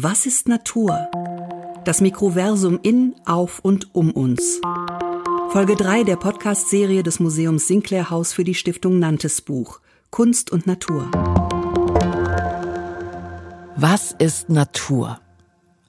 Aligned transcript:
Was 0.00 0.26
ist 0.26 0.46
Natur? 0.46 1.10
Das 1.84 2.00
Mikroversum 2.00 2.78
in, 2.84 3.16
auf 3.26 3.58
und 3.58 3.96
um 3.96 4.12
uns. 4.12 4.60
Folge 5.50 5.74
3 5.74 6.04
der 6.04 6.14
Podcast-Serie 6.14 7.02
des 7.02 7.18
Museums 7.18 7.66
Sinclair 7.66 8.08
Haus 8.08 8.32
für 8.32 8.44
die 8.44 8.54
Stiftung 8.54 9.00
Nantes 9.00 9.40
Buch 9.40 9.80
Kunst 10.10 10.52
und 10.52 10.68
Natur. 10.68 11.10
Was 13.74 14.12
ist 14.12 14.48
Natur? 14.48 15.18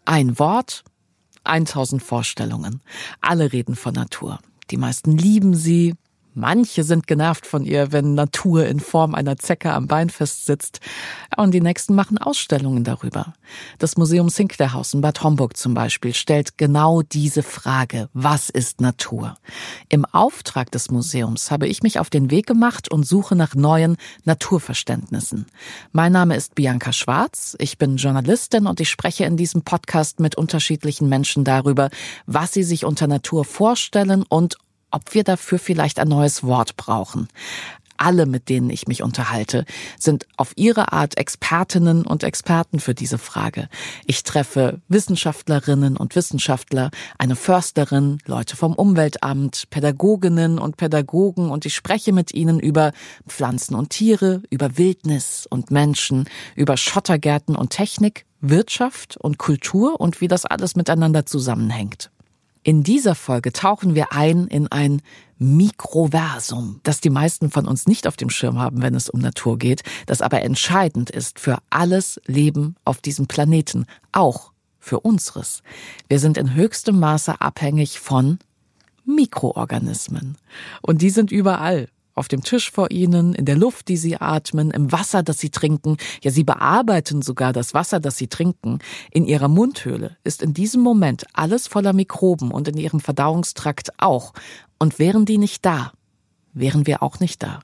Ein 0.06 0.40
Wort, 0.40 0.84
1000 1.44 2.02
Vorstellungen. 2.02 2.82
Alle 3.22 3.54
reden 3.54 3.76
von 3.76 3.94
Natur. 3.94 4.40
Die 4.72 4.78
meisten 4.78 5.12
lieben 5.20 5.54
sie, 5.54 5.94
Manche 6.36 6.84
sind 6.84 7.08
genervt 7.08 7.48
von 7.48 7.66
ihr, 7.66 7.92
wenn 7.92 8.14
Natur 8.14 8.66
in 8.68 8.80
Form 8.80 9.16
einer 9.16 9.38
Zecke 9.38 9.74
am 9.74 9.88
Bein 9.88 10.10
festsitzt. 10.10 10.80
Und 11.36 11.54
die 11.54 11.62
nächsten 11.62 11.96
machen 11.96 12.18
Ausstellungen 12.20 12.84
darüber. 12.84 13.34
Das 13.80 13.98
Museum 13.98 14.30
Sinclairhaus 14.30 14.94
in 14.94 15.02
Bad 15.02 15.24
Homburg 15.24 15.58
zum 15.58 15.74
Beispiel 15.74 16.14
stellt 16.14 16.58
genau 16.58 17.02
diese 17.02 17.42
Frage. 17.42 18.10
Was 18.14 18.50
ist 18.50 18.80
Natur? 18.80 19.38
Im 19.90 20.06
Auftrag 20.06 20.72
des 20.72 20.92
Museums 20.92 21.50
habe 21.50 21.68
ich 21.68 21.82
mich 21.82 22.00
auf 22.00 22.12
den 22.12 22.30
Weg 22.30 22.46
gemacht 22.46 22.92
und 22.92 23.08
suche 23.08 23.36
nach 23.36 23.56
neuen 23.56 23.98
Naturverständnissen. 24.26 25.48
Mein 25.92 26.12
Name 26.12 26.36
ist 26.36 26.54
Bianca 26.54 26.94
Schwarz. 26.94 27.56
Ich 27.60 27.80
bin 27.80 27.98
Journalistin 27.98 28.68
und 28.68 28.80
ich 28.80 28.90
spreche 28.90 29.26
in 29.26 29.36
diesem 29.36 29.64
Podcast 29.64 30.20
mit 30.20 30.36
unterschiedlichen 30.36 31.10
Menschen 31.10 31.44
darüber, 31.44 31.90
was 32.28 32.54
sie 32.54 32.64
sich 32.64 32.86
unter 32.86 33.08
Natur 33.08 33.46
vorstellen 33.46 34.24
und 34.30 34.58
ob 34.92 35.14
wir 35.14 35.24
dafür 35.24 35.60
vielleicht 35.60 36.00
ein 36.00 36.08
neues 36.08 36.44
Wort 36.44 36.78
brauchen. 36.78 37.28
Alle, 38.02 38.26
mit 38.26 38.48
denen 38.48 38.70
ich 38.70 38.88
mich 38.88 39.04
unterhalte, 39.04 39.66
sind 40.00 40.26
auf 40.38 40.54
ihre 40.56 40.94
Art 40.94 41.18
Expertinnen 41.18 42.06
und 42.06 42.24
Experten 42.24 42.80
für 42.80 42.96
diese 42.96 43.18
Frage. 43.18 43.68
Ich 44.06 44.24
treffe 44.24 44.80
Wissenschaftlerinnen 44.88 45.98
und 45.98 46.16
Wissenschaftler, 46.16 46.92
eine 47.18 47.36
Försterin, 47.36 48.20
Leute 48.26 48.56
vom 48.56 48.74
Umweltamt, 48.74 49.70
Pädagoginnen 49.70 50.60
und 50.60 50.78
Pädagogen 50.78 51.50
und 51.50 51.66
ich 51.66 51.76
spreche 51.76 52.14
mit 52.14 52.34
ihnen 52.34 52.62
über 52.62 52.94
Pflanzen 53.28 53.76
und 53.76 53.90
Tiere, 53.90 54.44
über 54.50 54.78
Wildnis 54.78 55.46
und 55.50 55.70
Menschen, 55.70 56.30
über 56.56 56.78
Schottergärten 56.78 57.58
und 57.58 57.72
Technik, 57.72 58.26
Wirtschaft 58.40 59.18
und 59.18 59.38
Kultur 59.38 60.00
und 60.00 60.22
wie 60.22 60.30
das 60.30 60.46
alles 60.46 60.78
miteinander 60.78 61.26
zusammenhängt. 61.26 62.12
In 62.70 62.84
dieser 62.84 63.16
Folge 63.16 63.52
tauchen 63.52 63.96
wir 63.96 64.14
ein 64.14 64.46
in 64.46 64.68
ein 64.68 65.02
Mikroversum, 65.40 66.82
das 66.84 67.02
die 67.02 67.10
meisten 67.10 67.50
von 67.50 67.66
uns 67.66 67.88
nicht 67.88 68.06
auf 68.06 68.16
dem 68.16 68.30
Schirm 68.30 68.60
haben, 68.60 68.84
wenn 68.84 68.94
es 68.94 69.10
um 69.10 69.22
Natur 69.22 69.58
geht, 69.58 69.82
das 70.06 70.22
aber 70.22 70.44
entscheidend 70.44 71.10
ist 71.10 71.40
für 71.40 71.58
alles 71.72 72.22
Leben 72.28 72.76
auf 72.86 73.02
diesem 73.02 73.26
Planeten, 73.26 73.88
auch 74.12 74.52
für 74.78 75.00
unseres. 75.00 75.64
Wir 76.10 76.20
sind 76.20 76.38
in 76.38 76.54
höchstem 76.54 77.00
Maße 77.00 77.42
abhängig 77.42 78.00
von 78.00 78.38
Mikroorganismen. 79.04 80.38
Und 80.84 81.02
die 81.02 81.10
sind 81.10 81.32
überall 81.32 81.90
auf 82.20 82.28
dem 82.28 82.44
Tisch 82.44 82.70
vor 82.70 82.92
ihnen, 82.92 83.34
in 83.34 83.46
der 83.46 83.56
Luft, 83.56 83.88
die 83.88 83.98
sie 83.98 84.18
atmen, 84.18 84.72
im 84.72 84.92
Wasser, 84.92 85.24
das 85.24 85.40
sie 85.40 85.50
trinken, 85.50 85.98
ja, 86.22 86.30
sie 86.30 86.44
bearbeiten 86.44 87.22
sogar 87.22 87.54
das 87.54 87.74
Wasser, 87.74 88.00
das 88.00 88.18
sie 88.18 88.28
trinken. 88.28 88.80
In 89.10 89.26
ihrer 89.26 89.48
Mundhöhle 89.48 90.18
ist 90.24 90.44
in 90.44 90.54
diesem 90.54 90.82
Moment 90.82 91.26
alles 91.34 91.68
voller 91.68 91.94
Mikroben 91.94 92.52
und 92.52 92.68
in 92.68 92.78
ihrem 92.78 93.00
Verdauungstrakt 93.00 93.92
auch. 93.98 94.34
Und 94.78 95.00
wären 95.00 95.26
die 95.26 95.38
nicht 95.38 95.66
da, 95.66 95.94
wären 96.54 96.86
wir 96.86 97.02
auch 97.02 97.20
nicht 97.20 97.42
da. 97.42 97.62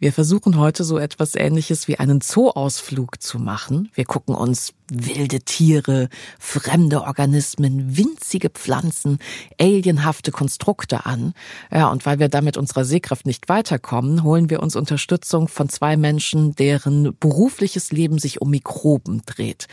Wir 0.00 0.12
versuchen 0.12 0.56
heute 0.56 0.84
so 0.84 0.96
etwas 0.96 1.34
Ähnliches 1.34 1.88
wie 1.88 1.98
einen 1.98 2.20
Zooausflug 2.20 3.20
zu 3.20 3.40
machen. 3.40 3.90
Wir 3.94 4.04
gucken 4.04 4.36
uns 4.36 4.72
wilde 4.88 5.40
Tiere, 5.40 6.08
fremde 6.38 7.02
Organismen, 7.02 7.96
winzige 7.96 8.48
Pflanzen, 8.48 9.18
alienhafte 9.60 10.30
Konstrukte 10.30 11.04
an. 11.04 11.34
Ja, 11.72 11.90
und 11.90 12.06
weil 12.06 12.20
wir 12.20 12.28
damit 12.28 12.56
unserer 12.56 12.84
Sehkraft 12.84 13.26
nicht 13.26 13.48
weiterkommen, 13.48 14.22
holen 14.22 14.50
wir 14.50 14.62
uns 14.62 14.76
Unterstützung 14.76 15.48
von 15.48 15.68
zwei 15.68 15.96
Menschen, 15.96 16.54
deren 16.54 17.16
berufliches 17.18 17.90
Leben 17.90 18.20
sich 18.20 18.40
um 18.40 18.50
Mikroben 18.50 19.22
dreht. 19.26 19.66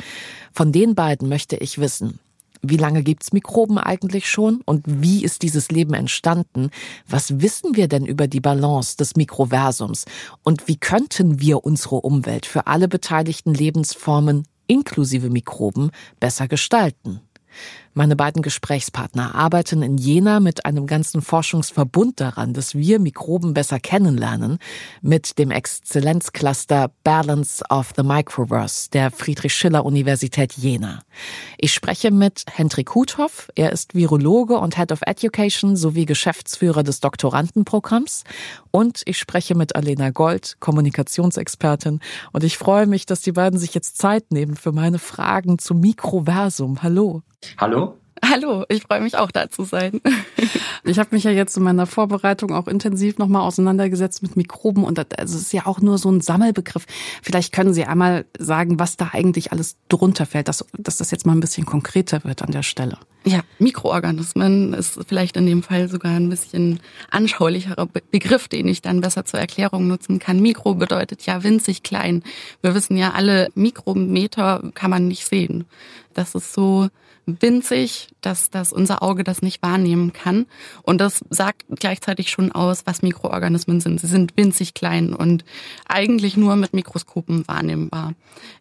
Von 0.51 0.71
den 0.71 0.95
beiden 0.95 1.29
möchte 1.29 1.55
ich 1.55 1.77
wissen, 1.77 2.19
wie 2.69 2.77
lange 2.77 3.03
gibt's 3.03 3.33
Mikroben 3.33 3.77
eigentlich 3.77 4.29
schon 4.29 4.61
und 4.65 4.83
wie 4.85 5.23
ist 5.23 5.41
dieses 5.41 5.69
Leben 5.69 5.93
entstanden? 5.93 6.69
Was 7.07 7.41
wissen 7.41 7.75
wir 7.75 7.87
denn 7.87 8.05
über 8.05 8.27
die 8.27 8.39
Balance 8.39 8.97
des 8.97 9.15
Mikroversums 9.15 10.05
und 10.43 10.67
wie 10.67 10.77
könnten 10.77 11.39
wir 11.39 11.63
unsere 11.65 11.97
Umwelt 11.97 12.45
für 12.45 12.67
alle 12.67 12.87
beteiligten 12.87 13.53
Lebensformen 13.53 14.47
inklusive 14.67 15.29
Mikroben 15.29 15.91
besser 16.19 16.47
gestalten? 16.47 17.21
Meine 17.97 18.17
beiden 18.17 18.41
Gesprächspartner 18.41 19.35
arbeiten 19.35 19.81
in 19.81 19.97
Jena 19.97 20.41
mit 20.41 20.65
einem 20.65 20.85
ganzen 20.85 21.21
Forschungsverbund 21.21 22.19
daran, 22.19 22.51
dass 22.51 22.75
wir 22.75 22.99
Mikroben 22.99 23.53
besser 23.53 23.79
kennenlernen, 23.79 24.57
mit 25.01 25.39
dem 25.39 25.49
Exzellenzcluster 25.49 26.91
Balance 27.05 27.63
of 27.69 27.93
the 27.95 28.03
Microverse 28.03 28.89
der 28.89 29.11
Friedrich-Schiller-Universität 29.11 30.51
Jena. 30.57 31.03
Ich 31.57 31.73
spreche 31.73 32.11
mit 32.11 32.43
Hendrik 32.51 32.93
Huthoff, 32.93 33.47
er 33.55 33.71
ist 33.71 33.95
Virologe 33.95 34.57
und 34.57 34.75
Head 34.75 34.91
of 34.91 34.99
Education 35.05 35.77
sowie 35.77 36.05
Geschäftsführer 36.05 36.83
des 36.83 36.99
Doktorandenprogramms 36.99 38.25
und 38.71 39.03
ich 39.05 39.17
spreche 39.17 39.55
mit 39.55 39.73
Alena 39.77 40.09
Gold, 40.09 40.57
Kommunikationsexpertin 40.59 42.01
und 42.33 42.43
ich 42.43 42.57
freue 42.57 42.87
mich, 42.87 43.05
dass 43.05 43.21
die 43.21 43.31
beiden 43.31 43.57
sich 43.57 43.73
jetzt 43.73 43.97
Zeit 43.97 44.31
nehmen 44.31 44.57
für 44.57 44.73
meine 44.73 44.99
Fragen 44.99 45.59
zum 45.59 45.79
Mikroversum. 45.79 46.83
Hallo. 46.83 47.21
Hallo. 47.57 47.84
Hallo, 48.29 48.65
ich 48.69 48.83
freue 48.83 49.01
mich 49.01 49.17
auch 49.17 49.31
da 49.31 49.49
zu 49.49 49.63
sein. 49.63 50.01
Ich 50.87 50.99
habe 50.99 51.09
mich 51.13 51.23
ja 51.23 51.31
jetzt 51.31 51.57
in 51.57 51.63
meiner 51.63 51.87
Vorbereitung 51.87 52.53
auch 52.53 52.67
intensiv 52.67 53.17
nochmal 53.17 53.41
auseinandergesetzt 53.41 54.21
mit 54.21 54.37
Mikroben 54.37 54.83
und 54.83 54.99
das, 54.99 55.07
also 55.17 55.35
ist 55.35 55.51
ja 55.51 55.65
auch 55.65 55.81
nur 55.81 55.97
so 55.97 56.11
ein 56.11 56.21
Sammelbegriff. 56.21 56.85
Vielleicht 57.23 57.51
können 57.51 57.73
Sie 57.73 57.85
einmal 57.85 58.25
sagen, 58.37 58.77
was 58.77 58.95
da 58.95 59.09
eigentlich 59.13 59.51
alles 59.51 59.77
drunter 59.89 60.27
fällt, 60.27 60.47
dass, 60.47 60.63
dass 60.77 60.97
das 60.97 61.09
jetzt 61.09 61.25
mal 61.25 61.31
ein 61.31 61.39
bisschen 61.39 61.65
konkreter 61.65 62.23
wird 62.23 62.43
an 62.43 62.51
der 62.51 62.61
Stelle. 62.61 62.99
Ja, 63.25 63.39
Mikroorganismen 63.57 64.73
ist 64.73 64.99
vielleicht 65.07 65.37
in 65.37 65.47
dem 65.47 65.63
Fall 65.63 65.89
sogar 65.89 66.11
ein 66.11 66.29
bisschen 66.29 66.79
anschaulicherer 67.09 67.87
Begriff, 68.11 68.47
den 68.47 68.67
ich 68.67 68.83
dann 68.83 69.01
besser 69.01 69.25
zur 69.25 69.39
Erklärung 69.39 69.87
nutzen 69.87 70.19
kann. 70.19 70.39
Mikro 70.39 70.75
bedeutet 70.75 71.25
ja 71.25 71.41
winzig 71.41 71.81
klein. 71.81 72.21
Wir 72.61 72.75
wissen 72.75 72.95
ja 72.95 73.13
alle, 73.13 73.49
Mikrometer 73.55 74.69
kann 74.75 74.91
man 74.91 75.07
nicht 75.07 75.25
sehen. 75.25 75.65
Das 76.13 76.35
ist 76.35 76.53
so 76.53 76.89
winzig, 77.25 78.09
dass, 78.21 78.49
dass 78.49 78.71
unser 78.71 79.01
Auge 79.01 79.23
das 79.23 79.41
nicht 79.41 79.61
wahrnehmen 79.61 80.13
kann. 80.13 80.45
Und 80.83 80.99
das 80.99 81.23
sagt 81.29 81.65
gleichzeitig 81.69 82.29
schon 82.29 82.51
aus, 82.51 82.85
was 82.85 83.01
Mikroorganismen 83.01 83.81
sind. 83.81 83.99
Sie 83.99 84.07
sind 84.07 84.37
winzig 84.37 84.73
klein 84.73 85.13
und 85.13 85.43
eigentlich 85.87 86.37
nur 86.37 86.55
mit 86.55 86.73
Mikroskopen 86.73 87.47
wahrnehmbar. 87.47 88.13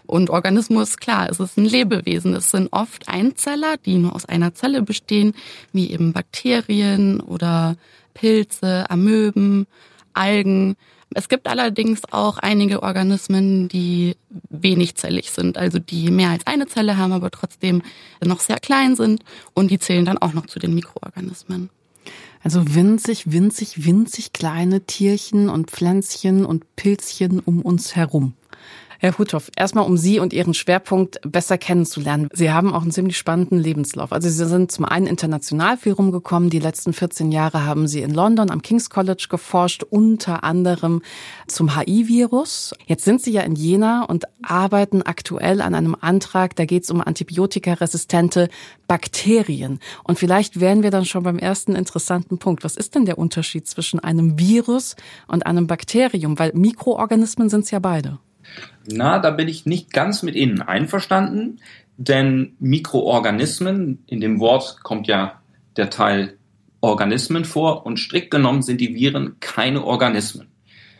Und 0.06 0.30
Organismus, 0.30 0.96
klar, 0.96 1.28
es 1.30 1.40
ist 1.40 1.56
ein 1.56 1.66
Lebewesen. 1.66 2.34
Es 2.34 2.50
sind 2.50 2.72
oft 2.72 3.08
Einzeller, 3.08 3.76
die 3.76 3.96
nur 3.98 4.14
aus 4.14 4.24
einer 4.26 4.54
Zelle 4.54 4.82
bestehen, 4.82 5.34
wie 5.72 5.90
eben 5.90 6.12
Bakterien 6.12 7.20
oder 7.20 7.76
Pilze, 8.14 8.88
Amöben, 8.90 9.66
Algen. 10.12 10.76
Es 11.14 11.28
gibt 11.28 11.46
allerdings 11.46 12.02
auch 12.10 12.38
einige 12.38 12.82
Organismen, 12.82 13.68
die 13.68 14.16
wenigzellig 14.50 15.30
sind, 15.30 15.56
also 15.56 15.78
die 15.78 16.10
mehr 16.10 16.30
als 16.30 16.46
eine 16.46 16.66
Zelle 16.66 16.96
haben, 16.96 17.12
aber 17.12 17.30
trotzdem 17.30 17.82
noch 18.22 18.40
sehr 18.40 18.58
klein 18.58 18.96
sind 18.96 19.22
und 19.54 19.70
die 19.70 19.78
zählen 19.78 20.04
dann 20.04 20.18
auch 20.18 20.32
noch 20.32 20.46
zu 20.46 20.58
den 20.58 20.74
Mikroorganismen. 20.74 21.70
Also 22.42 22.74
winzig, 22.74 23.32
winzig, 23.32 23.86
winzig 23.86 24.34
kleine 24.34 24.82
Tierchen 24.82 25.48
und 25.48 25.70
Pflänzchen 25.70 26.44
und 26.44 26.76
Pilzchen 26.76 27.40
um 27.40 27.62
uns 27.62 27.96
herum. 27.96 28.34
Herr 29.04 29.18
Huthoff, 29.18 29.50
erstmal 29.54 29.84
um 29.84 29.98
Sie 29.98 30.18
und 30.18 30.32
Ihren 30.32 30.54
Schwerpunkt 30.54 31.20
besser 31.30 31.58
kennenzulernen. 31.58 32.30
Sie 32.32 32.50
haben 32.50 32.72
auch 32.72 32.80
einen 32.80 32.90
ziemlich 32.90 33.18
spannenden 33.18 33.58
Lebenslauf. 33.58 34.12
Also 34.12 34.30
Sie 34.30 34.46
sind 34.46 34.72
zum 34.72 34.86
einen 34.86 35.06
international 35.06 35.76
viel 35.76 35.92
rumgekommen. 35.92 36.48
Die 36.48 36.58
letzten 36.58 36.94
14 36.94 37.30
Jahre 37.30 37.66
haben 37.66 37.86
Sie 37.86 38.00
in 38.00 38.14
London 38.14 38.50
am 38.50 38.62
King's 38.62 38.88
College 38.88 39.26
geforscht, 39.28 39.82
unter 39.82 40.42
anderem 40.42 41.02
zum 41.46 41.76
HIV-Virus. 41.76 42.74
Jetzt 42.86 43.04
sind 43.04 43.20
Sie 43.20 43.32
ja 43.32 43.42
in 43.42 43.56
Jena 43.56 44.04
und 44.04 44.24
arbeiten 44.40 45.02
aktuell 45.02 45.60
an 45.60 45.74
einem 45.74 45.94
Antrag. 46.00 46.56
Da 46.56 46.64
geht 46.64 46.84
es 46.84 46.90
um 46.90 47.02
antibiotikaresistente 47.02 48.48
Bakterien. 48.88 49.80
Und 50.04 50.18
vielleicht 50.18 50.60
wären 50.60 50.82
wir 50.82 50.90
dann 50.90 51.04
schon 51.04 51.24
beim 51.24 51.38
ersten 51.38 51.76
interessanten 51.76 52.38
Punkt. 52.38 52.64
Was 52.64 52.74
ist 52.74 52.94
denn 52.94 53.04
der 53.04 53.18
Unterschied 53.18 53.68
zwischen 53.68 54.00
einem 54.00 54.38
Virus 54.38 54.96
und 55.28 55.44
einem 55.44 55.66
Bakterium? 55.66 56.38
Weil 56.38 56.52
Mikroorganismen 56.54 57.50
sind 57.50 57.64
es 57.64 57.70
ja 57.70 57.80
beide. 57.80 58.18
Na, 58.86 59.18
da 59.18 59.30
bin 59.30 59.48
ich 59.48 59.66
nicht 59.66 59.92
ganz 59.92 60.22
mit 60.22 60.34
Ihnen 60.34 60.62
einverstanden, 60.62 61.60
denn 61.96 62.54
Mikroorganismen, 62.58 64.02
in 64.06 64.20
dem 64.20 64.40
Wort 64.40 64.82
kommt 64.82 65.06
ja 65.06 65.40
der 65.76 65.90
Teil 65.90 66.36
Organismen 66.80 67.44
vor 67.44 67.86
und 67.86 67.98
strikt 67.98 68.30
genommen 68.30 68.62
sind 68.62 68.80
die 68.80 68.94
Viren 68.94 69.36
keine 69.40 69.84
Organismen. 69.84 70.48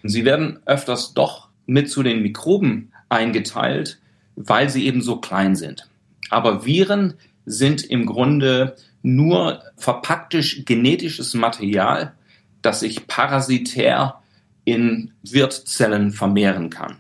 Sie 0.03 0.25
werden 0.25 0.61
öfters 0.65 1.15
doch 1.15 1.49
mit 1.67 1.91
zu 1.91 2.03
den 2.03 2.23
Mikroben 2.23 2.93
eingeteilt, 3.09 3.99
weil 4.37 4.71
sie 4.71 4.87
eben 4.87 5.03
so 5.03 5.17
klein 5.17 5.57
sind. 5.57 5.89
Aber 6.31 6.65
Viren 6.65 7.15
sind 7.45 7.85
im 7.85 8.07
Grunde 8.07 8.77
nur 9.03 9.63
verpacktisch 9.77 10.65
genetisches 10.65 11.35
Material, 11.35 12.15
das 12.63 12.81
sich 12.81 13.07
parasitär 13.07 14.21
in 14.65 15.13
Wirtzellen 15.23 16.13
vermehren 16.13 16.71
kann. 16.71 16.97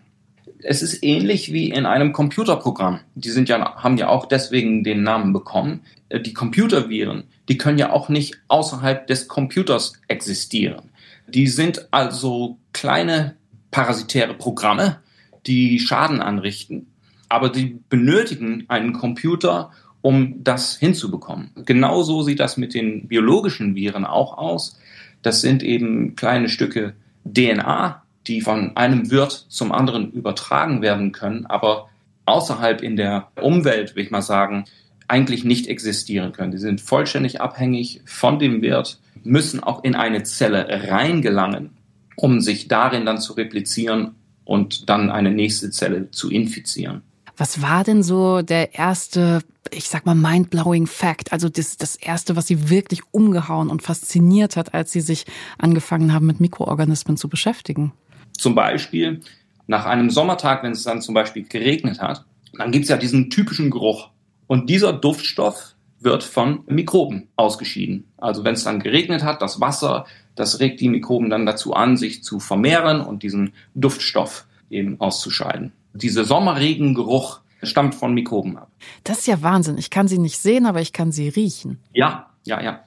Es 0.66 0.82
ist 0.82 1.04
ähnlich 1.04 1.52
wie 1.52 1.70
in 1.70 1.84
einem 1.84 2.12
Computerprogramm. 2.12 3.00
Die 3.14 3.30
sind 3.30 3.48
ja, 3.48 3.76
haben 3.76 3.98
ja 3.98 4.08
auch 4.08 4.26
deswegen 4.26 4.82
den 4.82 5.02
Namen 5.02 5.32
bekommen. 5.32 5.82
Die 6.10 6.32
Computerviren, 6.32 7.24
die 7.48 7.58
können 7.58 7.78
ja 7.78 7.92
auch 7.92 8.08
nicht 8.08 8.38
außerhalb 8.48 9.06
des 9.06 9.28
Computers 9.28 9.92
existieren. 10.08 10.90
Die 11.28 11.48
sind 11.48 11.88
also 11.90 12.58
kleine 12.72 13.36
parasitäre 13.70 14.34
Programme, 14.34 15.00
die 15.46 15.80
Schaden 15.80 16.20
anrichten, 16.20 16.86
aber 17.28 17.50
die 17.50 17.80
benötigen 17.88 18.64
einen 18.68 18.92
Computer, 18.92 19.70
um 20.00 20.44
das 20.44 20.76
hinzubekommen. 20.76 21.50
Genauso 21.64 22.22
sieht 22.22 22.40
das 22.40 22.56
mit 22.56 22.74
den 22.74 23.08
biologischen 23.08 23.74
Viren 23.74 24.04
auch 24.04 24.38
aus. 24.38 24.78
Das 25.22 25.40
sind 25.40 25.62
eben 25.62 26.14
kleine 26.16 26.48
Stücke 26.48 26.94
DNA, 27.24 28.03
die 28.26 28.40
von 28.40 28.76
einem 28.76 29.10
Wirt 29.10 29.46
zum 29.48 29.72
anderen 29.72 30.10
übertragen 30.12 30.82
werden 30.82 31.12
können, 31.12 31.46
aber 31.46 31.88
außerhalb 32.26 32.82
in 32.82 32.96
der 32.96 33.28
Umwelt, 33.40 33.96
will 33.96 34.04
ich 34.04 34.10
mal 34.10 34.22
sagen, 34.22 34.64
eigentlich 35.08 35.44
nicht 35.44 35.66
existieren 35.66 36.32
können. 36.32 36.52
Die 36.52 36.58
sind 36.58 36.80
vollständig 36.80 37.40
abhängig 37.40 38.00
von 38.06 38.38
dem 38.38 38.62
Wirt, 38.62 38.98
müssen 39.22 39.62
auch 39.62 39.84
in 39.84 39.94
eine 39.94 40.22
Zelle 40.22 40.66
reingelangen, 40.88 41.70
um 42.16 42.40
sich 42.40 42.68
darin 42.68 43.04
dann 43.04 43.20
zu 43.20 43.34
replizieren 43.34 44.14
und 44.44 44.88
dann 44.88 45.10
eine 45.10 45.30
nächste 45.30 45.70
Zelle 45.70 46.10
zu 46.10 46.30
infizieren. 46.30 47.02
Was 47.36 47.62
war 47.62 47.82
denn 47.82 48.02
so 48.02 48.42
der 48.42 48.74
erste, 48.74 49.42
ich 49.72 49.88
sag 49.88 50.06
mal, 50.06 50.14
mind-blowing 50.14 50.86
Fact? 50.86 51.32
Also 51.32 51.48
das, 51.48 51.76
das 51.76 51.96
erste, 51.96 52.36
was 52.36 52.46
Sie 52.46 52.70
wirklich 52.70 53.00
umgehauen 53.10 53.70
und 53.70 53.82
fasziniert 53.82 54.56
hat, 54.56 54.72
als 54.72 54.92
Sie 54.92 55.00
sich 55.00 55.26
angefangen 55.58 56.12
haben, 56.12 56.26
mit 56.26 56.38
Mikroorganismen 56.38 57.16
zu 57.16 57.28
beschäftigen? 57.28 57.92
Zum 58.36 58.54
Beispiel 58.54 59.20
nach 59.66 59.86
einem 59.86 60.10
Sommertag, 60.10 60.62
wenn 60.62 60.72
es 60.72 60.82
dann 60.82 61.02
zum 61.02 61.14
Beispiel 61.14 61.44
geregnet 61.44 62.00
hat, 62.00 62.24
dann 62.56 62.70
gibt 62.70 62.84
es 62.84 62.90
ja 62.90 62.96
diesen 62.96 63.30
typischen 63.30 63.70
Geruch. 63.70 64.10
Und 64.46 64.68
dieser 64.68 64.92
Duftstoff 64.92 65.74
wird 66.00 66.22
von 66.22 66.64
Mikroben 66.66 67.28
ausgeschieden. 67.36 68.04
Also 68.18 68.44
wenn 68.44 68.54
es 68.54 68.64
dann 68.64 68.80
geregnet 68.80 69.22
hat, 69.22 69.40
das 69.40 69.60
Wasser, 69.60 70.06
das 70.34 70.60
regt 70.60 70.80
die 70.80 70.88
Mikroben 70.88 71.30
dann 71.30 71.46
dazu 71.46 71.74
an, 71.74 71.96
sich 71.96 72.22
zu 72.22 72.40
vermehren 72.40 73.00
und 73.00 73.22
diesen 73.22 73.54
Duftstoff 73.74 74.46
eben 74.70 75.00
auszuscheiden. 75.00 75.72
Dieser 75.94 76.24
Sommerregengeruch 76.24 77.40
stammt 77.62 77.94
von 77.94 78.12
Mikroben 78.12 78.58
ab. 78.58 78.70
Das 79.04 79.20
ist 79.20 79.26
ja 79.26 79.40
Wahnsinn. 79.42 79.78
Ich 79.78 79.90
kann 79.90 80.08
sie 80.08 80.18
nicht 80.18 80.38
sehen, 80.38 80.66
aber 80.66 80.80
ich 80.80 80.92
kann 80.92 81.12
sie 81.12 81.28
riechen. 81.28 81.78
Ja, 81.92 82.30
ja, 82.44 82.60
ja. 82.60 82.84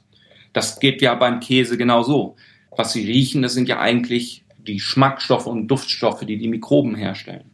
Das 0.54 0.80
geht 0.80 1.02
ja 1.02 1.16
beim 1.16 1.40
Käse 1.40 1.78
genau 1.78 2.04
so. 2.04 2.36
Was 2.76 2.94
sie 2.94 3.06
riechen, 3.06 3.42
das 3.42 3.54
sind 3.54 3.68
ja 3.68 3.80
eigentlich 3.80 4.44
die 4.68 4.80
Schmackstoffe 4.80 5.48
und 5.48 5.68
Duftstoffe, 5.68 6.26
die 6.26 6.38
die 6.38 6.48
Mikroben 6.48 6.96
herstellen. 6.96 7.52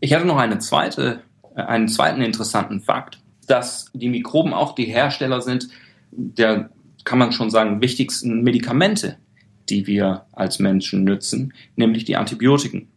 Ich 0.00 0.14
hatte 0.14 0.26
noch 0.26 0.36
eine 0.36 0.58
zweite, 0.58 1.20
äh, 1.56 1.62
einen 1.62 1.88
zweiten 1.88 2.22
interessanten 2.22 2.80
Fakt, 2.80 3.18
dass 3.46 3.90
die 3.92 4.08
Mikroben 4.08 4.54
auch 4.54 4.74
die 4.74 4.86
Hersteller 4.86 5.40
sind 5.40 5.68
der, 6.16 6.70
kann 7.04 7.18
man 7.18 7.32
schon 7.32 7.50
sagen, 7.50 7.80
wichtigsten 7.80 8.42
Medikamente, 8.42 9.18
die 9.68 9.86
wir 9.86 10.26
als 10.32 10.58
Menschen 10.58 11.04
nützen, 11.04 11.52
nämlich 11.76 12.04
die 12.04 12.16
Antibiotiken. 12.16 12.88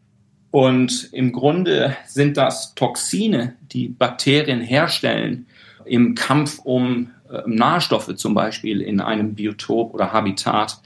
Und 0.51 1.09
im 1.11 1.33
Grunde 1.33 1.95
sind 2.05 2.37
das 2.37 2.73
Toxine, 2.75 3.55
die 3.71 3.89
Bakterien 3.89 4.61
herstellen 4.61 5.47
im 5.85 6.15
Kampf 6.15 6.59
um 6.63 7.11
äh, 7.29 7.41
Nahrstoffe 7.45 8.15
zum 8.15 8.33
Beispiel 8.33 8.81
in 8.81 8.99
einem 8.99 9.35
Biotop 9.35 9.93
oder 9.93 10.13
Habitat. 10.13 10.81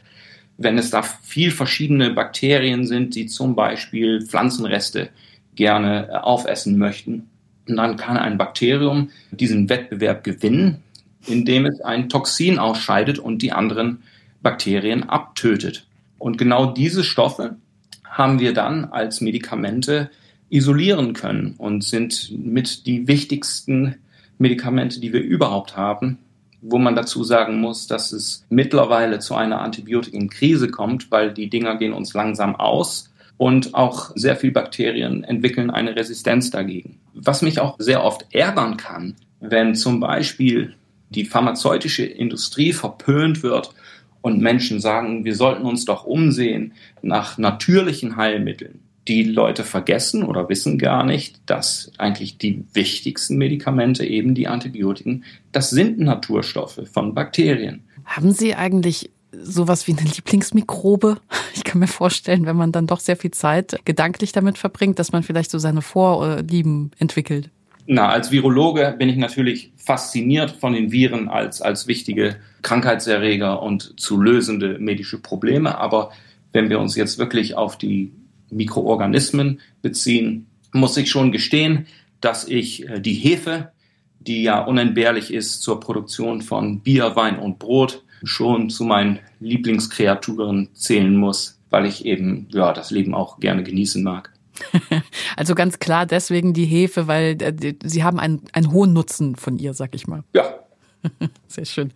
Wenn 0.63 0.77
es 0.77 0.89
da 0.89 1.01
viel 1.01 1.51
verschiedene 1.51 2.11
Bakterien 2.11 2.85
sind, 2.85 3.15
die 3.15 3.25
zum 3.25 3.55
Beispiel 3.55 4.25
Pflanzenreste 4.25 5.09
gerne 5.55 6.09
äh, 6.09 6.13
aufessen 6.17 6.77
möchten, 6.77 7.27
dann 7.65 7.95
kann 7.95 8.17
ein 8.17 8.37
Bakterium 8.37 9.09
diesen 9.31 9.69
Wettbewerb 9.69 10.23
gewinnen, 10.23 10.83
indem 11.27 11.65
es 11.65 11.81
ein 11.81 12.09
Toxin 12.09 12.59
ausscheidet 12.59 13.19
und 13.19 13.41
die 13.41 13.51
anderen 13.51 14.03
Bakterien 14.41 15.03
abtötet. 15.03 15.87
Und 16.17 16.37
genau 16.37 16.71
diese 16.71 17.03
Stoffe 17.03 17.55
haben 18.03 18.39
wir 18.39 18.53
dann 18.53 18.85
als 18.85 19.21
Medikamente 19.21 20.09
isolieren 20.49 21.13
können 21.13 21.55
und 21.57 21.83
sind 21.83 22.31
mit 22.37 22.85
die 22.85 23.07
wichtigsten 23.07 23.95
Medikamente, 24.37 24.99
die 24.99 25.13
wir 25.13 25.21
überhaupt 25.21 25.77
haben, 25.77 26.17
wo 26.61 26.77
man 26.77 26.95
dazu 26.95 27.23
sagen 27.23 27.59
muss, 27.59 27.87
dass 27.87 28.11
es 28.11 28.45
mittlerweile 28.49 29.19
zu 29.19 29.35
einer 29.35 29.61
Antibiotikenkrise 29.61 30.69
kommt, 30.69 31.11
weil 31.11 31.33
die 31.33 31.49
Dinger 31.49 31.77
gehen 31.77 31.93
uns 31.93 32.13
langsam 32.13 32.55
aus 32.55 33.09
und 33.37 33.73
auch 33.73 34.11
sehr 34.15 34.35
viele 34.35 34.53
Bakterien 34.53 35.23
entwickeln 35.23 35.71
eine 35.71 35.95
Resistenz 35.95 36.51
dagegen. 36.51 36.99
Was 37.13 37.41
mich 37.41 37.59
auch 37.59 37.75
sehr 37.79 38.03
oft 38.03 38.27
ärgern 38.31 38.77
kann, 38.77 39.15
wenn 39.39 39.73
zum 39.73 39.99
Beispiel 39.99 40.75
die 41.09 41.25
pharmazeutische 41.25 42.05
Industrie 42.05 42.71
verpönt 42.71 43.43
wird 43.43 43.73
und 44.21 44.39
Menschen 44.39 44.79
sagen, 44.79 45.25
wir 45.25 45.35
sollten 45.35 45.65
uns 45.65 45.85
doch 45.85 46.05
umsehen 46.05 46.73
nach 47.01 47.37
natürlichen 47.37 48.15
Heilmitteln. 48.15 48.79
Die 49.07 49.23
Leute 49.23 49.63
vergessen 49.63 50.23
oder 50.23 50.47
wissen 50.47 50.77
gar 50.77 51.03
nicht, 51.03 51.39
dass 51.47 51.91
eigentlich 51.97 52.37
die 52.37 52.63
wichtigsten 52.73 53.37
Medikamente, 53.37 54.05
eben 54.05 54.35
die 54.35 54.47
Antibiotiken, 54.47 55.23
das 55.51 55.71
sind 55.71 55.99
Naturstoffe 55.99 56.81
von 56.91 57.15
Bakterien. 57.15 57.83
Haben 58.05 58.31
Sie 58.31 58.55
eigentlich 58.55 59.09
sowas 59.31 59.87
wie 59.87 59.93
eine 59.93 60.09
Lieblingsmikrobe? 60.09 61.17
Ich 61.55 61.63
kann 61.63 61.79
mir 61.79 61.87
vorstellen, 61.87 62.45
wenn 62.45 62.55
man 62.55 62.71
dann 62.71 62.87
doch 62.87 62.99
sehr 62.99 63.15
viel 63.15 63.31
Zeit 63.31 63.79
gedanklich 63.85 64.31
damit 64.31 64.57
verbringt, 64.57 64.99
dass 64.99 65.11
man 65.11 65.23
vielleicht 65.23 65.51
so 65.51 65.57
seine 65.57 65.81
Vorlieben 65.81 66.91
entwickelt. 66.99 67.49
Na, 67.87 68.09
als 68.09 68.31
Virologe 68.31 68.95
bin 68.97 69.09
ich 69.09 69.17
natürlich 69.17 69.71
fasziniert 69.75 70.51
von 70.51 70.73
den 70.73 70.91
Viren 70.91 71.27
als, 71.27 71.61
als 71.61 71.87
wichtige 71.87 72.37
Krankheitserreger 72.61 73.61
und 73.61 73.99
zu 73.99 74.21
lösende 74.21 74.77
medische 74.79 75.19
Probleme. 75.19 75.77
Aber 75.77 76.11
wenn 76.53 76.69
wir 76.69 76.79
uns 76.79 76.95
jetzt 76.95 77.17
wirklich 77.17 77.55
auf 77.55 77.77
die 77.77 78.11
Mikroorganismen 78.51 79.59
beziehen, 79.81 80.47
muss 80.73 80.97
ich 80.97 81.09
schon 81.09 81.31
gestehen, 81.31 81.87
dass 82.19 82.47
ich 82.47 82.87
äh, 82.87 82.99
die 82.99 83.13
Hefe, 83.13 83.71
die 84.19 84.43
ja 84.43 84.63
unentbehrlich 84.63 85.33
ist 85.33 85.61
zur 85.61 85.79
Produktion 85.79 86.41
von 86.41 86.81
Bier, 86.81 87.15
Wein 87.15 87.39
und 87.39 87.59
Brot, 87.59 88.03
schon 88.23 88.69
zu 88.69 88.83
meinen 88.83 89.19
Lieblingskreaturen 89.39 90.69
zählen 90.73 91.15
muss, 91.15 91.59
weil 91.71 91.87
ich 91.87 92.05
eben 92.05 92.47
ja 92.51 92.71
das 92.71 92.91
Leben 92.91 93.15
auch 93.15 93.39
gerne 93.39 93.63
genießen 93.63 94.03
mag. 94.03 94.31
Also 95.37 95.55
ganz 95.55 95.79
klar 95.79 96.05
deswegen 96.05 96.53
die 96.53 96.65
Hefe, 96.65 97.07
weil 97.07 97.41
äh, 97.41 97.73
sie 97.83 98.03
haben 98.03 98.19
einen, 98.19 98.41
einen 98.51 98.71
hohen 98.71 98.93
Nutzen 98.93 99.35
von 99.35 99.57
ihr, 99.57 99.73
sag 99.73 99.95
ich 99.95 100.07
mal. 100.07 100.23
Ja. 100.33 100.60
Sehr 101.47 101.65
schön. 101.65 101.93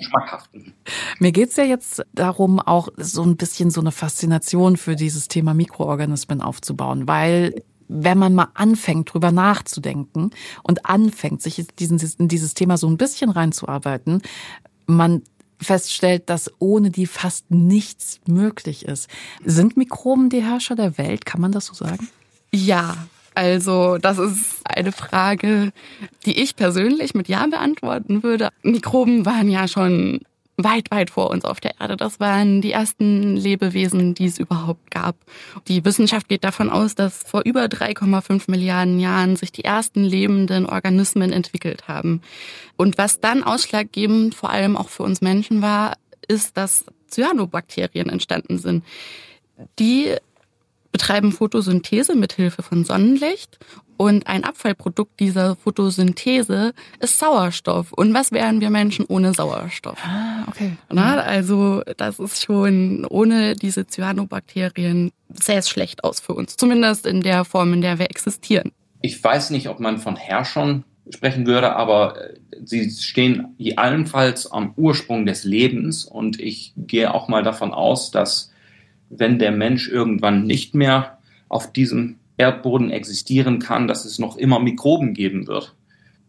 Schmackhaften. 0.00 0.74
Mir 1.18 1.32
geht's 1.32 1.56
ja 1.56 1.64
jetzt 1.64 2.02
darum, 2.12 2.60
auch 2.60 2.88
so 2.96 3.22
ein 3.22 3.36
bisschen 3.36 3.70
so 3.70 3.80
eine 3.80 3.92
Faszination 3.92 4.76
für 4.76 4.96
dieses 4.96 5.28
Thema 5.28 5.54
Mikroorganismen 5.54 6.40
aufzubauen, 6.40 7.06
weil 7.08 7.62
wenn 7.88 8.18
man 8.18 8.34
mal 8.34 8.48
anfängt, 8.54 9.12
drüber 9.12 9.30
nachzudenken 9.30 10.30
und 10.62 10.86
anfängt, 10.86 11.42
sich 11.42 11.58
in 11.58 12.28
dieses 12.28 12.54
Thema 12.54 12.76
so 12.76 12.88
ein 12.88 12.96
bisschen 12.96 13.30
reinzuarbeiten, 13.30 14.22
man 14.86 15.22
feststellt, 15.60 16.28
dass 16.30 16.50
ohne 16.58 16.90
die 16.90 17.06
fast 17.06 17.50
nichts 17.50 18.20
möglich 18.26 18.84
ist. 18.86 19.08
Sind 19.44 19.76
Mikroben 19.76 20.28
die 20.28 20.42
Herrscher 20.42 20.74
der 20.76 20.98
Welt? 20.98 21.24
Kann 21.26 21.40
man 21.40 21.52
das 21.52 21.66
so 21.66 21.74
sagen? 21.74 22.08
Ja, 22.52 22.96
also 23.34 23.98
das 23.98 24.18
ist 24.18 24.60
eine 24.64 24.92
Frage, 24.92 25.72
die 26.26 26.40
ich 26.40 26.56
persönlich 26.56 27.14
mit 27.14 27.28
Ja 27.28 27.46
beantworten 27.46 28.22
würde. 28.22 28.50
Mikroben 28.62 29.26
waren 29.26 29.48
ja 29.48 29.68
schon 29.68 30.20
weit, 30.56 30.90
weit 30.90 31.10
vor 31.10 31.30
uns 31.30 31.44
auf 31.44 31.60
der 31.60 31.80
Erde. 31.80 31.96
Das 31.96 32.20
waren 32.20 32.60
die 32.60 32.72
ersten 32.72 33.36
Lebewesen, 33.36 34.14
die 34.14 34.26
es 34.26 34.38
überhaupt 34.38 34.90
gab. 34.90 35.16
Die 35.66 35.84
Wissenschaft 35.84 36.28
geht 36.28 36.44
davon 36.44 36.70
aus, 36.70 36.94
dass 36.94 37.22
vor 37.24 37.42
über 37.44 37.64
3,5 37.64 38.50
Milliarden 38.50 39.00
Jahren 39.00 39.36
sich 39.36 39.50
die 39.50 39.64
ersten 39.64 40.04
lebenden 40.04 40.66
Organismen 40.66 41.32
entwickelt 41.32 41.88
haben. 41.88 42.22
Und 42.76 42.98
was 42.98 43.20
dann 43.20 43.42
ausschlaggebend 43.42 44.34
vor 44.34 44.50
allem 44.50 44.76
auch 44.76 44.88
für 44.88 45.02
uns 45.02 45.20
Menschen 45.20 45.60
war, 45.60 45.94
ist, 46.28 46.56
dass 46.56 46.84
Cyanobakterien 47.10 48.08
entstanden 48.08 48.58
sind. 48.58 48.84
Die 49.78 50.14
betreiben 50.94 51.32
Photosynthese 51.32 52.14
mit 52.14 52.34
Hilfe 52.34 52.62
von 52.62 52.84
Sonnenlicht 52.84 53.58
und 53.96 54.28
ein 54.28 54.44
Abfallprodukt 54.44 55.18
dieser 55.18 55.56
Photosynthese 55.56 56.72
ist 57.00 57.18
Sauerstoff. 57.18 57.92
Und 57.92 58.14
was 58.14 58.30
wären 58.30 58.60
wir 58.60 58.70
Menschen 58.70 59.04
ohne 59.08 59.34
Sauerstoff? 59.34 59.98
Ah, 60.04 60.44
okay. 60.46 60.76
Na, 60.92 61.16
also 61.16 61.82
das 61.96 62.20
ist 62.20 62.44
schon 62.44 63.04
ohne 63.06 63.56
diese 63.56 63.88
Cyanobakterien 63.88 65.10
sähe 65.30 65.58
es 65.58 65.68
schlecht 65.68 66.04
aus 66.04 66.20
für 66.20 66.34
uns. 66.34 66.56
Zumindest 66.56 67.06
in 67.06 67.22
der 67.22 67.44
Form, 67.44 67.72
in 67.72 67.80
der 67.80 67.98
wir 67.98 68.08
existieren. 68.08 68.70
Ich 69.00 69.22
weiß 69.22 69.50
nicht, 69.50 69.68
ob 69.68 69.80
man 69.80 69.98
von 69.98 70.14
Herrschern 70.14 70.84
sprechen 71.12 71.44
würde, 71.44 71.74
aber 71.74 72.20
äh, 72.20 72.36
sie 72.64 72.88
stehen 72.88 73.56
allenfalls 73.74 74.46
am 74.46 74.74
Ursprung 74.76 75.26
des 75.26 75.42
Lebens 75.42 76.04
und 76.04 76.40
ich 76.40 76.72
gehe 76.76 77.12
auch 77.12 77.26
mal 77.26 77.42
davon 77.42 77.74
aus, 77.74 78.12
dass 78.12 78.53
wenn 79.10 79.38
der 79.38 79.52
Mensch 79.52 79.88
irgendwann 79.88 80.46
nicht 80.46 80.74
mehr 80.74 81.18
auf 81.48 81.72
diesem 81.72 82.16
Erdboden 82.36 82.90
existieren 82.90 83.58
kann, 83.58 83.86
dass 83.86 84.04
es 84.04 84.18
noch 84.18 84.36
immer 84.36 84.58
Mikroben 84.58 85.14
geben 85.14 85.46
wird. 85.46 85.74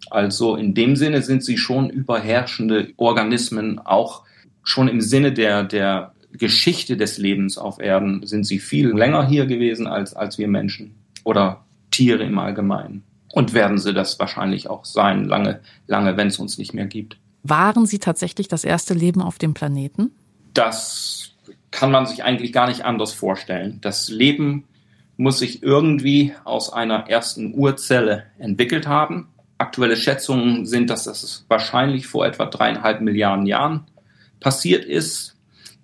Also 0.09 0.55
in 0.55 0.73
dem 0.73 0.95
Sinne 0.95 1.21
sind 1.21 1.43
sie 1.43 1.57
schon 1.57 1.89
überherrschende 1.89 2.93
Organismen, 2.97 3.79
auch 3.79 4.23
schon 4.63 4.87
im 4.87 5.01
Sinne 5.01 5.33
der, 5.33 5.63
der 5.63 6.13
Geschichte 6.33 6.97
des 6.97 7.17
Lebens 7.17 7.57
auf 7.57 7.79
Erden 7.79 8.25
sind 8.25 8.45
sie 8.45 8.59
viel 8.59 8.89
länger 8.89 9.27
hier 9.27 9.45
gewesen 9.45 9.87
als, 9.87 10.13
als 10.13 10.37
wir 10.37 10.47
Menschen 10.47 10.95
oder 11.23 11.65
Tiere 11.91 12.23
im 12.23 12.37
Allgemeinen. 12.37 13.03
Und 13.31 13.53
werden 13.53 13.77
sie 13.77 13.93
das 13.93 14.17
wahrscheinlich 14.19 14.69
auch 14.69 14.85
sein, 14.85 15.25
lange, 15.25 15.59
lange, 15.87 16.15
wenn 16.15 16.27
es 16.27 16.39
uns 16.39 16.57
nicht 16.57 16.73
mehr 16.73 16.85
gibt. 16.85 17.17
Waren 17.43 17.85
sie 17.85 17.99
tatsächlich 17.99 18.47
das 18.47 18.63
erste 18.63 18.93
Leben 18.93 19.21
auf 19.21 19.37
dem 19.37 19.53
Planeten? 19.53 20.11
Das 20.53 21.34
kann 21.71 21.91
man 21.91 22.05
sich 22.05 22.23
eigentlich 22.23 22.53
gar 22.53 22.67
nicht 22.67 22.85
anders 22.85 23.13
vorstellen. 23.13 23.79
Das 23.81 24.09
Leben 24.09 24.65
muss 25.17 25.39
sich 25.39 25.63
irgendwie 25.63 26.33
aus 26.43 26.71
einer 26.71 27.09
ersten 27.09 27.53
Urzelle 27.53 28.23
entwickelt 28.37 28.87
haben. 28.87 29.27
Aktuelle 29.57 29.95
Schätzungen 29.95 30.65
sind, 30.65 30.89
dass 30.89 31.05
das 31.05 31.45
wahrscheinlich 31.47 32.07
vor 32.07 32.25
etwa 32.25 32.45
dreieinhalb 32.45 33.01
Milliarden 33.01 33.45
Jahren 33.45 33.85
passiert 34.39 34.85
ist, 34.85 35.37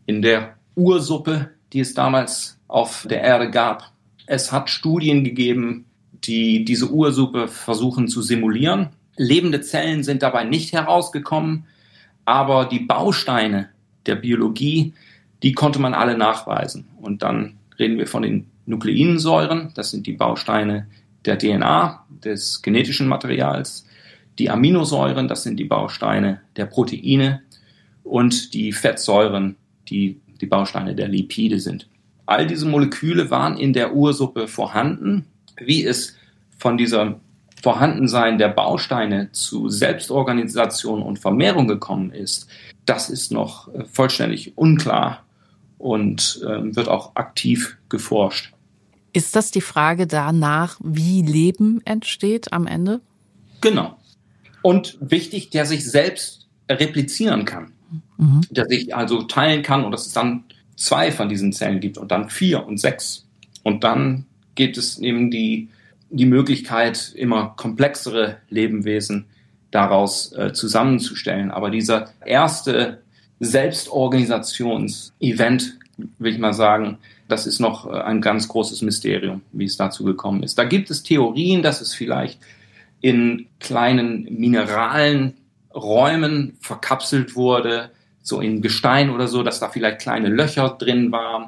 in 0.05 0.21
der 0.21 0.55
Ursuppe, 0.75 1.51
die 1.73 1.79
es 1.79 1.93
damals 1.93 2.57
auf 2.67 3.05
der 3.09 3.21
Erde 3.21 3.49
gab. 3.49 3.91
Es 4.27 4.51
hat 4.51 4.69
Studien 4.69 5.23
gegeben, 5.23 5.85
die 6.23 6.65
diese 6.65 6.89
Ursuppe 6.89 7.47
versuchen 7.47 8.07
zu 8.07 8.21
simulieren. 8.21 8.89
Lebende 9.17 9.61
Zellen 9.61 10.03
sind 10.03 10.21
dabei 10.21 10.43
nicht 10.43 10.73
herausgekommen, 10.73 11.65
aber 12.25 12.65
die 12.65 12.79
Bausteine 12.79 13.69
der 14.05 14.15
Biologie, 14.15 14.93
die 15.43 15.53
konnte 15.53 15.79
man 15.79 15.93
alle 15.93 16.17
nachweisen. 16.17 16.87
Und 16.99 17.23
dann 17.23 17.57
reden 17.79 17.97
wir 17.97 18.07
von 18.07 18.21
den 18.21 18.47
Nukleinsäuren, 18.65 19.71
das 19.75 19.91
sind 19.91 20.05
die 20.07 20.13
Bausteine 20.13 20.87
der 21.25 21.37
DNA, 21.37 22.05
des 22.23 22.61
genetischen 22.61 23.07
Materials, 23.07 23.85
die 24.39 24.49
Aminosäuren, 24.49 25.27
das 25.27 25.43
sind 25.43 25.59
die 25.59 25.65
Bausteine 25.65 26.41
der 26.55 26.65
Proteine. 26.65 27.41
Und 28.03 28.53
die 28.53 28.71
Fettsäuren, 28.71 29.55
die 29.87 30.19
die 30.41 30.47
Bausteine 30.47 30.95
der 30.95 31.07
Lipide 31.07 31.59
sind. 31.59 31.87
All 32.25 32.47
diese 32.47 32.65
Moleküle 32.65 33.29
waren 33.29 33.57
in 33.57 33.73
der 33.73 33.93
Ursuppe 33.93 34.47
vorhanden. 34.47 35.25
Wie 35.57 35.85
es 35.85 36.17
von 36.57 36.77
dieser 36.77 37.19
Vorhandensein 37.61 38.39
der 38.39 38.49
Bausteine 38.49 39.31
zu 39.31 39.69
Selbstorganisation 39.69 41.03
und 41.03 41.19
Vermehrung 41.19 41.67
gekommen 41.67 42.11
ist, 42.11 42.47
das 42.85 43.09
ist 43.09 43.31
noch 43.31 43.69
vollständig 43.91 44.57
unklar 44.57 45.23
und 45.81 46.41
äh, 46.43 46.75
wird 46.75 46.87
auch 46.87 47.15
aktiv 47.15 47.77
geforscht. 47.89 48.53
Ist 49.13 49.35
das 49.35 49.51
die 49.51 49.61
Frage 49.61 50.07
danach, 50.07 50.79
wie 50.81 51.21
Leben 51.21 51.81
entsteht 51.85 52.53
am 52.53 52.67
Ende? 52.67 53.01
Genau. 53.59 53.97
Und 54.61 54.97
wichtig, 55.01 55.49
der 55.49 55.65
sich 55.65 55.89
selbst 55.89 56.47
replizieren 56.69 57.45
kann. 57.45 57.73
Mhm. 58.17 58.41
Der 58.49 58.65
sich 58.67 58.95
also 58.95 59.23
teilen 59.23 59.63
kann 59.63 59.83
und 59.83 59.91
dass 59.91 60.07
es 60.07 60.13
dann 60.13 60.45
zwei 60.75 61.11
von 61.11 61.27
diesen 61.27 61.51
Zellen 61.51 61.79
gibt 61.79 61.97
und 61.97 62.11
dann 62.11 62.29
vier 62.29 62.65
und 62.65 62.77
sechs. 62.77 63.27
Und 63.63 63.83
dann 63.83 64.25
gibt 64.55 64.77
es 64.77 64.97
eben 64.99 65.29
die, 65.29 65.69
die 66.09 66.25
Möglichkeit, 66.25 67.13
immer 67.15 67.53
komplexere 67.57 68.37
Lebewesen 68.49 69.25
daraus 69.71 70.33
äh, 70.33 70.53
zusammenzustellen. 70.53 71.51
Aber 71.51 71.69
dieser 71.69 72.09
erste 72.25 73.00
Selbstorganisations-Event, 73.41 75.77
will 76.19 76.31
ich 76.31 76.39
mal 76.39 76.53
sagen, 76.53 76.99
das 77.27 77.45
ist 77.47 77.59
noch 77.59 77.91
äh, 77.91 78.01
ein 78.01 78.21
ganz 78.21 78.47
großes 78.47 78.83
Mysterium, 78.83 79.41
wie 79.51 79.65
es 79.65 79.75
dazu 79.77 80.05
gekommen 80.05 80.43
ist. 80.43 80.57
Da 80.57 80.63
gibt 80.63 80.89
es 80.91 81.03
Theorien, 81.03 81.61
dass 81.63 81.81
es 81.81 81.93
vielleicht 81.93 82.39
in 83.01 83.47
kleinen 83.59 84.27
mineralen 84.29 85.33
Räumen 85.73 86.57
verkapselt 86.61 87.35
wurde, 87.35 87.89
so 88.21 88.39
in 88.39 88.61
Gestein 88.61 89.09
oder 89.09 89.27
so, 89.27 89.41
dass 89.41 89.59
da 89.59 89.69
vielleicht 89.69 90.01
kleine 90.01 90.29
Löcher 90.29 90.77
drin 90.77 91.11
waren, 91.11 91.47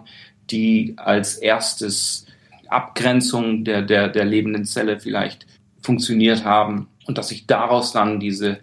die 0.49 0.95
als 0.97 1.37
erstes 1.37 2.25
Abgrenzung 2.67 3.63
der, 3.63 3.83
der, 3.83 4.09
der 4.09 4.25
lebenden 4.25 4.65
Zelle 4.65 4.99
vielleicht 4.99 5.45
funktioniert 5.81 6.43
haben 6.43 6.87
und 7.05 7.19
dass 7.19 7.29
sich 7.29 7.45
daraus 7.45 7.91
dann 7.91 8.19
diese 8.19 8.57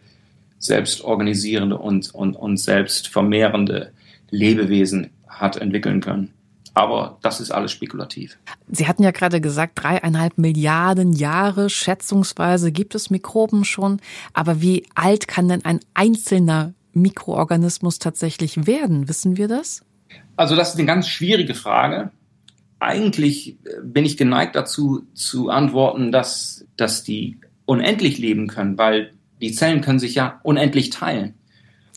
selbstorganisierende 0.61 1.77
und, 1.77 2.15
und, 2.15 2.37
und 2.37 2.59
selbst 2.59 3.09
vermehrende 3.09 3.93
Lebewesen 4.31 5.11
hat 5.27 5.57
entwickeln 5.57 6.01
können. 6.01 6.31
Aber 6.73 7.19
das 7.23 7.41
ist 7.41 7.51
alles 7.51 7.73
spekulativ. 7.73 8.39
Sie 8.71 8.87
hatten 8.87 9.03
ja 9.03 9.11
gerade 9.11 9.41
gesagt, 9.41 9.83
dreieinhalb 9.83 10.39
Milliarden 10.39 11.13
Jahre 11.13 11.69
schätzungsweise 11.69 12.71
gibt 12.71 12.95
es 12.95 13.11
Mikroben 13.11 13.65
schon. 13.65 14.01
Aber 14.35 14.63
wie 14.63 14.87
alt 14.95 15.27
kann 15.27 15.49
denn 15.49 15.65
ein 15.65 15.81
einzelner 15.95 16.73
Mikroorganismus 16.93 17.99
tatsächlich 17.99 18.69
werden? 18.69 19.09
Wissen 19.09 19.37
wir 19.37 19.49
das? 19.49 19.83
Also 20.37 20.55
das 20.55 20.71
ist 20.71 20.77
eine 20.77 20.87
ganz 20.87 21.09
schwierige 21.09 21.57
Frage 21.57 22.13
eigentlich 22.81 23.59
äh, 23.65 23.81
bin 23.85 24.05
ich 24.05 24.17
geneigt 24.17 24.57
dazu 24.57 25.07
zu 25.15 25.51
antworten, 25.51 26.11
dass, 26.11 26.67
dass 26.77 27.05
die 27.05 27.39
unendlich 27.67 28.19
leben 28.19 28.49
können, 28.49 28.79
weil 28.79 29.13
die 29.41 29.53
Zellen 29.53 29.81
können 29.81 29.99
sich 29.99 30.15
ja 30.15 30.41
unendlich 30.43 30.91
teilen. 30.91 31.35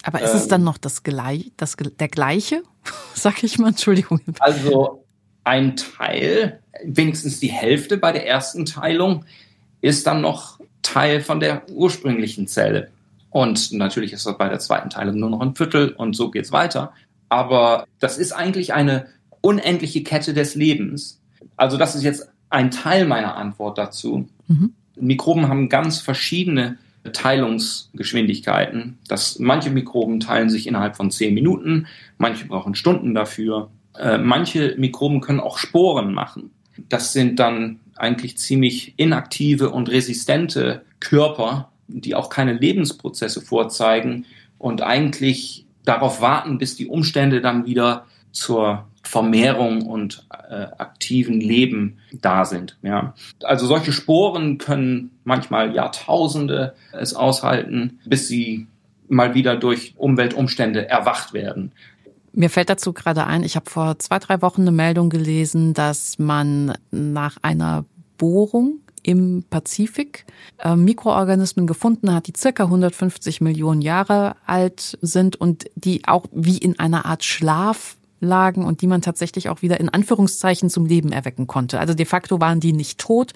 Aber 0.04 0.22
ist 0.22 0.32
ähm, 0.32 0.38
es 0.38 0.48
dann 0.48 0.64
noch 0.64 0.78
das, 0.78 1.04
Gleich, 1.04 1.52
das 1.58 1.76
der 1.78 2.08
gleiche? 2.08 2.64
Sag 3.14 3.44
ich 3.44 3.58
mal, 3.58 3.70
Entschuldigung. 3.70 4.22
Also 4.40 5.06
ein 5.44 5.76
Teil, 5.76 6.60
wenigstens 6.84 7.40
die 7.40 7.52
Hälfte 7.52 7.98
bei 7.98 8.12
der 8.12 8.28
ersten 8.28 8.66
Teilung, 8.66 9.26
ist 9.82 10.08
dann 10.08 10.22
noch 10.22 10.60
Teil 10.82 11.22
von 11.22 11.40
der 11.40 11.70
ursprünglichen 11.70 12.48
Zelle. 12.48 12.90
Und 13.30 13.72
natürlich 13.72 14.14
ist 14.14 14.26
das 14.26 14.38
bei 14.38 14.48
der 14.48 14.60
zweiten 14.60 14.90
Teilung 14.90 15.20
nur 15.20 15.30
noch 15.30 15.42
ein 15.42 15.56
Viertel 15.56 15.90
und 15.90 16.16
so 16.16 16.30
geht's 16.30 16.52
weiter. 16.52 16.94
Aber 17.30 17.88
das 18.00 18.18
ist 18.18 18.32
eigentlich 18.32 18.74
eine 18.74 19.08
unendliche 19.42 20.04
Kette 20.04 20.34
des 20.34 20.56
Lebens. 20.56 21.20
Also 21.58 21.78
das 21.78 21.96
ist 21.96 22.04
jetzt 22.04 22.30
ein 22.50 22.70
Teil 22.70 23.06
meiner 23.06 23.36
Antwort 23.36 23.78
dazu. 23.78 24.30
Mhm. 24.48 24.74
Mikroben 24.96 25.48
haben 25.48 25.70
ganz 25.70 26.00
verschiedene 26.00 26.78
Teilungsgeschwindigkeiten. 27.12 28.98
Das, 29.08 29.40
manche 29.40 29.70
Mikroben 29.70 30.20
teilen 30.20 30.50
sich 30.50 30.68
innerhalb 30.68 30.96
von 30.96 31.12
zehn 31.12 31.34
Minuten, 31.34 31.88
manche 32.18 32.46
brauchen 32.46 32.76
Stunden 32.76 33.14
dafür. 33.14 33.70
Äh, 33.98 34.18
manche 34.18 34.76
Mikroben 34.78 35.22
können 35.22 35.40
auch 35.40 35.58
Sporen 35.58 36.14
machen. 36.14 36.52
Das 36.90 37.14
sind 37.14 37.40
dann 37.40 37.80
eigentlich 37.96 38.38
ziemlich 38.38 38.94
inaktive 38.98 39.70
und 39.70 39.90
resistente 39.90 40.84
Körper, 41.00 41.70
die 41.88 42.16
auch 42.16 42.30
keine 42.30 42.54
Lebensprozesse 42.54 43.42
vorzeigen 43.42 44.26
und 44.58 44.82
eigentlich 44.82 45.66
darauf 45.86 46.22
warten, 46.22 46.58
bis 46.58 46.76
die 46.76 46.88
Umstände 46.88 47.42
dann 47.42 47.66
wieder 47.66 48.06
zur 48.32 48.88
Vermehrung 49.04 49.84
und 49.84 50.26
äh, 50.32 50.68
aktiven 50.78 51.40
Leben 51.40 52.00
da 52.14 52.46
sind. 52.46 52.78
Ja. 52.82 53.14
Also 53.44 53.68
solche 53.68 53.92
Sporen 53.92 54.58
können 54.58 55.12
manchmal 55.24 55.76
Jahrtausende 55.76 56.74
es 56.94 57.14
aushalten, 57.14 58.00
bis 58.06 58.28
sie 58.28 58.68
mal 59.10 59.36
wieder 59.36 59.58
durch 59.58 59.94
Umweltumstände 59.98 60.90
erwacht 60.90 61.34
werden. 61.34 61.74
Mir 62.32 62.50
fällt 62.50 62.70
dazu 62.70 62.94
gerade 62.94 63.28
ein, 63.28 63.44
ich 63.44 63.56
habe 63.56 63.70
vor 63.70 64.00
zwei, 64.00 64.18
drei 64.18 64.42
Wochen 64.42 64.62
eine 64.62 64.72
Meldung 64.72 65.10
gelesen, 65.10 65.74
dass 65.74 66.18
man 66.18 66.74
nach 66.90 67.38
einer 67.44 67.86
Bohrung 68.18 68.80
im 69.04 69.44
Pazifik 69.50 70.26
äh, 70.60 70.76
Mikroorganismen 70.76 71.68
gefunden 71.68 72.14
hat, 72.14 72.28
die 72.28 72.34
circa 72.36 72.64
150 72.64 73.42
Millionen 73.42 73.82
Jahre 73.82 74.36
alt 74.46 74.98
sind 75.02 75.36
und 75.36 75.66
die 75.76 76.08
auch 76.08 76.26
wie 76.32 76.58
in 76.58 76.80
einer 76.80 77.06
Art 77.06 77.24
Schlaf 77.24 77.98
lagen 78.24 78.66
und 78.66 78.82
die 78.82 78.88
man 78.88 79.02
tatsächlich 79.02 79.50
auch 79.50 79.62
wieder 79.62 79.80
in 79.80 79.90
Anführungszeichen 79.90 80.70
zum 80.70 80.86
Leben 80.86 81.12
erwecken 81.12 81.48
konnte. 81.48 81.80
Also 81.80 81.94
de 81.94 82.06
facto 82.06 82.40
waren 82.40 82.60
die 82.60 82.74
nicht 82.74 83.00
tot, 83.00 83.34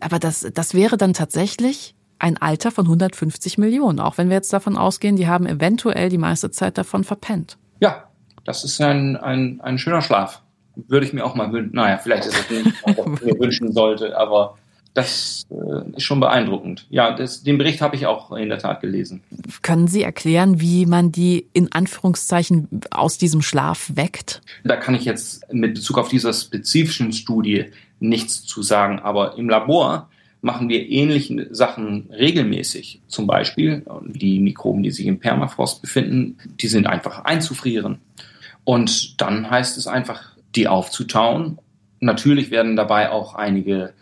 aber 0.00 0.18
das, 0.18 0.46
das 0.54 0.74
wäre 0.74 0.96
dann 0.96 1.14
tatsächlich 1.14 1.94
ein 2.18 2.38
Alter 2.38 2.70
von 2.70 2.86
150 2.86 3.58
Millionen, 3.58 4.00
auch 4.00 4.18
wenn 4.18 4.28
wir 4.28 4.36
jetzt 4.36 4.52
davon 4.52 4.76
ausgehen, 4.76 5.16
die 5.16 5.28
haben 5.28 5.46
eventuell 5.46 6.08
die 6.08 6.18
meiste 6.18 6.50
Zeit 6.50 6.78
davon 6.78 7.04
verpennt. 7.04 7.58
Ja, 7.80 8.04
das 8.44 8.64
ist 8.64 8.80
ein, 8.80 9.16
ein, 9.16 9.60
ein 9.60 9.78
schöner 9.78 10.02
Schlaf. 10.02 10.42
Würde 10.76 11.06
ich 11.06 11.12
mir 11.12 11.24
auch 11.24 11.34
mal 11.34 11.52
wünschen. 11.52 11.74
Naja, 11.74 11.98
vielleicht 11.98 12.26
ist 12.26 12.38
es 12.38 12.50
nicht, 12.50 12.84
was 12.84 12.96
ich 12.96 13.22
mir 13.22 13.38
wünschen 13.40 13.72
sollte, 13.72 14.16
aber 14.16 14.56
das 14.96 15.46
äh, 15.50 15.96
ist 15.96 16.04
schon 16.04 16.20
beeindruckend. 16.20 16.86
Ja, 16.88 17.14
das, 17.14 17.42
den 17.42 17.58
Bericht 17.58 17.82
habe 17.82 17.96
ich 17.96 18.06
auch 18.06 18.32
in 18.32 18.48
der 18.48 18.58
Tat 18.58 18.80
gelesen. 18.80 19.22
Können 19.60 19.88
Sie 19.88 20.02
erklären, 20.02 20.58
wie 20.58 20.86
man 20.86 21.12
die 21.12 21.48
in 21.52 21.70
Anführungszeichen 21.70 22.68
aus 22.90 23.18
diesem 23.18 23.42
Schlaf 23.42 23.90
weckt? 23.94 24.40
Da 24.64 24.76
kann 24.76 24.94
ich 24.94 25.04
jetzt 25.04 25.52
mit 25.52 25.74
Bezug 25.74 25.98
auf 25.98 26.08
diese 26.08 26.32
spezifischen 26.32 27.12
Studie 27.12 27.66
nichts 28.00 28.44
zu 28.44 28.62
sagen, 28.62 28.98
aber 28.98 29.36
im 29.36 29.50
Labor 29.50 30.08
machen 30.40 30.70
wir 30.70 30.88
ähnliche 30.88 31.54
Sachen 31.54 32.08
regelmäßig. 32.10 33.02
Zum 33.06 33.26
Beispiel 33.26 33.84
die 34.06 34.40
Mikroben, 34.40 34.82
die 34.82 34.92
sich 34.92 35.06
im 35.06 35.18
Permafrost 35.18 35.82
befinden, 35.82 36.38
die 36.58 36.68
sind 36.68 36.86
einfach 36.86 37.24
einzufrieren. 37.26 37.98
Und 38.64 39.20
dann 39.20 39.50
heißt 39.50 39.76
es 39.76 39.86
einfach, 39.86 40.36
die 40.54 40.68
aufzutauen. 40.68 41.58
Natürlich 42.00 42.50
werden 42.50 42.76
dabei 42.76 43.10
auch 43.10 43.34
einige 43.34 43.92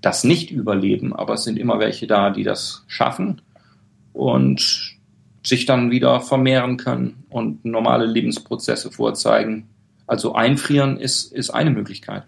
das 0.00 0.24
nicht 0.24 0.50
überleben, 0.50 1.14
aber 1.14 1.34
es 1.34 1.44
sind 1.44 1.58
immer 1.58 1.78
welche 1.78 2.06
da, 2.06 2.30
die 2.30 2.44
das 2.44 2.84
schaffen 2.86 3.42
und 4.12 4.96
sich 5.42 5.66
dann 5.66 5.90
wieder 5.90 6.20
vermehren 6.20 6.76
können 6.76 7.24
und 7.28 7.64
normale 7.64 8.06
Lebensprozesse 8.06 8.90
vorzeigen. 8.90 9.68
Also 10.06 10.34
einfrieren 10.34 10.98
ist, 10.98 11.32
ist 11.32 11.50
eine 11.50 11.70
Möglichkeit. 11.70 12.24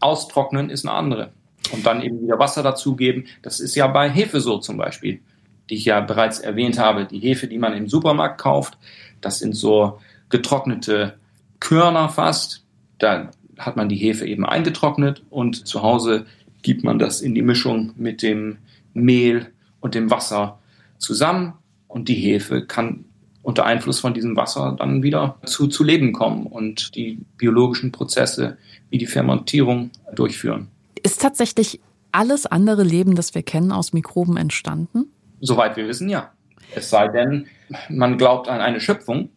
Austrocknen 0.00 0.70
ist 0.70 0.86
eine 0.86 0.94
andere. 0.94 1.32
Und 1.72 1.86
dann 1.86 2.02
eben 2.02 2.22
wieder 2.22 2.38
Wasser 2.38 2.62
dazugeben. 2.62 3.26
Das 3.42 3.60
ist 3.60 3.74
ja 3.74 3.86
bei 3.86 4.08
Hefe 4.10 4.40
so 4.40 4.58
zum 4.58 4.76
Beispiel, 4.76 5.20
die 5.68 5.74
ich 5.74 5.84
ja 5.84 6.00
bereits 6.00 6.40
erwähnt 6.40 6.78
habe. 6.78 7.04
Die 7.04 7.20
Hefe, 7.20 7.46
die 7.46 7.58
man 7.58 7.74
im 7.74 7.88
Supermarkt 7.88 8.40
kauft, 8.40 8.78
das 9.20 9.38
sind 9.38 9.54
so 9.54 10.00
getrocknete 10.30 11.14
Körner 11.60 12.08
fast. 12.08 12.64
Da 12.98 13.30
hat 13.58 13.76
man 13.76 13.88
die 13.88 13.96
Hefe 13.96 14.26
eben 14.26 14.46
eingetrocknet 14.46 15.22
und 15.30 15.66
zu 15.66 15.82
Hause 15.82 16.26
gibt 16.62 16.84
man 16.84 16.98
das 16.98 17.20
in 17.20 17.34
die 17.34 17.42
Mischung 17.42 17.92
mit 17.96 18.22
dem 18.22 18.58
Mehl 18.94 19.46
und 19.80 19.94
dem 19.94 20.10
Wasser 20.10 20.58
zusammen 20.98 21.54
und 21.88 22.08
die 22.08 22.14
Hefe 22.14 22.66
kann 22.66 23.04
unter 23.42 23.64
Einfluss 23.64 24.00
von 24.00 24.14
diesem 24.14 24.36
Wasser 24.36 24.76
dann 24.78 25.02
wieder 25.02 25.38
zu, 25.44 25.66
zu 25.66 25.82
Leben 25.82 26.12
kommen 26.12 26.46
und 26.46 26.94
die 26.94 27.18
biologischen 27.36 27.90
Prozesse 27.90 28.58
wie 28.90 28.98
die 28.98 29.06
Fermentierung 29.06 29.90
durchführen. 30.14 30.68
Ist 31.02 31.22
tatsächlich 31.22 31.80
alles 32.12 32.46
andere 32.46 32.82
Leben, 32.82 33.14
das 33.14 33.34
wir 33.34 33.42
kennen, 33.42 33.72
aus 33.72 33.92
Mikroben 33.92 34.36
entstanden? 34.36 35.06
Soweit 35.40 35.76
wir 35.76 35.88
wissen, 35.88 36.08
ja. 36.08 36.32
Es 36.74 36.90
sei 36.90 37.08
denn, 37.08 37.46
man 37.88 38.18
glaubt 38.18 38.48
an 38.48 38.60
eine 38.60 38.80
Schöpfung 38.80 39.30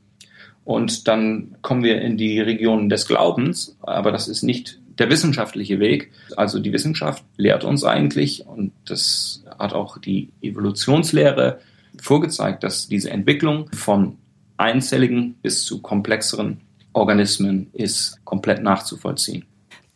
und 0.65 1.07
dann 1.07 1.55
kommen 1.61 1.83
wir 1.83 2.01
in 2.01 2.17
die 2.17 2.39
Regionen 2.39 2.89
des 2.89 3.07
Glaubens, 3.07 3.77
aber 3.81 4.11
das 4.11 4.27
ist 4.27 4.43
nicht 4.43 4.79
der 4.99 5.09
wissenschaftliche 5.09 5.79
Weg. 5.79 6.11
Also 6.35 6.59
die 6.59 6.73
Wissenschaft 6.73 7.23
lehrt 7.37 7.63
uns 7.63 7.83
eigentlich, 7.83 8.45
und 8.45 8.71
das 8.85 9.43
hat 9.57 9.73
auch 9.73 9.97
die 9.97 10.29
Evolutionslehre 10.41 11.59
vorgezeigt, 12.01 12.63
dass 12.63 12.87
diese 12.87 13.09
Entwicklung 13.09 13.69
von 13.73 14.17
einzelligen 14.57 15.35
bis 15.35 15.65
zu 15.65 15.81
komplexeren 15.81 16.61
Organismen 16.93 17.69
ist 17.73 18.23
komplett 18.23 18.61
nachzuvollziehen. 18.61 19.45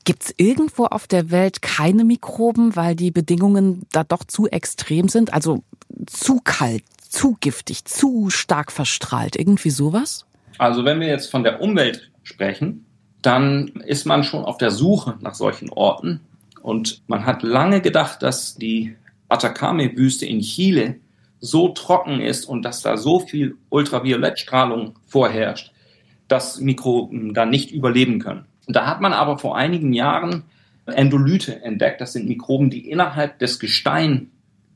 Gibt 0.03 0.23
es 0.23 0.33
irgendwo 0.37 0.85
auf 0.85 1.05
der 1.05 1.31
Welt 1.31 1.61
keine 1.61 2.05
Mikroben, 2.05 2.75
weil 2.75 2.95
die 2.95 3.11
Bedingungen 3.11 3.83
da 3.91 4.03
doch 4.03 4.23
zu 4.23 4.47
extrem 4.47 5.09
sind? 5.09 5.33
Also 5.33 5.63
zu 6.05 6.39
kalt, 6.43 6.83
zu 7.09 7.37
giftig, 7.39 7.85
zu 7.85 8.29
stark 8.29 8.71
verstrahlt, 8.71 9.35
irgendwie 9.35 9.69
sowas? 9.69 10.25
Also 10.57 10.85
wenn 10.85 10.99
wir 10.99 11.07
jetzt 11.07 11.29
von 11.29 11.43
der 11.43 11.61
Umwelt 11.61 12.09
sprechen, 12.23 12.86
dann 13.21 13.67
ist 13.85 14.05
man 14.05 14.23
schon 14.23 14.45
auf 14.45 14.57
der 14.57 14.71
Suche 14.71 15.15
nach 15.21 15.35
solchen 15.35 15.69
Orten. 15.69 16.21
Und 16.61 17.01
man 17.07 17.25
hat 17.25 17.43
lange 17.43 17.81
gedacht, 17.81 18.21
dass 18.21 18.55
die 18.55 18.95
Atacame-Wüste 19.29 20.25
in 20.25 20.41
Chile 20.41 20.95
so 21.39 21.69
trocken 21.69 22.19
ist 22.19 22.45
und 22.45 22.63
dass 22.63 22.81
da 22.81 22.97
so 22.97 23.19
viel 23.19 23.57
Ultraviolettstrahlung 23.69 24.95
vorherrscht, 25.07 25.71
dass 26.27 26.59
Mikroben 26.59 27.33
da 27.33 27.45
nicht 27.45 27.71
überleben 27.71 28.19
können. 28.19 28.45
Da 28.67 28.85
hat 28.85 29.01
man 29.01 29.13
aber 29.13 29.37
vor 29.37 29.55
einigen 29.55 29.93
Jahren 29.93 30.43
Endolyte 30.85 31.61
entdeckt. 31.63 32.01
Das 32.01 32.13
sind 32.13 32.27
Mikroben, 32.27 32.69
die 32.69 32.89
innerhalb 32.89 33.39
des 33.39 33.59
Gestein 33.59 34.31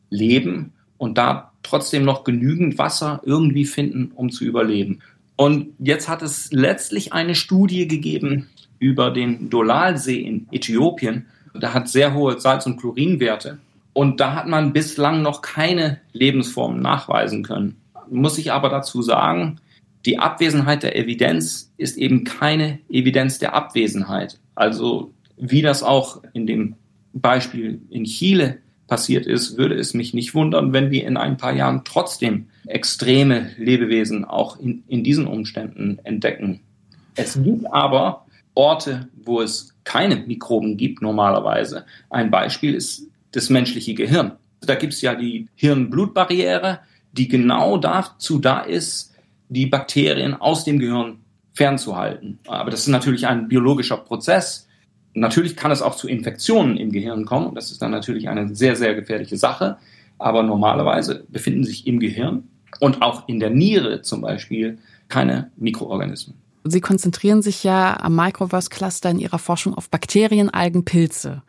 leben 0.10 0.74
und 0.98 1.18
da 1.18 1.52
trotzdem 1.64 2.04
noch 2.04 2.24
genügend 2.24 2.78
Wasser 2.78 3.22
irgendwie 3.24 3.66
finden, 3.66 4.12
um 4.16 4.30
zu 4.30 4.46
überleben. 4.46 5.02
Und 5.42 5.74
jetzt 5.80 6.08
hat 6.08 6.22
es 6.22 6.52
letztlich 6.52 7.14
eine 7.14 7.34
Studie 7.34 7.88
gegeben 7.88 8.52
über 8.78 9.10
den 9.10 9.50
Dolalsee 9.50 10.22
in 10.22 10.46
Äthiopien. 10.52 11.26
Der 11.56 11.74
hat 11.74 11.90
sehr 11.90 12.14
hohe 12.14 12.40
Salz- 12.40 12.68
und 12.68 12.80
Chlorinwerte. 12.80 13.58
Und 13.92 14.20
da 14.20 14.36
hat 14.36 14.48
man 14.48 14.72
bislang 14.72 15.24
noch 15.24 15.42
keine 15.42 16.00
Lebensformen 16.14 16.80
nachweisen 16.80 17.42
können. 17.42 17.82
Muss 18.08 18.38
ich 18.38 18.52
aber 18.52 18.70
dazu 18.70 19.02
sagen, 19.02 19.60
die 20.06 20.20
Abwesenheit 20.20 20.84
der 20.84 20.96
Evidenz 20.96 21.74
ist 21.76 21.98
eben 21.98 22.24
keine 22.24 22.78
Evidenz 22.88 23.40
der 23.40 23.56
Abwesenheit. 23.56 24.38
Also 24.54 25.12
wie 25.38 25.64
das 25.64 25.82
auch 25.82 26.22
in 26.34 26.46
dem 26.46 26.76
Beispiel 27.14 27.82
in 27.90 28.04
Chile 28.04 28.60
passiert 28.92 29.26
ist, 29.26 29.58
würde 29.58 29.76
es 29.76 29.94
mich 29.94 30.14
nicht 30.14 30.36
wundern, 30.36 30.74
wenn 30.74 30.92
wir 30.92 31.08
in 31.08 31.16
ein 31.16 31.38
paar 31.38 31.54
Jahren 31.54 31.84
trotzdem 31.86 32.48
extreme 32.68 33.52
Lebewesen 33.58 34.26
auch 34.26 34.60
in, 34.60 34.84
in 34.90 35.02
diesen 35.02 35.28
Umständen 35.28 35.98
entdecken. 36.04 36.60
Es 37.16 37.42
gibt 37.42 37.72
aber 37.72 38.26
Orte, 38.54 39.08
wo 39.24 39.40
es 39.40 39.74
keine 39.86 40.18
Mikroben 40.18 40.76
gibt 40.76 41.02
normalerweise. 41.02 41.86
Ein 42.10 42.32
Beispiel 42.32 42.76
ist 42.76 43.08
das 43.32 43.50
menschliche 43.50 43.94
Gehirn. 43.94 44.34
Da 44.60 44.76
gibt 44.76 44.92
es 44.92 45.00
ja 45.00 45.16
die 45.16 45.48
Hirn-Blut-Barriere, 45.56 46.80
die 47.14 47.30
genau 47.30 47.78
dazu 47.78 48.40
da 48.40 48.60
ist, 48.60 49.16
die 49.48 49.68
Bakterien 49.68 50.34
aus 50.34 50.66
dem 50.66 50.80
Gehirn 50.80 51.20
fernzuhalten. 51.54 52.40
Aber 52.46 52.72
das 52.72 52.82
ist 52.82 52.88
natürlich 52.88 53.26
ein 53.26 53.48
biologischer 53.48 53.96
Prozess. 53.96 54.68
Natürlich 55.14 55.56
kann 55.56 55.72
es 55.72 55.82
auch 55.82 55.96
zu 55.96 56.08
Infektionen 56.08 56.78
im 56.78 56.92
Gehirn 56.92 57.26
kommen. 57.26 57.56
Das 57.56 57.72
ist 57.72 57.82
dann 57.82 57.92
natürlich 57.92 58.30
eine 58.30 58.56
sehr, 58.56 58.76
sehr 58.76 58.96
gefährliche 58.96 59.38
Sache. 59.38 59.78
Aber 60.18 60.44
normalerweise 60.44 61.26
befinden 61.30 61.64
sich 61.64 61.88
im 61.88 62.00
Gehirn 62.00 62.44
und 62.80 63.02
auch 63.02 63.28
in 63.28 63.40
der 63.40 63.50
Niere 63.50 64.02
zum 64.02 64.22
Beispiel 64.22 64.78
keine 65.10 65.52
Mikroorganismen. 65.58 66.38
Sie 66.64 66.80
konzentrieren 66.80 67.42
sich 67.42 67.64
ja 67.64 68.00
am 68.00 68.16
Microverse 68.16 68.70
Cluster 68.70 69.10
in 69.10 69.20
Ihrer 69.20 69.40
Forschung 69.40 69.74
auf 69.74 69.90
Bakterien, 69.90 70.50
Algen, 70.50 70.86
Pilze. 70.86 71.42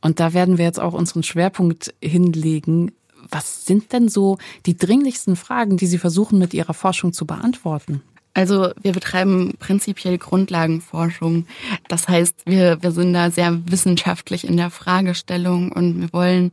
Und 0.00 0.20
da 0.20 0.32
werden 0.32 0.58
wir 0.58 0.64
jetzt 0.64 0.78
auch 0.80 0.94
unseren 0.94 1.22
Schwerpunkt 1.22 1.92
hinlegen. 2.00 2.92
Was 3.30 3.66
sind 3.66 3.92
denn 3.92 4.08
so 4.08 4.38
die 4.66 4.76
dringlichsten 4.76 5.34
Fragen, 5.34 5.76
die 5.76 5.86
Sie 5.86 5.98
versuchen 5.98 6.38
mit 6.38 6.54
Ihrer 6.54 6.74
Forschung 6.74 7.12
zu 7.12 7.26
beantworten? 7.26 8.02
Also 8.34 8.72
wir 8.82 8.92
betreiben 8.92 9.54
prinzipiell 9.60 10.18
Grundlagenforschung. 10.18 11.46
Das 11.88 12.08
heißt, 12.08 12.42
wir, 12.46 12.82
wir 12.82 12.90
sind 12.90 13.12
da 13.12 13.30
sehr 13.30 13.60
wissenschaftlich 13.70 14.46
in 14.46 14.56
der 14.56 14.70
Fragestellung 14.70 15.70
und 15.70 16.00
wir 16.00 16.12
wollen 16.12 16.50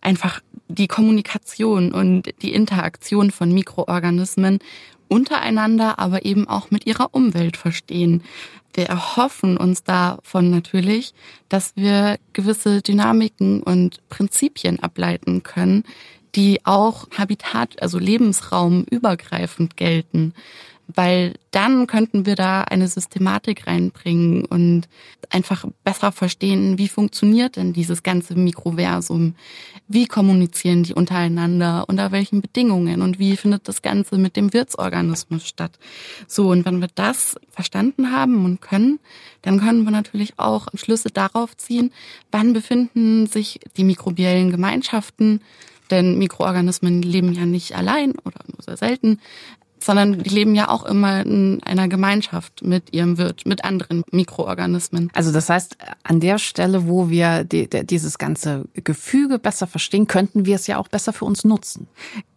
einfach 0.00 0.40
die 0.68 0.88
Kommunikation 0.88 1.92
und 1.92 2.30
die 2.42 2.54
Interaktion 2.54 3.30
von 3.30 3.52
Mikroorganismen 3.52 4.58
untereinander, 5.08 5.98
aber 5.98 6.24
eben 6.24 6.48
auch 6.48 6.70
mit 6.70 6.86
ihrer 6.86 7.14
Umwelt 7.14 7.56
verstehen. 7.56 8.22
Wir 8.74 8.86
erhoffen 8.86 9.56
uns 9.56 9.82
davon 9.82 10.50
natürlich, 10.50 11.12
dass 11.48 11.72
wir 11.74 12.18
gewisse 12.32 12.80
Dynamiken 12.80 13.62
und 13.62 14.00
Prinzipien 14.08 14.80
ableiten 14.80 15.42
können, 15.42 15.84
die 16.34 16.64
auch 16.64 17.08
Habitat, 17.16 17.82
also 17.82 17.98
Lebensraum 17.98 18.84
übergreifend 18.90 19.76
gelten 19.76 20.34
weil 20.94 21.34
dann 21.50 21.86
könnten 21.86 22.26
wir 22.26 22.34
da 22.34 22.62
eine 22.62 22.88
Systematik 22.88 23.66
reinbringen 23.66 24.44
und 24.44 24.88
einfach 25.30 25.66
besser 25.84 26.12
verstehen, 26.12 26.78
wie 26.78 26.88
funktioniert 26.88 27.56
denn 27.56 27.72
dieses 27.72 28.02
ganze 28.02 28.34
Mikroversum, 28.34 29.34
wie 29.86 30.06
kommunizieren 30.06 30.82
die 30.82 30.94
untereinander, 30.94 31.84
unter 31.88 32.10
welchen 32.12 32.40
Bedingungen? 32.40 33.02
Und 33.02 33.18
wie 33.18 33.36
findet 33.36 33.68
das 33.68 33.82
Ganze 33.82 34.16
mit 34.16 34.36
dem 34.36 34.52
Wirtsorganismus 34.52 35.46
statt. 35.46 35.78
So, 36.26 36.50
und 36.50 36.64
wenn 36.64 36.80
wir 36.80 36.88
das 36.94 37.36
verstanden 37.50 38.12
haben 38.12 38.44
und 38.44 38.60
können, 38.60 38.98
dann 39.42 39.60
können 39.60 39.84
wir 39.84 39.90
natürlich 39.90 40.38
auch 40.38 40.68
Schlüsse 40.74 41.10
darauf 41.10 41.56
ziehen, 41.56 41.92
wann 42.30 42.52
befinden 42.52 43.26
sich 43.26 43.60
die 43.76 43.84
mikrobiellen 43.84 44.50
Gemeinschaften? 44.50 45.40
Denn 45.90 46.18
Mikroorganismen 46.18 47.00
leben 47.00 47.32
ja 47.32 47.46
nicht 47.46 47.74
allein 47.74 48.12
oder 48.24 48.40
nur 48.46 48.62
sehr 48.62 48.76
selten 48.76 49.20
sondern 49.88 50.22
die 50.22 50.28
leben 50.28 50.54
ja 50.54 50.68
auch 50.68 50.84
immer 50.84 51.22
in 51.22 51.62
einer 51.62 51.88
Gemeinschaft 51.88 52.62
mit 52.62 52.92
ihrem 52.92 53.16
Wirt, 53.16 53.46
mit 53.46 53.64
anderen 53.64 54.02
Mikroorganismen. 54.10 55.10
Also 55.14 55.32
das 55.32 55.48
heißt, 55.48 55.78
an 56.02 56.20
der 56.20 56.38
Stelle, 56.38 56.86
wo 56.86 57.08
wir 57.08 57.42
die, 57.44 57.70
die, 57.70 57.86
dieses 57.86 58.18
ganze 58.18 58.66
Gefüge 58.74 59.38
besser 59.38 59.66
verstehen, 59.66 60.06
könnten 60.06 60.44
wir 60.44 60.56
es 60.56 60.66
ja 60.66 60.76
auch 60.76 60.88
besser 60.88 61.14
für 61.14 61.24
uns 61.24 61.42
nutzen. 61.44 61.88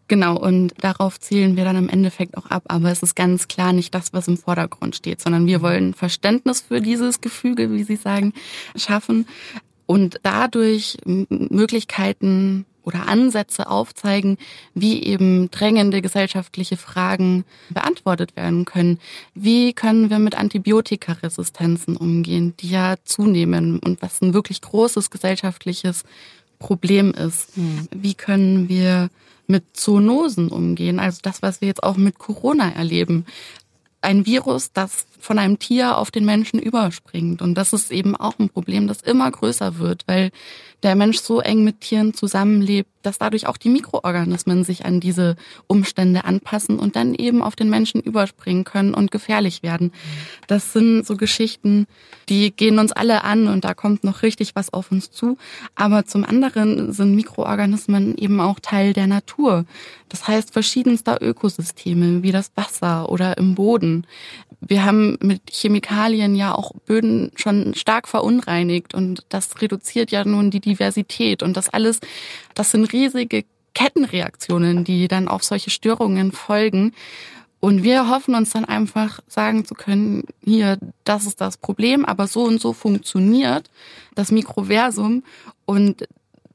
Genau, 0.07 0.37
und 0.37 0.73
darauf 0.79 1.19
zielen 1.19 1.57
wir 1.57 1.65
dann 1.65 1.75
im 1.75 1.89
Endeffekt 1.89 2.37
auch 2.37 2.45
ab. 2.45 2.63
Aber 2.69 2.89
es 2.89 3.03
ist 3.03 3.17
ganz 3.17 3.49
klar 3.49 3.73
nicht 3.73 3.93
das, 3.93 4.13
was 4.13 4.29
im 4.29 4.37
Vordergrund 4.37 4.95
steht, 4.95 5.19
sondern 5.19 5.45
wir 5.45 5.61
wollen 5.61 5.93
Verständnis 5.93 6.61
für 6.61 6.79
dieses 6.79 7.19
Gefüge, 7.19 7.73
wie 7.73 7.83
Sie 7.83 7.97
sagen, 7.97 8.31
schaffen 8.77 9.27
und 9.87 10.21
dadurch 10.23 10.99
Möglichkeiten 11.05 12.65
oder 12.84 13.08
Ansätze 13.08 13.70
aufzeigen, 13.70 14.38
wie 14.74 15.04
eben 15.04 15.52
drängende 15.52 16.02
gesellschaftliche 16.02 16.78
Fragen 16.78 17.46
beantwortet 17.70 18.36
werden 18.36 18.65
können. 18.65 19.00
Wie 19.36 19.74
können 19.74 20.10
wir 20.10 20.20
mit 20.20 20.36
Antibiotikaresistenzen 20.36 21.98
umgehen, 21.98 22.54
die 22.60 22.70
ja 22.70 22.96
zunehmen 23.04 23.80
und 23.80 24.02
was 24.02 24.22
ein 24.22 24.34
wirklich 24.34 24.62
großes 24.62 25.10
gesellschaftliches 25.10 26.04
Problem 26.62 27.12
ist. 27.12 27.58
Mhm. 27.58 27.89
Wie 27.91 28.13
können 28.13 28.70
wir 28.70 29.10
mit 29.48 29.76
Zoonosen 29.76 30.48
umgehen? 30.48 31.00
Also 31.00 31.20
das, 31.22 31.41
was 31.41 31.60
wir 31.60 31.67
jetzt 31.67 31.84
auch 31.84 31.98
mit 31.98 32.17
Corona 32.17 32.72
erleben. 32.72 33.26
Ein 34.00 34.26
Virus, 34.26 34.72
das 34.72 35.06
von 35.21 35.39
einem 35.39 35.60
Tier 35.60 35.97
auf 35.97 36.12
den 36.12 36.25
Menschen 36.25 36.60
überspringt. 36.60 37.41
Und 37.41 37.55
das 37.55 37.73
ist 37.73 37.91
eben 37.91 38.15
auch 38.15 38.39
ein 38.39 38.49
Problem, 38.49 38.88
das 38.88 39.01
immer 39.01 39.29
größer 39.29 39.77
wird, 39.77 40.03
weil 40.07 40.31
der 40.84 40.95
Mensch 40.95 41.19
so 41.19 41.39
eng 41.39 41.63
mit 41.63 41.81
Tieren 41.81 42.13
zusammenlebt, 42.13 42.89
dass 43.03 43.17
dadurch 43.17 43.47
auch 43.47 43.57
die 43.57 43.69
Mikroorganismen 43.69 44.63
sich 44.63 44.86
an 44.86 44.99
diese 44.99 45.36
Umstände 45.67 46.25
anpassen 46.25 46.79
und 46.79 46.95
dann 46.95 47.13
eben 47.13 47.41
auf 47.41 47.55
den 47.55 47.69
Menschen 47.69 48.01
überspringen 48.01 48.63
können 48.63 48.93
und 48.93 49.12
gefährlich 49.12 49.63
werden. 49.63 49.91
Das 50.47 50.73
sind 50.73 51.05
so 51.05 51.17
Geschichten, 51.17 51.88
die 52.29 52.51
gehen 52.51 52.79
uns 52.79 52.91
alle 52.91 53.23
an 53.23 53.47
und 53.47 53.63
da 53.63 53.73
kommt 53.73 54.03
noch 54.03 54.23
richtig 54.23 54.55
was 54.55 54.73
auf 54.73 54.91
uns 54.91 55.12
zu. 55.12 55.38
Aber 55.75 56.05
zum 56.05 56.23
anderen 56.23 56.93
sind 56.93 57.15
Mikroorganismen 57.15 58.17
eben 58.17 58.39
auch 58.39 58.60
Teil 58.60 58.93
der 58.93 59.07
Natur. 59.07 59.65
Das 60.10 60.27
heißt 60.27 60.51
verschiedenster 60.51 61.21
Ökosysteme 61.21 62.23
wie 62.23 62.31
das 62.31 62.51
Wasser 62.55 63.10
oder 63.10 63.38
im 63.38 63.55
Boden. 63.55 64.05
Wir 64.60 64.86
haben 64.86 65.11
mit 65.21 65.41
Chemikalien 65.52 66.36
ja 66.36 66.54
auch 66.56 66.74
Böden 66.86 67.32
schon 67.36 67.74
stark 67.76 68.08
verunreinigt 68.08 68.93
und 68.93 69.26
das 69.30 69.62
reduziert 69.62 70.12
ja 70.12 70.24
nun 70.26 70.52
die 70.52 70.60
Diversität 70.60 71.43
und 71.43 71.58
das 71.58 71.69
alles, 71.69 72.00
das 72.56 72.71
sind 72.71 72.91
riesige 72.93 73.43
Kettenreaktionen, 73.74 74.84
die 74.84 75.08
dann 75.08 75.28
auf 75.28 75.43
solche 75.43 75.69
Störungen 75.69 76.32
folgen. 76.32 76.93
Und 77.60 77.84
wir 77.84 78.10
hoffen 78.10 78.34
uns 78.34 78.50
dann 78.50 78.65
einfach 78.65 79.19
sagen 79.28 79.65
zu 79.65 79.76
können, 79.76 80.24
hier, 80.43 80.80
das 81.04 81.28
ist 81.28 81.41
das 81.41 81.58
Problem, 81.58 82.06
aber 82.06 82.28
so 82.28 82.43
und 82.43 82.60
so 82.60 82.74
funktioniert 82.74 83.69
das 84.15 84.32
Mikroversum 84.32 85.24
und 85.65 86.08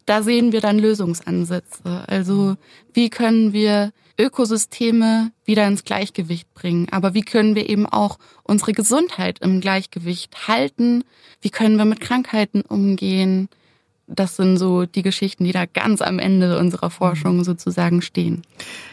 da 0.07 0.23
sehen 0.23 0.53
wir 0.53 0.61
dann 0.61 0.79
Lösungsansätze. 0.79 2.05
Also 2.07 2.57
wie 2.95 3.11
können 3.11 3.53
wir 3.53 3.93
Ökosysteme 4.19 5.33
wieder 5.45 5.67
ins 5.67 5.85
Gleichgewicht 5.85 6.53
bringen? 6.55 6.87
Aber 6.91 7.15
wie 7.15 7.23
können 7.23 7.55
wir 7.55 7.69
eben 7.69 7.87
auch 7.87 8.19
unsere 8.45 8.73
Gesundheit 8.73 9.41
im 9.41 9.61
Gleichgewicht 9.61 10.49
halten? 10.49 11.05
Wie 11.41 11.51
können 11.51 11.77
wir 11.77 11.85
mit 11.85 12.01
Krankheiten 12.01 12.63
umgehen? 12.63 13.49
Das 14.07 14.37
sind 14.37 14.57
so 14.57 14.87
die 14.87 15.03
Geschichten, 15.03 15.45
die 15.45 15.53
da 15.53 15.67
ganz 15.67 16.01
am 16.01 16.21
Ende 16.21 16.59
unserer 16.59 16.91
Forschung 16.91 17.43
sozusagen 17.43 18.03
stehen. 18.03 18.43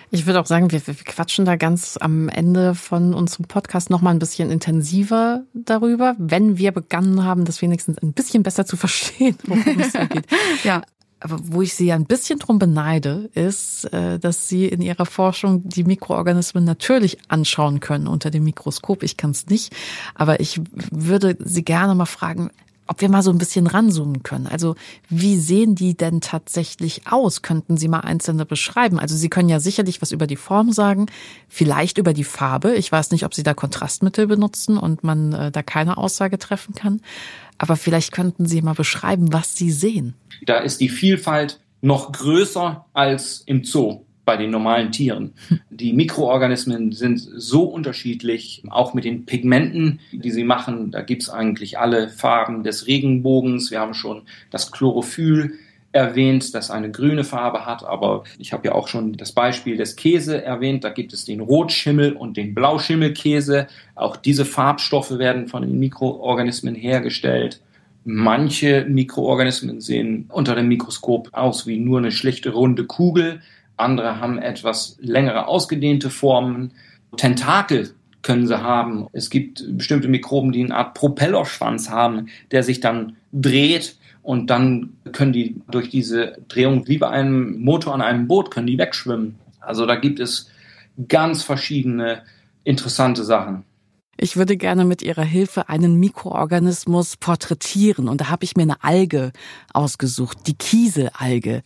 Ich 0.10 0.26
würde 0.26 0.40
auch 0.40 0.46
sagen, 0.46 0.72
wir, 0.72 0.86
wir 0.86 0.94
quatschen 0.94 1.46
da 1.46 1.56
ganz 1.56 1.98
am 2.00 2.30
Ende 2.30 2.76
von 2.76 3.14
unserem 3.14 3.46
Podcast 3.46 3.90
noch 3.90 4.02
mal 4.02 4.12
ein 4.12 4.20
bisschen 4.20 4.52
intensiver 4.52 5.44
darüber, 5.54 6.16
wenn 6.18 6.58
wir 6.58 6.72
begonnen 6.72 7.24
haben, 7.24 7.46
das 7.46 7.62
wenigstens 7.62 7.98
ein 8.00 8.14
bisschen 8.14 8.44
besser 8.44 8.66
zu 8.66 8.76
verstehen, 8.76 9.38
worum 9.46 9.80
es 9.80 9.94
geht. 10.10 10.26
ja. 10.64 10.82
Aber 11.24 11.40
wo 11.42 11.62
ich 11.62 11.74
sie 11.74 11.86
ja 11.86 11.96
ein 11.96 12.06
bisschen 12.06 12.38
drum 12.38 12.60
beneide, 12.60 13.30
ist, 13.34 13.86
äh, 13.94 14.20
dass 14.20 14.50
sie 14.50 14.68
in 14.68 14.82
ihrer 14.82 15.06
Forschung 15.06 15.62
die 15.64 15.86
Mikroorganismen 15.86 16.66
natürlich 16.66 17.18
anschauen 17.30 17.80
können 17.80 18.08
unter 18.08 18.30
dem 18.30 18.44
Mikroskop. 18.44 19.04
Ich 19.04 19.16
kann 19.16 19.32
es 19.32 19.48
nicht, 19.48 19.74
aber 20.16 20.42
ich 20.42 20.60
würde 20.92 21.38
sie 21.40 21.64
gerne 21.64 21.96
mal 21.96 22.06
fragen, 22.06 22.50
ob 22.88 23.02
wir 23.02 23.10
mal 23.10 23.24
so 23.24 23.32
ein 23.32 23.38
bisschen 23.38 23.68
ranzoomen 23.68 24.24
können. 24.24 24.48
Also 24.48 24.76
wie 25.10 25.38
sehen 25.38 25.76
die 25.76 25.96
denn 25.96 26.22
tatsächlich 26.22 27.04
aus? 27.10 27.42
Könnten 27.42 27.78
Sie 27.78 27.88
mal 27.88 28.02
einzelne 28.02 28.46
beschreiben? 28.46 29.00
Also 29.00 29.16
Sie 29.16 29.30
können 29.30 29.50
ja 29.50 29.60
sicherlich 29.60 30.02
was 30.02 30.12
über 30.12 30.28
die 30.28 30.36
Form 30.36 30.72
sagen, 30.72 31.08
vielleicht 31.48 31.98
über 31.98 32.14
die 32.14 32.24
Farbe. 32.24 32.76
Ich 32.76 32.92
weiß 32.92 33.12
nicht, 33.12 33.26
ob 33.26 33.34
Sie 33.34 33.44
da 33.44 33.54
Kontrastmittel 33.54 34.28
benutzen 34.28 34.78
und 34.78 35.04
man 35.04 35.34
äh, 35.34 35.52
da 35.52 35.64
keine 35.64 35.98
Aussage 35.98 36.38
treffen 36.38 36.76
kann. 36.76 37.02
Aber 37.58 37.76
vielleicht 37.76 38.12
könnten 38.12 38.46
Sie 38.46 38.62
mal 38.62 38.74
beschreiben, 38.74 39.32
was 39.32 39.56
Sie 39.56 39.72
sehen. 39.72 40.16
Da 40.46 40.58
ist 40.58 40.82
die 40.82 40.90
Vielfalt 40.90 41.60
noch 41.82 42.12
größer 42.12 42.86
als 42.94 43.44
im 43.46 43.64
Zoo 43.64 44.06
bei 44.26 44.38
den 44.38 44.52
normalen 44.52 44.92
Tieren. 44.92 45.34
Die 45.70 45.94
Mikroorganismen 45.94 46.92
sind 46.92 47.20
so 47.20 47.64
unterschiedlich, 47.64 48.64
auch 48.70 48.94
mit 48.94 49.06
den 49.06 49.26
Pigmenten, 49.26 50.00
die 50.12 50.32
sie 50.32 50.44
machen. 50.44 50.92
Da 50.92 51.02
gibt 51.02 51.24
es 51.24 51.30
eigentlich 51.30 51.78
alle 51.78 52.10
Farben 52.10 52.64
des 52.64 52.88
Regenbogens. 52.88 53.72
Wir 53.72 53.80
haben 53.80 53.94
schon 53.94 54.24
das 54.50 54.72
Chlorophyll 54.72 55.54
erwähnt, 55.94 56.54
das 56.56 56.72
eine 56.72 56.92
grüne 56.92 57.24
Farbe 57.24 57.66
hat, 57.66 57.84
aber 57.86 58.24
ich 58.40 58.52
habe 58.52 58.68
ja 58.68 58.74
auch 58.74 58.88
schon 58.88 59.14
das 59.14 59.32
Beispiel 59.32 59.78
des 59.78 59.96
Käse 59.96 60.44
erwähnt. 60.44 60.84
Da 60.84 60.90
gibt 60.90 61.14
es 61.14 61.24
den 61.26 61.40
Rotschimmel 61.40 62.14
und 62.14 62.36
den 62.36 62.56
Blauschimmelkäse. 62.56 63.68
Auch 63.96 64.18
diese 64.18 64.44
Farbstoffe 64.44 65.18
werden 65.20 65.48
von 65.48 65.62
den 65.62 65.80
Mikroorganismen 65.80 66.76
hergestellt. 66.76 67.62
Manche 68.06 68.86
Mikroorganismen 68.90 69.80
sehen 69.80 70.26
unter 70.30 70.56
dem 70.56 70.68
Mikroskop 70.68 71.30
aus 71.32 71.68
wie 71.68 71.78
nur 71.78 72.00
eine 72.00 72.12
schlichte 72.12 72.50
runde 72.50 72.86
Kugel. 72.86 73.42
Andere 73.78 74.20
haben 74.20 74.38
etwas 74.38 74.98
längere 75.00 75.48
ausgedehnte 75.48 76.10
Formen. 76.10 76.74
Tentakel 77.18 77.94
können 78.22 78.48
sie 78.48 78.62
haben. 78.62 79.08
Es 79.12 79.30
gibt 79.30 79.64
bestimmte 79.78 80.08
Mikroben, 80.08 80.52
die 80.52 80.64
eine 80.64 80.76
Art 80.76 80.94
Propellerschwanz 80.94 81.90
haben, 81.90 82.28
der 82.52 82.64
sich 82.64 82.80
dann 82.80 83.18
dreht 83.32 83.98
und 84.22 84.50
dann 84.50 84.94
können 85.12 85.34
die 85.34 85.62
durch 85.70 85.90
diese 85.90 86.38
Drehung 86.48 86.88
wie 86.88 86.98
bei 86.98 87.10
einem 87.10 87.62
Motor 87.62 87.94
an 87.94 88.02
einem 88.02 88.28
Boot 88.28 88.52
können 88.52 88.68
die 88.68 88.78
wegschwimmen. 88.78 89.36
Also 89.60 89.86
da 89.86 89.96
gibt 89.96 90.20
es 90.20 90.50
ganz 91.08 91.44
verschiedene 91.44 92.24
interessante 92.64 93.24
Sachen. 93.24 93.66
Ich 94.16 94.38
würde 94.38 94.58
gerne 94.58 94.86
mit 94.86 95.02
Ihrer 95.02 95.24
Hilfe 95.24 95.70
einen 95.70 96.00
Mikroorganismus 96.00 97.18
porträtieren 97.18 98.08
und 98.08 98.22
da 98.22 98.30
habe 98.30 98.44
ich 98.46 98.56
mir 98.56 98.62
eine 98.64 98.84
Alge 98.84 99.32
ausgesucht, 99.74 100.46
die 100.46 100.54
Kieselalge. 100.54 101.64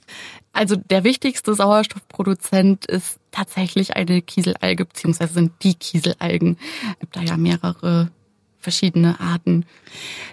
Also 0.58 0.76
der 0.76 1.04
wichtigste 1.04 1.54
Sauerstoffproduzent 1.54 2.88
ist 2.88 3.20
tatsächlich 3.30 3.96
eine 3.96 4.24
Kieselalge, 4.24 4.86
beziehungsweise 4.86 5.36
sind 5.36 5.52
die 5.62 5.76
Kieselalgen. 5.76 6.58
Es 6.94 7.00
gibt 7.00 7.16
da 7.16 7.22
ja 7.22 7.38
mehrere 7.38 8.10
verschiedene 8.58 9.20
Arten. 9.20 9.68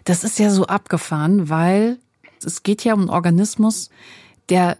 Das 0.04 0.24
ist 0.24 0.38
ja 0.38 0.48
so 0.48 0.64
abgefahren, 0.64 1.50
weil 1.50 1.98
es 2.42 2.62
geht 2.62 2.84
ja 2.84 2.94
um 2.94 3.00
einen 3.00 3.10
Organismus, 3.10 3.90
der 4.48 4.78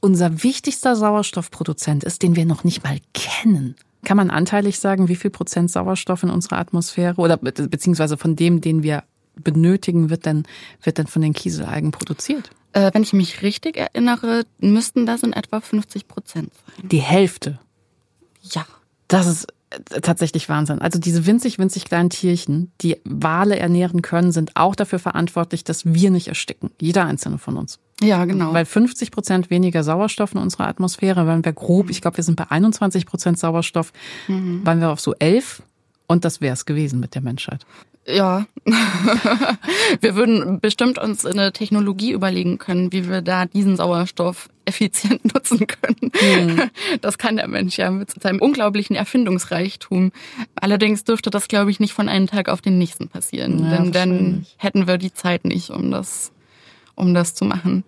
unser 0.00 0.42
wichtigster 0.42 0.96
Sauerstoffproduzent 0.96 2.02
ist, 2.02 2.24
den 2.24 2.34
wir 2.34 2.44
noch 2.44 2.64
nicht 2.64 2.82
mal 2.82 2.98
kennen. 3.14 3.76
Kann 4.02 4.16
man 4.16 4.30
anteilig 4.30 4.80
sagen, 4.80 5.06
wie 5.06 5.16
viel 5.16 5.30
Prozent 5.30 5.70
Sauerstoff 5.70 6.24
in 6.24 6.30
unserer 6.30 6.58
Atmosphäre 6.58 7.20
oder 7.20 7.36
beziehungsweise 7.36 8.16
von 8.16 8.34
dem, 8.34 8.60
den 8.60 8.82
wir 8.82 9.04
benötigen, 9.36 10.10
wird 10.10 10.26
denn, 10.26 10.48
wird 10.82 10.98
denn 10.98 11.06
von 11.06 11.22
den 11.22 11.32
Kieselalgen 11.32 11.92
produziert? 11.92 12.50
Äh, 12.72 12.90
wenn 12.92 13.02
ich 13.02 13.12
mich 13.12 13.42
richtig 13.42 13.76
erinnere, 13.76 14.44
müssten 14.58 15.06
das 15.06 15.22
in 15.22 15.32
etwa 15.32 15.60
50 15.60 16.06
Prozent 16.06 16.52
sein. 16.54 16.88
Die 16.88 16.98
Hälfte? 16.98 17.58
Ja. 18.42 18.64
Das 19.08 19.26
ist 19.26 19.48
äh, 19.70 20.00
tatsächlich 20.00 20.48
Wahnsinn. 20.48 20.80
Also 20.80 20.98
diese 20.98 21.26
winzig, 21.26 21.58
winzig 21.58 21.84
kleinen 21.84 22.10
Tierchen, 22.10 22.70
die 22.80 22.98
Wale 23.04 23.58
ernähren 23.58 24.02
können, 24.02 24.32
sind 24.32 24.56
auch 24.56 24.76
dafür 24.76 24.98
verantwortlich, 24.98 25.64
dass 25.64 25.84
wir 25.84 26.10
nicht 26.10 26.28
ersticken. 26.28 26.70
Jeder 26.80 27.04
einzelne 27.04 27.38
von 27.38 27.56
uns. 27.56 27.78
Ja, 28.00 28.24
genau. 28.24 28.52
Weil 28.52 28.64
50 28.64 29.10
Prozent 29.10 29.50
weniger 29.50 29.82
Sauerstoff 29.82 30.32
in 30.32 30.38
unserer 30.38 30.68
Atmosphäre, 30.68 31.26
wenn 31.26 31.44
wir 31.44 31.52
grob, 31.52 31.90
ich 31.90 32.00
glaube, 32.00 32.16
wir 32.16 32.24
sind 32.24 32.36
bei 32.36 32.50
21 32.50 33.04
Prozent 33.04 33.38
Sauerstoff, 33.38 33.92
mhm. 34.28 34.64
waren 34.64 34.80
wir 34.80 34.90
auf 34.90 35.00
so 35.00 35.14
11 35.14 35.62
und 36.06 36.24
das 36.24 36.40
wäre 36.40 36.54
es 36.54 36.66
gewesen 36.66 36.98
mit 37.00 37.14
der 37.14 37.22
Menschheit. 37.22 37.66
Ja, 38.06 38.46
wir 40.00 40.16
würden 40.16 40.58
bestimmt 40.60 40.98
uns 40.98 41.26
eine 41.26 41.52
Technologie 41.52 42.12
überlegen 42.12 42.58
können, 42.58 42.92
wie 42.92 43.08
wir 43.08 43.20
da 43.20 43.46
diesen 43.46 43.76
Sauerstoff 43.76 44.48
effizient 44.64 45.24
nutzen 45.34 45.66
können. 45.66 46.10
Mhm. 46.20 46.70
Das 47.00 47.18
kann 47.18 47.36
der 47.36 47.48
Mensch 47.48 47.76
ja 47.76 47.90
mit 47.90 48.10
seinem 48.10 48.40
unglaublichen 48.40 48.96
Erfindungsreichtum. 48.96 50.12
Allerdings 50.54 51.04
dürfte 51.04 51.30
das, 51.30 51.48
glaube 51.48 51.70
ich, 51.70 51.78
nicht 51.78 51.92
von 51.92 52.08
einem 52.08 52.26
Tag 52.26 52.48
auf 52.48 52.60
den 52.60 52.78
nächsten 52.78 53.08
passieren, 53.08 53.64
ja, 53.64 53.76
denn 53.76 53.92
dann 53.92 54.46
hätten 54.56 54.86
wir 54.86 54.98
die 54.98 55.12
Zeit 55.12 55.44
nicht, 55.44 55.70
um 55.70 55.90
das, 55.90 56.32
um 56.94 57.14
das 57.14 57.34
zu 57.34 57.44
machen. 57.44 57.84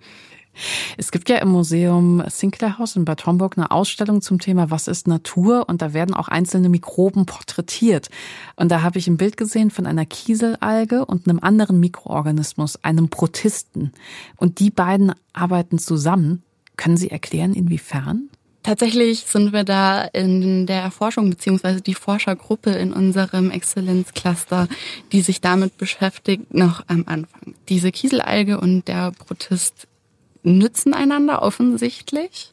Es 0.96 1.10
gibt 1.10 1.28
ja 1.28 1.38
im 1.38 1.48
Museum 1.48 2.22
Sinclair 2.28 2.78
House 2.78 2.96
in 2.96 3.04
Bad 3.04 3.26
Homburg 3.26 3.56
eine 3.56 3.70
Ausstellung 3.70 4.20
zum 4.22 4.38
Thema 4.38 4.70
Was 4.70 4.88
ist 4.88 5.08
Natur? 5.08 5.68
Und 5.68 5.82
da 5.82 5.92
werden 5.94 6.14
auch 6.14 6.28
einzelne 6.28 6.68
Mikroben 6.68 7.26
porträtiert. 7.26 8.08
Und 8.56 8.70
da 8.70 8.82
habe 8.82 8.98
ich 8.98 9.08
ein 9.08 9.16
Bild 9.16 9.36
gesehen 9.36 9.70
von 9.70 9.86
einer 9.86 10.06
Kieselalge 10.06 11.04
und 11.04 11.28
einem 11.28 11.40
anderen 11.40 11.80
Mikroorganismus, 11.80 12.82
einem 12.84 13.08
Protisten. 13.08 13.92
Und 14.36 14.58
die 14.58 14.70
beiden 14.70 15.12
arbeiten 15.32 15.78
zusammen. 15.78 16.42
Können 16.76 16.96
Sie 16.96 17.10
erklären, 17.10 17.54
inwiefern? 17.54 18.28
Tatsächlich 18.62 19.24
sind 19.26 19.52
wir 19.52 19.64
da 19.64 20.04
in 20.04 20.66
der 20.66 20.82
Erforschung 20.82 21.30
beziehungsweise 21.30 21.80
die 21.80 21.94
Forschergruppe 21.94 22.70
in 22.70 22.92
unserem 22.92 23.50
Exzellenzcluster, 23.50 24.68
die 25.10 25.20
sich 25.20 25.40
damit 25.40 25.78
beschäftigt, 25.78 26.54
noch 26.54 26.84
am 26.86 27.04
Anfang. 27.06 27.54
Diese 27.68 27.90
Kieselalge 27.90 28.60
und 28.60 28.86
der 28.86 29.10
Protist 29.10 29.88
nützen 30.42 30.94
einander 30.94 31.42
offensichtlich. 31.42 32.52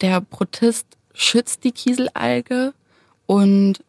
Der 0.00 0.20
Protist 0.20 0.86
schützt 1.14 1.64
die 1.64 1.72
Kieselalge 1.72 2.74
und 3.26 3.84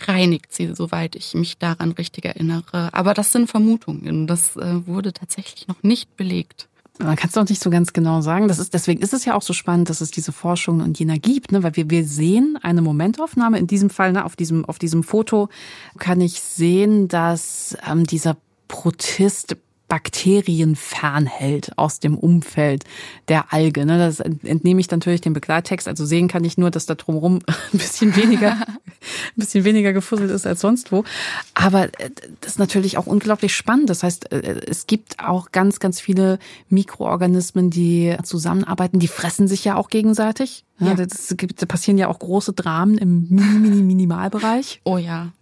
reinigt 0.00 0.52
sie, 0.52 0.74
soweit 0.74 1.14
ich 1.14 1.34
mich 1.34 1.58
daran 1.58 1.92
richtig 1.92 2.24
erinnere. 2.24 2.92
Aber 2.92 3.14
das 3.14 3.32
sind 3.32 3.48
Vermutungen. 3.48 4.26
Das 4.26 4.56
äh, 4.56 4.86
wurde 4.86 5.12
tatsächlich 5.12 5.68
noch 5.68 5.82
nicht 5.82 6.16
belegt. 6.16 6.68
Man 6.98 7.16
kann 7.16 7.28
es 7.28 7.34
doch 7.34 7.48
nicht 7.48 7.62
so 7.62 7.70
ganz 7.70 7.92
genau 7.92 8.20
sagen. 8.20 8.48
Das 8.48 8.58
ist, 8.58 8.74
deswegen 8.74 9.00
ist 9.00 9.14
es 9.14 9.24
ja 9.24 9.34
auch 9.34 9.42
so 9.42 9.52
spannend, 9.52 9.88
dass 9.88 10.00
es 10.00 10.10
diese 10.10 10.32
Forschungen 10.32 10.82
und 10.82 10.98
jener 10.98 11.18
gibt, 11.18 11.52
ne? 11.52 11.62
weil 11.62 11.74
wir, 11.76 11.90
wir 11.90 12.04
sehen 12.04 12.58
eine 12.62 12.82
Momentaufnahme. 12.82 13.58
In 13.58 13.66
diesem 13.66 13.90
Fall, 13.90 14.12
ne, 14.12 14.24
auf 14.24 14.36
diesem, 14.36 14.64
auf 14.64 14.78
diesem 14.78 15.02
Foto 15.02 15.48
kann 15.98 16.20
ich 16.20 16.40
sehen, 16.40 17.08
dass 17.08 17.76
ähm, 17.88 18.04
dieser 18.04 18.36
Protist 18.68 19.56
Bakterien 19.92 20.74
fernhält 20.74 21.76
aus 21.76 22.00
dem 22.00 22.16
Umfeld 22.16 22.84
der 23.28 23.52
Alge. 23.52 23.84
Ne? 23.84 23.98
Das 23.98 24.20
entnehme 24.20 24.80
ich 24.80 24.90
natürlich 24.90 25.20
dem 25.20 25.34
Begleittext. 25.34 25.86
Also 25.86 26.06
sehen 26.06 26.28
kann 26.28 26.44
ich 26.44 26.56
nur, 26.56 26.70
dass 26.70 26.86
da 26.86 26.94
drumherum 26.94 27.40
ein 27.46 27.78
bisschen 27.78 28.16
weniger, 28.16 28.52
ein 28.52 29.36
bisschen 29.36 29.64
weniger 29.64 29.92
gefusselt 29.92 30.30
ist 30.30 30.46
als 30.46 30.62
sonst 30.62 30.92
wo. 30.92 31.04
Aber 31.52 31.88
äh, 32.00 32.08
das 32.40 32.52
ist 32.52 32.58
natürlich 32.58 32.96
auch 32.96 33.04
unglaublich 33.04 33.54
spannend. 33.54 33.90
Das 33.90 34.02
heißt, 34.02 34.32
äh, 34.32 34.62
es 34.66 34.86
gibt 34.86 35.18
auch 35.18 35.52
ganz, 35.52 35.78
ganz 35.78 36.00
viele 36.00 36.38
Mikroorganismen, 36.70 37.68
die 37.68 38.16
zusammenarbeiten. 38.22 38.98
Die 38.98 39.08
fressen 39.08 39.46
sich 39.46 39.62
ja 39.62 39.76
auch 39.76 39.90
gegenseitig. 39.90 40.64
Ja. 40.78 40.94
Das 40.94 41.34
gibt, 41.36 41.60
da 41.60 41.66
passieren 41.66 41.98
ja 41.98 42.08
auch 42.08 42.18
große 42.18 42.54
Dramen 42.54 42.96
im 42.96 43.26
Mini-Minimalbereich. 43.28 44.80
Oh 44.84 44.96
ja. 44.96 45.32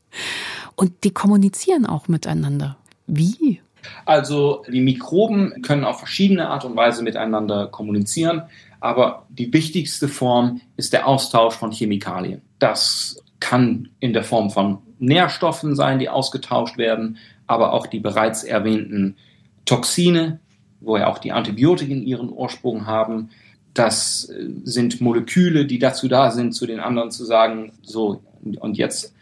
Und 0.74 1.04
die 1.04 1.12
kommunizieren 1.12 1.86
auch 1.86 2.08
miteinander. 2.08 2.78
Wie? 3.06 3.60
Also 4.04 4.64
die 4.68 4.80
Mikroben 4.80 5.62
können 5.62 5.84
auf 5.84 5.98
verschiedene 5.98 6.48
Art 6.48 6.64
und 6.64 6.76
Weise 6.76 7.02
miteinander 7.02 7.66
kommunizieren, 7.66 8.42
aber 8.80 9.26
die 9.28 9.52
wichtigste 9.52 10.08
Form 10.08 10.60
ist 10.76 10.92
der 10.92 11.06
Austausch 11.06 11.54
von 11.54 11.70
Chemikalien. 11.70 12.42
Das 12.58 13.22
kann 13.40 13.88
in 14.00 14.12
der 14.12 14.24
Form 14.24 14.50
von 14.50 14.78
Nährstoffen 14.98 15.74
sein, 15.74 15.98
die 15.98 16.08
ausgetauscht 16.08 16.76
werden, 16.78 17.18
aber 17.46 17.72
auch 17.72 17.86
die 17.86 18.00
bereits 18.00 18.44
erwähnten 18.44 19.16
Toxine, 19.64 20.40
wo 20.80 20.96
ja 20.96 21.08
auch 21.08 21.18
die 21.18 21.32
Antibiotiken 21.32 22.02
ihren 22.02 22.30
Ursprung 22.30 22.86
haben. 22.86 23.30
Das 23.74 24.30
sind 24.64 25.00
Moleküle, 25.00 25.66
die 25.66 25.78
dazu 25.78 26.08
da 26.08 26.30
sind, 26.30 26.54
zu 26.54 26.66
den 26.66 26.80
anderen 26.80 27.10
zu 27.10 27.24
sagen, 27.24 27.72
so 27.82 28.22
und 28.42 28.78
jetzt 28.78 29.14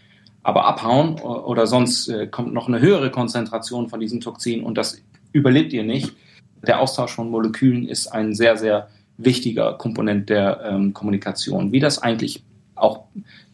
aber 0.43 0.65
abhauen 0.67 1.21
oder 1.21 1.67
sonst 1.67 2.09
äh, 2.09 2.27
kommt 2.27 2.55
noch 2.55 2.69
eine 2.69 2.81
höhere 2.81 3.11
Konzentration 3.11 3.89
von 3.89 4.01
diesen 4.01 4.21
Toxinen 4.21 4.65
und 4.65 4.79
das 4.79 5.01
überlebt 5.33 5.73
ihr 5.73 5.85
nicht. 5.85 6.15
Der 6.67 6.81
Austausch 6.81 7.13
von 7.13 7.31
Molekülen 7.31 7.87
ist 7.87 8.09
ein 8.09 8.35
sehr, 8.35 8.57
sehr 8.57 8.89
wichtiger 9.17 9.75
Komponent 9.75 10.29
der 10.29 10.61
ähm, 10.65 10.93
Kommunikation. 10.95 11.73
Wie 11.73 11.81
das 11.81 11.99
eigentlich 12.03 12.43
auch 12.75 13.05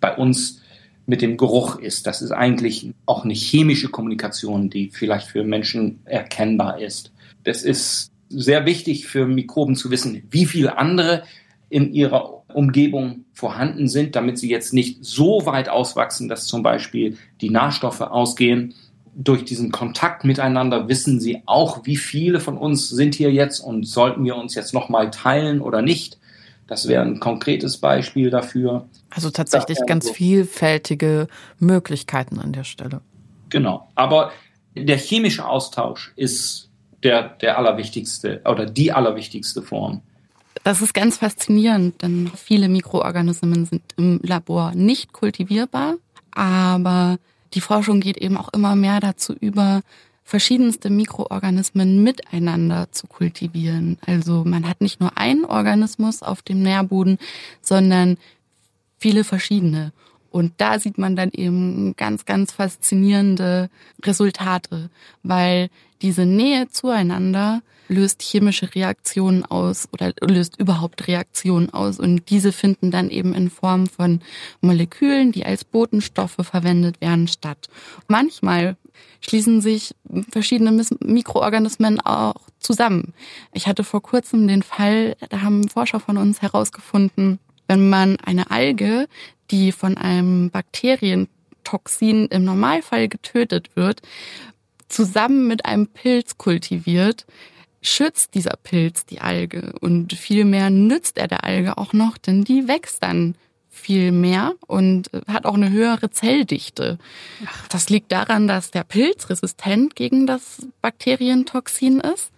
bei 0.00 0.14
uns 0.16 0.60
mit 1.06 1.22
dem 1.22 1.36
Geruch 1.36 1.78
ist. 1.78 2.06
Das 2.06 2.22
ist 2.22 2.30
eigentlich 2.30 2.92
auch 3.06 3.24
eine 3.24 3.34
chemische 3.34 3.88
Kommunikation, 3.88 4.70
die 4.70 4.90
vielleicht 4.90 5.28
für 5.28 5.44
Menschen 5.44 6.00
erkennbar 6.04 6.80
ist. 6.80 7.12
Das 7.44 7.62
ist 7.62 8.10
sehr 8.30 8.64
wichtig 8.64 9.06
für 9.06 9.26
Mikroben 9.26 9.76
zu 9.76 9.90
wissen, 9.90 10.22
wie 10.30 10.46
viele 10.46 10.78
andere 10.78 11.24
in 11.68 11.92
ihrer 11.92 12.43
Umgebung 12.54 13.24
vorhanden 13.32 13.88
sind, 13.88 14.16
damit 14.16 14.38
sie 14.38 14.50
jetzt 14.50 14.72
nicht 14.72 15.04
so 15.04 15.46
weit 15.46 15.68
auswachsen, 15.68 16.28
dass 16.28 16.46
zum 16.46 16.62
Beispiel 16.62 17.16
die 17.40 17.50
Nährstoffe 17.50 18.00
ausgehen. 18.00 18.74
Durch 19.16 19.44
diesen 19.44 19.70
Kontakt 19.70 20.24
miteinander 20.24 20.88
wissen 20.88 21.20
sie 21.20 21.42
auch, 21.46 21.86
wie 21.86 21.96
viele 21.96 22.40
von 22.40 22.58
uns 22.58 22.88
sind 22.88 23.14
hier 23.14 23.32
jetzt 23.32 23.60
und 23.60 23.86
sollten 23.86 24.24
wir 24.24 24.36
uns 24.36 24.54
jetzt 24.54 24.74
nochmal 24.74 25.10
teilen 25.10 25.60
oder 25.60 25.82
nicht. 25.82 26.18
Das 26.66 26.88
wäre 26.88 27.04
ein 27.04 27.20
konkretes 27.20 27.76
Beispiel 27.76 28.30
dafür. 28.30 28.88
Also 29.10 29.30
tatsächlich 29.30 29.78
ganz 29.86 30.06
so. 30.06 30.14
vielfältige 30.14 31.28
Möglichkeiten 31.58 32.40
an 32.40 32.52
der 32.52 32.64
Stelle. 32.64 33.02
Genau. 33.50 33.88
Aber 33.94 34.32
der 34.74 34.96
chemische 34.96 35.46
Austausch 35.46 36.12
ist 36.16 36.70
der, 37.02 37.28
der 37.28 37.58
allerwichtigste 37.58 38.40
oder 38.44 38.66
die 38.66 38.92
allerwichtigste 38.92 39.62
Form. 39.62 40.02
Das 40.64 40.80
ist 40.80 40.94
ganz 40.94 41.18
faszinierend, 41.18 42.00
denn 42.00 42.32
viele 42.34 42.70
Mikroorganismen 42.70 43.66
sind 43.66 43.82
im 43.98 44.18
Labor 44.22 44.72
nicht 44.74 45.12
kultivierbar, 45.12 45.96
aber 46.32 47.18
die 47.52 47.60
Forschung 47.60 48.00
geht 48.00 48.16
eben 48.16 48.38
auch 48.38 48.48
immer 48.54 48.74
mehr 48.74 48.98
dazu 48.98 49.34
über, 49.34 49.82
verschiedenste 50.24 50.88
Mikroorganismen 50.88 52.02
miteinander 52.02 52.90
zu 52.90 53.06
kultivieren. 53.06 53.98
Also 54.06 54.42
man 54.46 54.66
hat 54.66 54.80
nicht 54.80 55.00
nur 55.00 55.18
einen 55.18 55.44
Organismus 55.44 56.22
auf 56.22 56.40
dem 56.40 56.62
Nährboden, 56.62 57.18
sondern 57.60 58.16
viele 58.98 59.22
verschiedene. 59.22 59.92
Und 60.34 60.54
da 60.56 60.80
sieht 60.80 60.98
man 60.98 61.14
dann 61.14 61.30
eben 61.30 61.94
ganz, 61.96 62.24
ganz 62.24 62.50
faszinierende 62.50 63.70
Resultate, 64.02 64.90
weil 65.22 65.68
diese 66.02 66.26
Nähe 66.26 66.68
zueinander 66.68 67.62
löst 67.86 68.20
chemische 68.20 68.74
Reaktionen 68.74 69.44
aus 69.44 69.88
oder 69.92 70.12
löst 70.20 70.58
überhaupt 70.58 71.06
Reaktionen 71.06 71.70
aus. 71.72 72.00
Und 72.00 72.30
diese 72.30 72.50
finden 72.50 72.90
dann 72.90 73.10
eben 73.10 73.32
in 73.32 73.48
Form 73.48 73.86
von 73.86 74.22
Molekülen, 74.60 75.30
die 75.30 75.46
als 75.46 75.62
Botenstoffe 75.62 76.40
verwendet 76.42 77.00
werden, 77.00 77.28
statt. 77.28 77.68
Manchmal 78.08 78.76
schließen 79.20 79.60
sich 79.60 79.94
verschiedene 80.32 80.84
Mikroorganismen 80.98 82.00
auch 82.00 82.40
zusammen. 82.58 83.14
Ich 83.52 83.68
hatte 83.68 83.84
vor 83.84 84.02
kurzem 84.02 84.48
den 84.48 84.64
Fall, 84.64 85.14
da 85.30 85.42
haben 85.42 85.68
Forscher 85.68 86.00
von 86.00 86.16
uns 86.16 86.42
herausgefunden, 86.42 87.38
wenn 87.66 87.88
man 87.88 88.16
eine 88.16 88.50
Alge, 88.50 89.08
die 89.50 89.72
von 89.72 89.96
einem 89.96 90.50
Bakterientoxin 90.50 92.26
im 92.26 92.44
Normalfall 92.44 93.08
getötet 93.08 93.70
wird, 93.74 94.02
zusammen 94.88 95.46
mit 95.46 95.64
einem 95.66 95.86
Pilz 95.88 96.38
kultiviert, 96.38 97.26
schützt 97.82 98.34
dieser 98.34 98.56
Pilz 98.62 99.04
die 99.06 99.20
Alge 99.20 99.74
und 99.80 100.12
vielmehr 100.14 100.70
nützt 100.70 101.18
er 101.18 101.28
der 101.28 101.44
Alge 101.44 101.76
auch 101.78 101.92
noch, 101.92 102.16
denn 102.16 102.44
die 102.44 102.66
wächst 102.68 103.02
dann 103.02 103.34
viel 103.70 104.12
mehr 104.12 104.54
und 104.66 105.10
hat 105.26 105.44
auch 105.46 105.54
eine 105.54 105.70
höhere 105.70 106.10
Zelldichte. 106.10 106.98
Das 107.68 107.90
liegt 107.90 108.12
daran, 108.12 108.46
dass 108.46 108.70
der 108.70 108.84
Pilz 108.84 109.28
resistent 109.28 109.96
gegen 109.96 110.26
das 110.26 110.66
Bakterientoxin 110.80 112.00
ist 112.00 112.30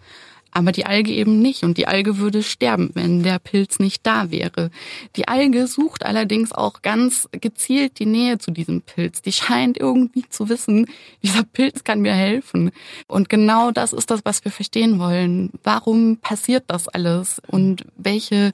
aber 0.57 0.71
die 0.71 0.87
Alge 0.87 1.11
eben 1.11 1.39
nicht. 1.39 1.63
Und 1.63 1.77
die 1.77 1.87
Alge 1.87 2.17
würde 2.17 2.41
sterben, 2.41 2.89
wenn 2.95 3.21
der 3.21 3.37
Pilz 3.37 3.77
nicht 3.77 4.05
da 4.07 4.31
wäre. 4.31 4.71
Die 5.15 5.27
Alge 5.27 5.67
sucht 5.67 6.03
allerdings 6.03 6.51
auch 6.51 6.81
ganz 6.81 7.29
gezielt 7.31 7.99
die 7.99 8.07
Nähe 8.07 8.39
zu 8.39 8.49
diesem 8.49 8.81
Pilz. 8.81 9.21
Die 9.21 9.31
scheint 9.31 9.77
irgendwie 9.77 10.27
zu 10.29 10.49
wissen, 10.49 10.87
dieser 11.23 11.43
Pilz 11.43 11.83
kann 11.83 12.01
mir 12.01 12.13
helfen. 12.13 12.71
Und 13.07 13.29
genau 13.29 13.69
das 13.69 13.93
ist 13.93 14.09
das, 14.09 14.21
was 14.23 14.43
wir 14.43 14.51
verstehen 14.51 14.97
wollen. 14.97 15.51
Warum 15.63 16.17
passiert 16.17 16.63
das 16.65 16.87
alles? 16.87 17.39
Und 17.45 17.85
welche 17.95 18.51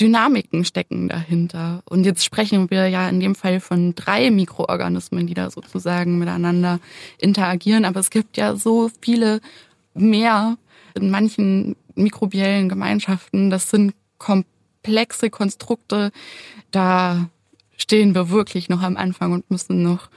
Dynamiken 0.00 0.64
stecken 0.64 1.08
dahinter. 1.08 1.82
Und 1.84 2.04
jetzt 2.04 2.24
sprechen 2.24 2.70
wir 2.70 2.88
ja 2.88 3.06
in 3.06 3.20
dem 3.20 3.34
Fall 3.34 3.60
von 3.60 3.94
drei 3.94 4.30
Mikroorganismen, 4.30 5.26
die 5.26 5.34
da 5.34 5.50
sozusagen 5.50 6.18
miteinander 6.18 6.80
interagieren. 7.18 7.84
Aber 7.84 8.00
es 8.00 8.08
gibt 8.08 8.38
ja 8.38 8.56
so 8.56 8.90
viele 9.02 9.40
mehr 9.92 10.56
in 10.94 11.10
manchen 11.10 11.76
mikrobiellen 11.94 12.68
Gemeinschaften. 12.68 13.50
Das 13.50 13.70
sind 13.70 13.94
komplexe 14.18 15.30
Konstrukte. 15.30 16.12
Da 16.70 17.28
stehen 17.76 18.14
wir 18.14 18.30
wirklich 18.30 18.68
noch 18.68 18.82
am 18.82 18.96
Anfang 18.96 19.32
und 19.32 19.50
müssen 19.50 19.82
noch 19.82 20.08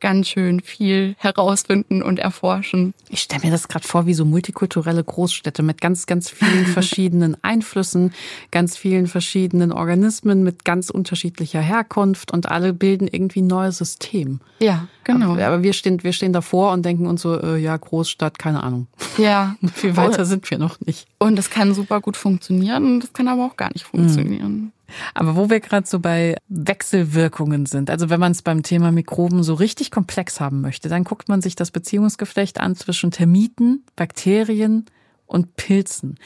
ganz 0.00 0.28
schön 0.28 0.60
viel 0.60 1.14
herausfinden 1.18 2.02
und 2.02 2.18
erforschen. 2.18 2.94
Ich 3.08 3.20
stelle 3.20 3.44
mir 3.44 3.50
das 3.50 3.68
gerade 3.68 3.86
vor 3.86 4.06
wie 4.06 4.14
so 4.14 4.24
multikulturelle 4.24 5.04
Großstädte 5.04 5.62
mit 5.62 5.80
ganz, 5.80 6.06
ganz 6.06 6.30
vielen 6.30 6.66
verschiedenen 6.66 7.36
Einflüssen, 7.42 8.12
ganz 8.50 8.76
vielen 8.76 9.06
verschiedenen 9.06 9.72
Organismen 9.72 10.42
mit 10.42 10.64
ganz 10.64 10.90
unterschiedlicher 10.90 11.60
Herkunft 11.60 12.32
und 12.32 12.50
alle 12.50 12.72
bilden 12.72 13.08
irgendwie 13.08 13.42
ein 13.42 13.46
neues 13.46 13.78
System. 13.78 14.40
Ja, 14.58 14.88
genau. 15.04 15.32
Aber, 15.32 15.46
aber 15.46 15.62
wir 15.62 15.72
stehen, 15.72 16.02
wir 16.02 16.12
stehen 16.12 16.32
davor 16.32 16.72
und 16.72 16.84
denken 16.84 17.06
uns 17.06 17.22
so, 17.22 17.40
äh, 17.40 17.56
ja, 17.58 17.76
Großstadt, 17.76 18.38
keine 18.38 18.62
Ahnung. 18.62 18.86
Ja. 19.18 19.56
Viel 19.74 19.96
weiter 19.96 20.24
sind 20.24 20.50
wir 20.50 20.58
noch 20.58 20.80
nicht. 20.80 21.06
Und 21.18 21.38
es 21.38 21.50
kann 21.50 21.74
super 21.74 22.00
gut 22.00 22.16
funktionieren 22.16 22.84
und 22.84 23.04
es 23.04 23.12
kann 23.12 23.28
aber 23.28 23.46
auch 23.46 23.56
gar 23.56 23.70
nicht 23.72 23.84
funktionieren. 23.84 24.52
Mhm. 24.52 24.72
Aber 25.14 25.36
wo 25.36 25.50
wir 25.50 25.60
gerade 25.60 25.86
so 25.86 26.00
bei 26.00 26.36
Wechselwirkungen 26.48 27.66
sind, 27.66 27.90
also 27.90 28.10
wenn 28.10 28.20
man 28.20 28.32
es 28.32 28.42
beim 28.42 28.62
Thema 28.62 28.92
Mikroben 28.92 29.42
so 29.42 29.54
richtig 29.54 29.90
komplex 29.90 30.40
haben 30.40 30.60
möchte, 30.60 30.88
dann 30.88 31.04
guckt 31.04 31.28
man 31.28 31.42
sich 31.42 31.56
das 31.56 31.70
Beziehungsgeflecht 31.70 32.60
an 32.60 32.76
zwischen 32.76 33.10
Termiten, 33.10 33.84
Bakterien 33.96 34.86
und 35.26 35.56
Pilzen. 35.56 36.18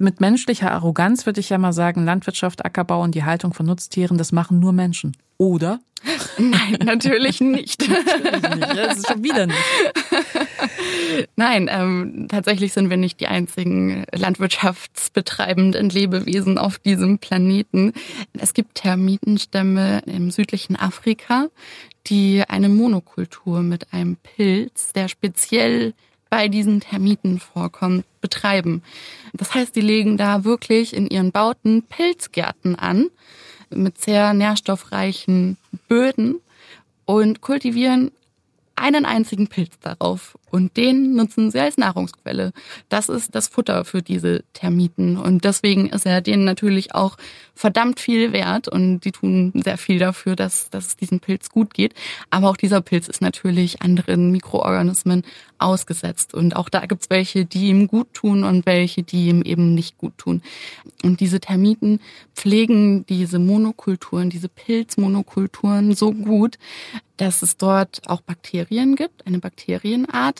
Mit 0.00 0.20
menschlicher 0.20 0.70
Arroganz 0.70 1.26
würde 1.26 1.40
ich 1.40 1.48
ja 1.48 1.58
mal 1.58 1.72
sagen, 1.72 2.04
Landwirtschaft, 2.04 2.64
Ackerbau 2.64 3.02
und 3.02 3.16
die 3.16 3.24
Haltung 3.24 3.52
von 3.52 3.66
Nutztieren, 3.66 4.16
das 4.16 4.30
machen 4.30 4.60
nur 4.60 4.72
Menschen. 4.72 5.16
Oder? 5.38 5.80
Nein, 6.38 6.78
natürlich 6.84 7.40
nicht. 7.40 7.88
natürlich 7.88 8.54
nicht. 8.54 8.76
Das 8.76 8.98
ist 8.98 9.08
schon 9.08 9.24
wieder 9.24 9.48
nicht. 9.48 9.58
Nein, 11.36 11.68
ähm, 11.68 12.26
tatsächlich 12.28 12.72
sind 12.72 12.90
wir 12.90 12.96
nicht 12.96 13.18
die 13.18 13.26
einzigen 13.26 14.04
landwirtschaftsbetreibenden 14.12 15.90
Lebewesen 15.90 16.58
auf 16.58 16.78
diesem 16.78 17.18
Planeten. 17.18 17.92
Es 18.34 18.54
gibt 18.54 18.76
Termitenstämme 18.76 20.02
im 20.06 20.30
südlichen 20.30 20.76
Afrika, 20.76 21.48
die 22.06 22.44
eine 22.46 22.68
Monokultur 22.68 23.62
mit 23.62 23.92
einem 23.92 24.16
Pilz, 24.16 24.92
der 24.92 25.08
speziell 25.08 25.94
bei 26.30 26.48
diesen 26.48 26.80
Termiten 26.80 27.40
vorkommt, 27.40 28.04
betreiben. 28.20 28.82
Das 29.32 29.54
heißt, 29.54 29.74
die 29.76 29.80
legen 29.80 30.16
da 30.16 30.44
wirklich 30.44 30.94
in 30.94 31.06
ihren 31.06 31.32
Bauten 31.32 31.82
Pilzgärten 31.82 32.76
an 32.76 33.08
mit 33.70 33.98
sehr 33.98 34.34
nährstoffreichen 34.34 35.56
Böden 35.88 36.40
und 37.04 37.40
kultivieren 37.40 38.12
einen 38.76 39.04
einzigen 39.04 39.48
Pilz 39.48 39.78
darauf 39.80 40.38
und 40.50 40.76
den 40.76 41.14
nutzen 41.14 41.50
sie 41.50 41.60
als 41.60 41.76
Nahrungsquelle. 41.76 42.52
Das 42.88 43.08
ist 43.08 43.34
das 43.34 43.48
Futter 43.48 43.84
für 43.84 44.02
diese 44.02 44.44
Termiten 44.52 45.16
und 45.16 45.44
deswegen 45.44 45.88
ist 45.88 46.06
er 46.06 46.20
denen 46.20 46.44
natürlich 46.44 46.94
auch 46.94 47.16
verdammt 47.54 47.98
viel 47.98 48.32
wert 48.32 48.68
und 48.68 49.00
die 49.00 49.12
tun 49.12 49.52
sehr 49.64 49.78
viel 49.78 49.98
dafür, 49.98 50.36
dass, 50.36 50.70
dass 50.70 50.86
es 50.86 50.96
diesem 50.96 51.18
Pilz 51.18 51.50
gut 51.50 51.74
geht. 51.74 51.94
Aber 52.30 52.48
auch 52.50 52.56
dieser 52.56 52.80
Pilz 52.80 53.08
ist 53.08 53.20
natürlich 53.20 53.82
anderen 53.82 54.30
Mikroorganismen 54.30 55.24
ausgesetzt 55.58 56.34
und 56.34 56.54
auch 56.54 56.68
da 56.68 56.86
gibt's 56.86 57.10
welche, 57.10 57.44
die 57.44 57.68
ihm 57.68 57.88
gut 57.88 58.14
tun 58.14 58.44
und 58.44 58.64
welche, 58.64 59.02
die 59.02 59.28
ihm 59.28 59.42
eben 59.42 59.74
nicht 59.74 59.98
gut 59.98 60.16
tun. 60.18 60.42
Und 61.02 61.20
diese 61.20 61.40
Termiten 61.40 62.00
pflegen 62.34 63.04
diese 63.06 63.40
Monokulturen, 63.40 64.30
diese 64.30 64.48
Pilzmonokulturen 64.48 65.94
so 65.94 66.12
gut, 66.12 66.58
dass 67.16 67.42
es 67.42 67.56
dort 67.56 68.02
auch 68.06 68.20
Bakterien 68.20 68.94
gibt, 68.94 69.26
eine 69.26 69.40
Bakterienart, 69.40 70.37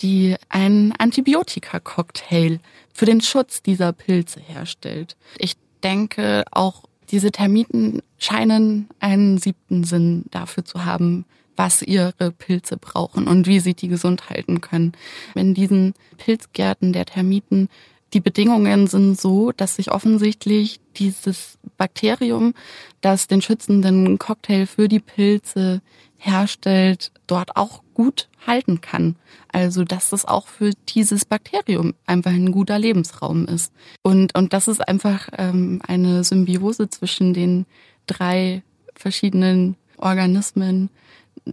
die 0.00 0.36
einen 0.48 0.92
Antibiotika-Cocktail 0.92 2.58
für 2.92 3.06
den 3.06 3.20
Schutz 3.20 3.62
dieser 3.62 3.92
Pilze 3.92 4.40
herstellt. 4.40 5.16
Ich 5.38 5.54
denke, 5.82 6.44
auch 6.50 6.84
diese 7.10 7.30
Termiten 7.30 8.02
scheinen 8.18 8.88
einen 8.98 9.38
siebten 9.38 9.84
Sinn 9.84 10.24
dafür 10.30 10.64
zu 10.64 10.84
haben, 10.84 11.24
was 11.56 11.82
ihre 11.82 12.32
Pilze 12.32 12.78
brauchen 12.78 13.28
und 13.28 13.46
wie 13.46 13.60
sie 13.60 13.74
die 13.74 13.88
gesund 13.88 14.30
halten 14.30 14.60
können. 14.60 14.92
In 15.34 15.54
diesen 15.54 15.94
Pilzgärten 16.16 16.92
der 16.92 17.04
Termiten 17.04 17.68
die 18.14 18.20
Bedingungen 18.20 18.86
sind 18.88 19.18
so, 19.18 19.52
dass 19.52 19.76
sich 19.76 19.90
offensichtlich 19.90 20.80
dieses 20.96 21.58
Bakterium, 21.76 22.54
das 23.00 23.26
den 23.26 23.42
schützenden 23.42 24.18
Cocktail 24.18 24.66
für 24.66 24.88
die 24.88 25.00
Pilze 25.00 25.82
herstellt, 26.18 27.10
dort 27.26 27.56
auch 27.56 27.82
gut 27.94 28.28
halten 28.46 28.80
kann. 28.80 29.16
Also 29.52 29.84
dass 29.84 30.10
das 30.10 30.24
auch 30.24 30.46
für 30.46 30.70
dieses 30.88 31.24
Bakterium 31.24 31.94
einfach 32.06 32.30
ein 32.30 32.52
guter 32.52 32.78
Lebensraum 32.78 33.46
ist. 33.46 33.72
Und, 34.02 34.36
und 34.36 34.52
das 34.52 34.68
ist 34.68 34.86
einfach 34.86 35.28
ähm, 35.36 35.80
eine 35.86 36.24
Symbiose 36.24 36.88
zwischen 36.88 37.34
den 37.34 37.66
drei 38.06 38.62
verschiedenen 38.94 39.76
Organismen, 39.98 40.90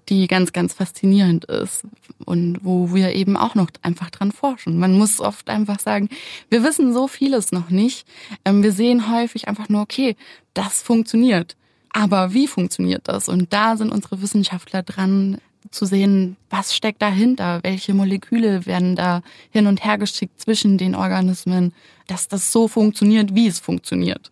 die 0.07 0.27
ganz, 0.27 0.53
ganz 0.53 0.73
faszinierend 0.73 1.45
ist 1.45 1.83
und 2.25 2.59
wo 2.61 2.93
wir 2.93 3.15
eben 3.15 3.35
auch 3.37 3.55
noch 3.55 3.69
einfach 3.81 4.09
dran 4.09 4.31
forschen. 4.31 4.77
Man 4.77 4.97
muss 4.97 5.19
oft 5.19 5.49
einfach 5.49 5.79
sagen, 5.79 6.09
wir 6.49 6.63
wissen 6.63 6.93
so 6.93 7.07
vieles 7.07 7.51
noch 7.51 7.69
nicht. 7.69 8.07
Ähm, 8.45 8.61
wir 8.61 8.71
sehen 8.71 9.11
häufig 9.11 9.47
einfach 9.47 9.69
nur, 9.69 9.81
okay, 9.81 10.15
das 10.53 10.81
funktioniert. 10.81 11.55
Aber 11.91 12.33
wie 12.33 12.47
funktioniert 12.47 13.07
das? 13.07 13.29
Und 13.29 13.51
da 13.51 13.77
sind 13.77 13.91
unsere 13.91 14.21
Wissenschaftler 14.21 14.83
dran 14.83 15.39
zu 15.71 15.85
sehen, 15.85 16.37
was 16.49 16.75
steckt 16.75 17.01
dahinter, 17.01 17.59
welche 17.63 17.93
Moleküle 17.93 18.65
werden 18.65 18.95
da 18.95 19.21
hin 19.51 19.67
und 19.67 19.83
her 19.83 19.97
geschickt 19.97 20.39
zwischen 20.39 20.77
den 20.77 20.95
Organismen, 20.95 21.73
dass 22.07 22.27
das 22.27 22.51
so 22.51 22.67
funktioniert, 22.67 23.35
wie 23.35 23.47
es 23.47 23.59
funktioniert. 23.59 24.31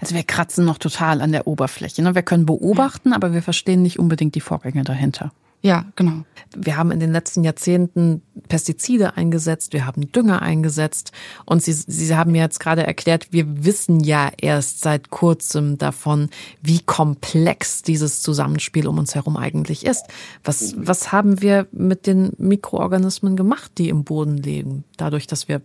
Also 0.00 0.14
wir 0.14 0.22
kratzen 0.22 0.64
noch 0.64 0.78
total 0.78 1.20
an 1.20 1.32
der 1.32 1.46
Oberfläche. 1.46 2.02
Ne? 2.02 2.14
Wir 2.14 2.22
können 2.22 2.46
beobachten, 2.46 3.12
aber 3.12 3.32
wir 3.32 3.42
verstehen 3.42 3.82
nicht 3.82 3.98
unbedingt 3.98 4.34
die 4.34 4.40
Vorgänge 4.40 4.84
dahinter. 4.84 5.32
Ja, 5.60 5.86
genau. 5.96 6.22
Wir 6.56 6.76
haben 6.76 6.92
in 6.92 7.00
den 7.00 7.10
letzten 7.10 7.42
Jahrzehnten 7.42 8.22
Pestizide 8.48 9.16
eingesetzt, 9.16 9.72
wir 9.72 9.86
haben 9.86 10.12
Dünger 10.12 10.40
eingesetzt 10.40 11.10
und 11.46 11.62
Sie, 11.62 11.72
Sie 11.72 12.14
haben 12.14 12.30
mir 12.30 12.42
jetzt 12.42 12.60
gerade 12.60 12.86
erklärt, 12.86 13.32
wir 13.32 13.64
wissen 13.64 13.98
ja 14.00 14.30
erst 14.40 14.80
seit 14.80 15.10
kurzem 15.10 15.76
davon, 15.76 16.30
wie 16.62 16.78
komplex 16.78 17.82
dieses 17.82 18.22
Zusammenspiel 18.22 18.86
um 18.86 18.98
uns 18.98 19.16
herum 19.16 19.36
eigentlich 19.36 19.84
ist. 19.84 20.04
Was, 20.44 20.74
was 20.78 21.10
haben 21.10 21.42
wir 21.42 21.66
mit 21.72 22.06
den 22.06 22.32
Mikroorganismen 22.38 23.36
gemacht, 23.36 23.72
die 23.78 23.88
im 23.88 24.04
Boden 24.04 24.36
leben, 24.36 24.84
dadurch, 24.96 25.26
dass 25.26 25.48
wir 25.48 25.60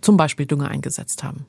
zum 0.00 0.16
Beispiel 0.16 0.46
Dünger 0.46 0.68
eingesetzt 0.68 1.22
haben? 1.22 1.44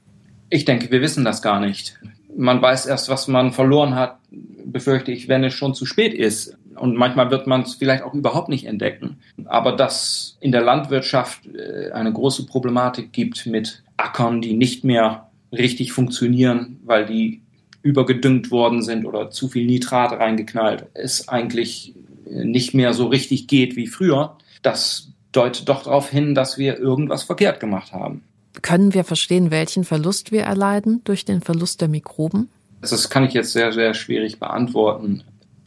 Ich 0.52 0.66
denke, 0.66 0.92
wir 0.92 1.02
wissen 1.02 1.24
das 1.24 1.42
gar 1.42 1.62
nicht. 1.62 1.98
Man 2.36 2.62
weiß 2.62 2.86
erst, 2.86 3.10
was 3.10 3.28
man 3.28 3.54
verloren 3.54 3.96
hat, 3.96 4.20
befürchte 4.66 5.12
ich, 5.12 5.30
wenn 5.30 5.44
es 5.46 5.54
schon 5.54 5.74
zu 5.74 5.86
spät 5.86 6.14
ist. 6.14 6.58
Und 6.76 6.98
manchmal 6.98 7.32
wird 7.32 7.48
man 7.48 7.62
es 7.62 7.76
vielleicht 7.76 8.04
auch 8.04 8.14
überhaupt 8.14 8.50
nicht 8.50 8.66
entdecken. 8.66 9.18
Aber 9.46 9.72
dass 9.72 10.38
in 10.42 10.52
der 10.52 10.62
Landwirtschaft 10.62 11.46
äh, 11.48 11.92
eine 11.92 12.12
große 12.12 12.46
Problematik 12.46 13.14
gibt 13.14 13.46
mit 13.46 13.84
Ackern, 13.96 14.42
die 14.42 14.54
nicht 14.54 14.84
mehr 14.84 15.30
richtig 15.54 15.94
funktionieren, 15.94 16.80
weil 16.84 17.06
die 17.06 17.42
übergedüngt 17.82 18.52
worden 18.52 18.82
sind 18.82 19.06
oder 19.06 19.32
zu 19.32 19.48
viel 19.48 19.66
Nitrat 19.66 20.12
reingeknallt, 20.12 20.88
es 20.94 21.30
eigentlich 21.30 21.96
nicht 22.26 22.74
mehr 22.74 22.94
so 22.94 23.08
richtig 23.08 23.48
geht 23.48 23.76
wie 23.76 23.88
früher, 23.88 24.38
das 24.62 25.12
deutet 25.32 25.70
doch 25.70 25.84
darauf 25.84 26.10
hin, 26.10 26.36
dass 26.36 26.58
wir 26.58 26.78
irgendwas 26.78 27.24
verkehrt 27.24 27.60
gemacht 27.60 27.94
haben. 27.94 28.24
Können 28.62 28.94
wir 28.94 29.04
verstehen, 29.04 29.52
welchen 29.52 29.84
Verlust 29.84 30.32
wir 30.32 30.44
erleiden 30.44 31.02
durch 31.04 31.26
den 31.26 31.42
Verlust 31.42 31.82
der 31.82 31.88
Mikroben? 31.88 32.50
Das 32.82 33.10
kann 33.10 33.24
ich 33.24 33.34
jetzt 33.34 33.54
sehr, 33.54 33.72
sehr 33.72 33.94
schwierig 33.94 34.40
beantworten 34.40 35.24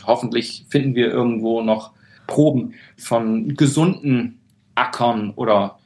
hoffentlich 0.07 0.65
finden 0.69 0.95
wir 0.95 1.11
irgendwo 1.11 1.63
noch 1.63 1.93
Proben 2.27 2.75
von 2.97 3.55
gesunden 3.55 4.41
Ackern 4.75 5.33
oder 5.37 5.79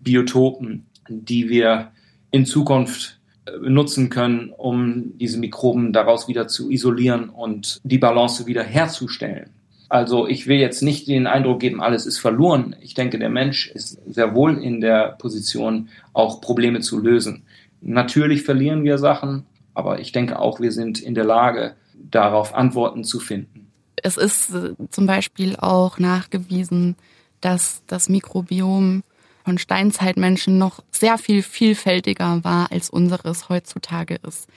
Biotopen, 0.00 0.86
die 1.08 1.48
wir 1.48 1.92
in 2.30 2.46
Zukunft 2.46 3.18
äh, 3.46 3.68
nutzen 3.68 4.10
können, 4.10 4.50
um 4.50 5.16
diese 5.18 5.38
Mikroben 5.38 5.92
daraus 5.92 6.28
wieder 6.28 6.48
zu 6.48 6.70
isolieren 6.70 7.28
und 7.30 7.80
die 7.82 7.98
Balance 7.98 8.46
wieder 8.46 8.62
herzustellen. 8.62 9.50
Also 9.88 10.26
ich 10.26 10.46
will 10.46 10.58
jetzt 10.58 10.82
nicht 10.82 11.06
den 11.06 11.26
Eindruck 11.26 11.60
geben, 11.60 11.80
alles 11.80 12.06
ist 12.06 12.18
verloren. 12.18 12.74
Ich 12.80 12.94
denke, 12.94 13.18
der 13.18 13.28
Mensch 13.28 13.68
ist 13.68 13.98
sehr 14.06 14.34
wohl 14.34 14.62
in 14.62 14.80
der 14.80 15.16
Position, 15.18 15.88
auch 16.12 16.40
Probleme 16.40 16.80
zu 16.80 16.98
lösen. 16.98 17.44
Natürlich 17.80 18.42
verlieren 18.42 18.82
wir 18.82 18.98
Sachen, 18.98 19.44
aber 19.74 20.00
ich 20.00 20.10
denke 20.10 20.38
auch, 20.38 20.60
wir 20.60 20.72
sind 20.72 21.00
in 21.00 21.14
der 21.14 21.24
Lage, 21.24 21.74
darauf 22.10 22.54
Antworten 22.54 23.04
zu 23.04 23.20
finden. 23.20 23.68
Es 24.02 24.16
ist 24.16 24.54
äh, 24.54 24.74
zum 24.90 25.06
Beispiel 25.06 25.56
auch 25.56 25.98
nachgewiesen, 25.98 26.96
dass 27.40 27.82
das 27.86 28.08
Mikrobiom 28.08 29.02
von 29.44 29.58
Steinzeitmenschen 29.58 30.58
noch 30.58 30.82
sehr 30.90 31.18
viel 31.18 31.42
vielfältiger 31.42 32.42
war, 32.42 32.72
als 32.72 32.90
unseres 32.90 33.48
heutzutage 33.48 34.18
ist. 34.26 34.48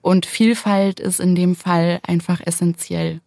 Und 0.00 0.26
Vielfalt 0.26 0.98
ist 0.98 1.20
in 1.20 1.36
dem 1.36 1.54
Fall 1.54 2.00
einfach 2.06 2.40
essentiell. 2.44 3.20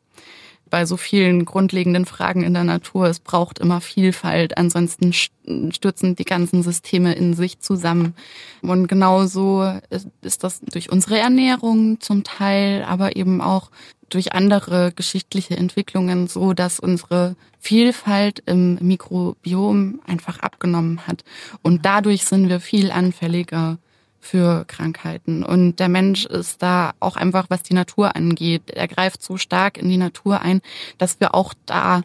Bei 0.76 0.86
so 0.86 0.98
vielen 0.98 1.46
grundlegenden 1.46 2.06
Fragen 2.06 2.44
in 2.44 2.54
der 2.54 2.66
Natur, 2.66 3.08
es 3.08 3.20
braucht 3.20 3.60
immer 3.60 3.80
Vielfalt, 3.80 4.58
ansonsten 4.58 5.14
stürzen 5.14 6.18
die 6.18 6.26
ganzen 6.26 6.64
Systeme 6.64 7.14
in 7.14 7.34
sich 7.34 7.62
zusammen. 7.62 8.14
Und 8.62 8.88
genauso 8.88 9.80
ist 10.22 10.44
das 10.44 10.60
durch 10.60 10.92
unsere 10.92 11.18
Ernährung 11.18 12.02
zum 12.02 12.26
Teil, 12.26 12.84
aber 12.84 13.16
eben 13.16 13.40
auch 13.40 13.72
durch 14.10 14.34
andere 14.34 14.92
geschichtliche 14.92 15.56
Entwicklungen 15.56 16.28
so, 16.28 16.52
dass 16.52 16.82
unsere 16.82 17.38
Vielfalt 17.58 18.44
im 18.46 18.78
Mikrobiom 18.82 20.02
einfach 20.06 20.40
abgenommen 20.40 21.08
hat. 21.08 21.24
Und 21.62 21.86
dadurch 21.86 22.26
sind 22.26 22.50
wir 22.50 22.60
viel 22.60 22.92
anfälliger 22.92 23.78
für 24.26 24.66
Krankheiten. 24.66 25.44
Und 25.44 25.80
der 25.80 25.88
Mensch 25.88 26.26
ist 26.26 26.62
da 26.64 26.94
auch 27.00 27.16
einfach, 27.16 27.46
was 27.50 27.64
die 27.64 27.76
Natur 27.76 28.16
angeht. 28.16 28.72
Er 28.72 28.88
greift 28.88 29.22
so 29.22 29.38
stark 29.38 29.78
in 29.78 29.88
die 29.88 29.98
Natur 29.98 30.42
ein, 30.42 30.62
dass 30.98 31.20
wir 31.20 31.36
auch 31.36 31.54
da 31.66 32.02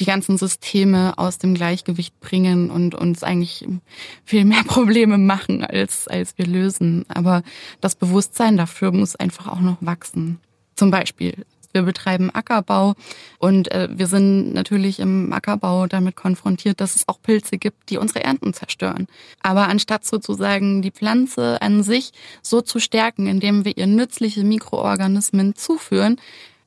die 0.00 0.04
ganzen 0.04 0.38
Systeme 0.38 1.14
aus 1.16 1.38
dem 1.38 1.54
Gleichgewicht 1.54 2.18
bringen 2.20 2.70
und 2.70 2.94
uns 2.94 3.22
eigentlich 3.22 3.66
viel 4.24 4.44
mehr 4.44 4.62
Probleme 4.66 5.18
machen, 5.18 5.64
als, 5.64 6.08
als 6.08 6.38
wir 6.38 6.46
lösen. 6.46 7.04
Aber 7.08 7.42
das 7.80 7.94
Bewusstsein 7.96 8.56
dafür 8.56 8.92
muss 8.92 9.16
einfach 9.16 9.48
auch 9.48 9.60
noch 9.60 9.78
wachsen. 9.80 10.40
Zum 10.74 10.90
Beispiel, 10.90 11.44
wir 11.72 11.82
betreiben 11.82 12.30
Ackerbau 12.34 12.94
und 13.38 13.70
äh, 13.72 13.88
wir 13.90 14.06
sind 14.06 14.52
natürlich 14.52 15.00
im 15.00 15.32
Ackerbau 15.32 15.86
damit 15.86 16.16
konfrontiert, 16.16 16.80
dass 16.80 16.96
es 16.96 17.08
auch 17.08 17.20
Pilze 17.22 17.58
gibt, 17.58 17.90
die 17.90 17.98
unsere 17.98 18.24
Ernten 18.24 18.54
zerstören. 18.54 19.06
Aber 19.42 19.68
anstatt 19.68 20.04
sozusagen 20.04 20.82
die 20.82 20.90
Pflanze 20.90 21.60
an 21.60 21.82
sich 21.82 22.12
so 22.42 22.60
zu 22.60 22.78
stärken, 22.78 23.26
indem 23.26 23.64
wir 23.64 23.76
ihr 23.76 23.86
nützliche 23.86 24.44
Mikroorganismen 24.44 25.54
zuführen, 25.54 26.20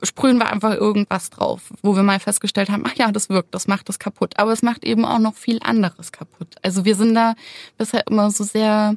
sprühen 0.03 0.37
wir 0.37 0.51
einfach 0.51 0.73
irgendwas 0.73 1.29
drauf, 1.29 1.73
wo 1.81 1.95
wir 1.95 2.03
mal 2.03 2.19
festgestellt 2.19 2.69
haben, 2.69 2.83
ach 2.85 2.95
ja, 2.95 3.11
das 3.11 3.29
wirkt, 3.29 3.53
das 3.53 3.67
macht 3.67 3.89
das 3.89 3.99
kaputt. 3.99 4.33
Aber 4.37 4.51
es 4.51 4.61
macht 4.61 4.83
eben 4.83 5.05
auch 5.05 5.19
noch 5.19 5.35
viel 5.35 5.59
anderes 5.61 6.11
kaputt. 6.11 6.55
Also 6.61 6.85
wir 6.85 6.95
sind 6.95 7.13
da 7.13 7.35
bisher 7.77 8.05
immer 8.07 8.31
so 8.31 8.43
sehr 8.43 8.95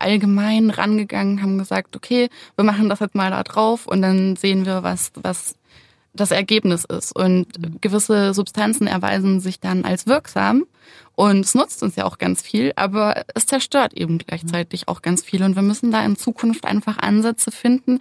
allgemein 0.00 0.70
rangegangen, 0.70 1.42
haben 1.42 1.58
gesagt, 1.58 1.96
okay, 1.96 2.28
wir 2.56 2.64
machen 2.64 2.88
das 2.88 3.00
jetzt 3.00 3.14
mal 3.14 3.30
da 3.30 3.42
drauf 3.42 3.86
und 3.86 4.02
dann 4.02 4.36
sehen 4.36 4.66
wir, 4.66 4.82
was, 4.82 5.12
was 5.22 5.54
das 6.12 6.30
Ergebnis 6.30 6.84
ist. 6.84 7.14
Und 7.14 7.80
gewisse 7.80 8.34
Substanzen 8.34 8.86
erweisen 8.86 9.40
sich 9.40 9.60
dann 9.60 9.84
als 9.84 10.06
wirksam 10.06 10.64
Und 11.14 11.40
es 11.40 11.54
nutzt 11.54 11.82
uns 11.82 11.96
ja 11.96 12.06
auch 12.06 12.18
ganz 12.18 12.40
viel, 12.40 12.72
aber 12.76 13.24
es 13.34 13.44
zerstört 13.44 13.92
eben 13.94 14.18
gleichzeitig 14.18 14.88
auch 14.88 15.02
ganz 15.02 15.22
viel. 15.22 15.42
Und 15.42 15.54
wir 15.54 15.62
müssen 15.62 15.90
da 15.90 16.04
in 16.04 16.16
Zukunft 16.16 16.64
einfach 16.64 16.98
Ansätze 16.98 17.50
finden, 17.50 17.98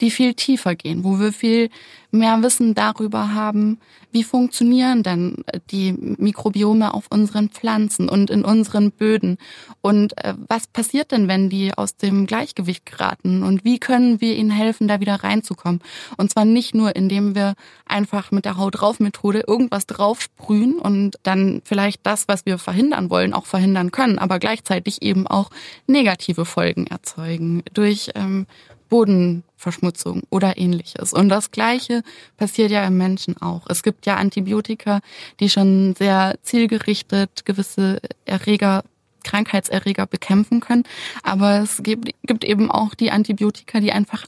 die 0.00 0.10
viel 0.10 0.34
tiefer 0.34 0.74
gehen, 0.74 1.04
wo 1.04 1.18
wir 1.20 1.32
viel 1.32 1.70
mehr 2.10 2.40
Wissen 2.42 2.74
darüber 2.74 3.34
haben, 3.34 3.78
wie 4.12 4.22
funktionieren 4.22 5.02
denn 5.02 5.44
die 5.70 5.92
Mikrobiome 5.92 6.94
auf 6.94 7.06
unseren 7.10 7.48
Pflanzen 7.48 8.08
und 8.08 8.30
in 8.30 8.44
unseren 8.44 8.92
Böden 8.92 9.38
und 9.80 10.16
äh, 10.24 10.34
was 10.48 10.68
passiert 10.68 11.10
denn, 11.10 11.26
wenn 11.26 11.50
die 11.50 11.76
aus 11.76 11.96
dem 11.96 12.26
Gleichgewicht 12.26 12.86
geraten 12.86 13.42
und 13.42 13.64
wie 13.64 13.80
können 13.80 14.20
wir 14.20 14.36
ihnen 14.36 14.52
helfen, 14.52 14.86
da 14.86 15.00
wieder 15.00 15.16
reinzukommen. 15.16 15.80
Und 16.16 16.30
zwar 16.30 16.44
nicht 16.44 16.74
nur, 16.74 16.94
indem 16.94 17.34
wir 17.34 17.54
einfach 17.84 18.30
mit 18.30 18.44
der 18.44 18.56
Haut 18.56 18.80
drauf 18.80 19.00
Methode 19.00 19.42
irgendwas 19.46 19.86
draufsprühen 19.86 20.78
und 20.78 21.18
dann 21.24 21.62
vielleicht 21.64 22.06
das, 22.06 22.28
was 22.28 22.46
wir 22.46 22.53
verhindern 22.58 23.10
wollen, 23.10 23.34
auch 23.34 23.46
verhindern 23.46 23.90
können, 23.90 24.18
aber 24.18 24.38
gleichzeitig 24.38 25.02
eben 25.02 25.26
auch 25.26 25.50
negative 25.86 26.44
Folgen 26.44 26.86
erzeugen 26.86 27.62
durch 27.72 28.10
ähm, 28.14 28.46
Bodenverschmutzung 28.88 30.22
oder 30.30 30.56
ähnliches. 30.56 31.12
Und 31.12 31.28
das 31.28 31.50
Gleiche 31.50 32.02
passiert 32.36 32.70
ja 32.70 32.86
im 32.86 32.96
Menschen 32.96 33.40
auch. 33.40 33.62
Es 33.68 33.82
gibt 33.82 34.06
ja 34.06 34.16
Antibiotika, 34.16 35.00
die 35.40 35.50
schon 35.50 35.94
sehr 35.96 36.36
zielgerichtet 36.42 37.44
gewisse 37.44 38.00
Erreger 38.24 38.84
Krankheitserreger 39.24 40.06
bekämpfen 40.06 40.60
können. 40.60 40.84
Aber 41.22 41.60
es 41.60 41.82
gibt, 41.82 42.10
gibt 42.22 42.44
eben 42.44 42.70
auch 42.70 42.94
die 42.94 43.10
Antibiotika, 43.10 43.80
die 43.80 43.90
einfach 43.90 44.26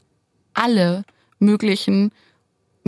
alle 0.53 1.03
möglichen 1.39 2.11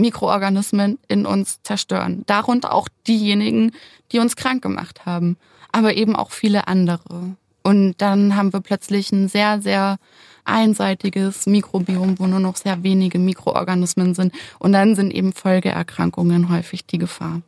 Mikroorganismen 0.00 0.98
in 1.08 1.26
uns 1.26 1.62
zerstören. 1.62 2.24
Darunter 2.26 2.72
auch 2.72 2.88
diejenigen, 3.06 3.72
die 4.12 4.18
uns 4.18 4.36
krank 4.36 4.62
gemacht 4.62 5.06
haben, 5.06 5.36
aber 5.72 5.94
eben 5.94 6.16
auch 6.16 6.30
viele 6.30 6.68
andere. 6.68 7.36
Und 7.62 7.94
dann 7.98 8.36
haben 8.36 8.52
wir 8.52 8.60
plötzlich 8.60 9.12
ein 9.12 9.28
sehr, 9.28 9.60
sehr 9.60 9.98
einseitiges 10.44 11.46
Mikrobiom, 11.46 12.18
wo 12.18 12.26
nur 12.26 12.40
noch 12.40 12.56
sehr 12.56 12.82
wenige 12.82 13.18
Mikroorganismen 13.18 14.14
sind. 14.14 14.34
Und 14.58 14.72
dann 14.72 14.96
sind 14.96 15.12
eben 15.12 15.32
Folgeerkrankungen 15.32 16.50
häufig 16.50 16.86
die 16.86 16.98
Gefahr. 16.98 17.42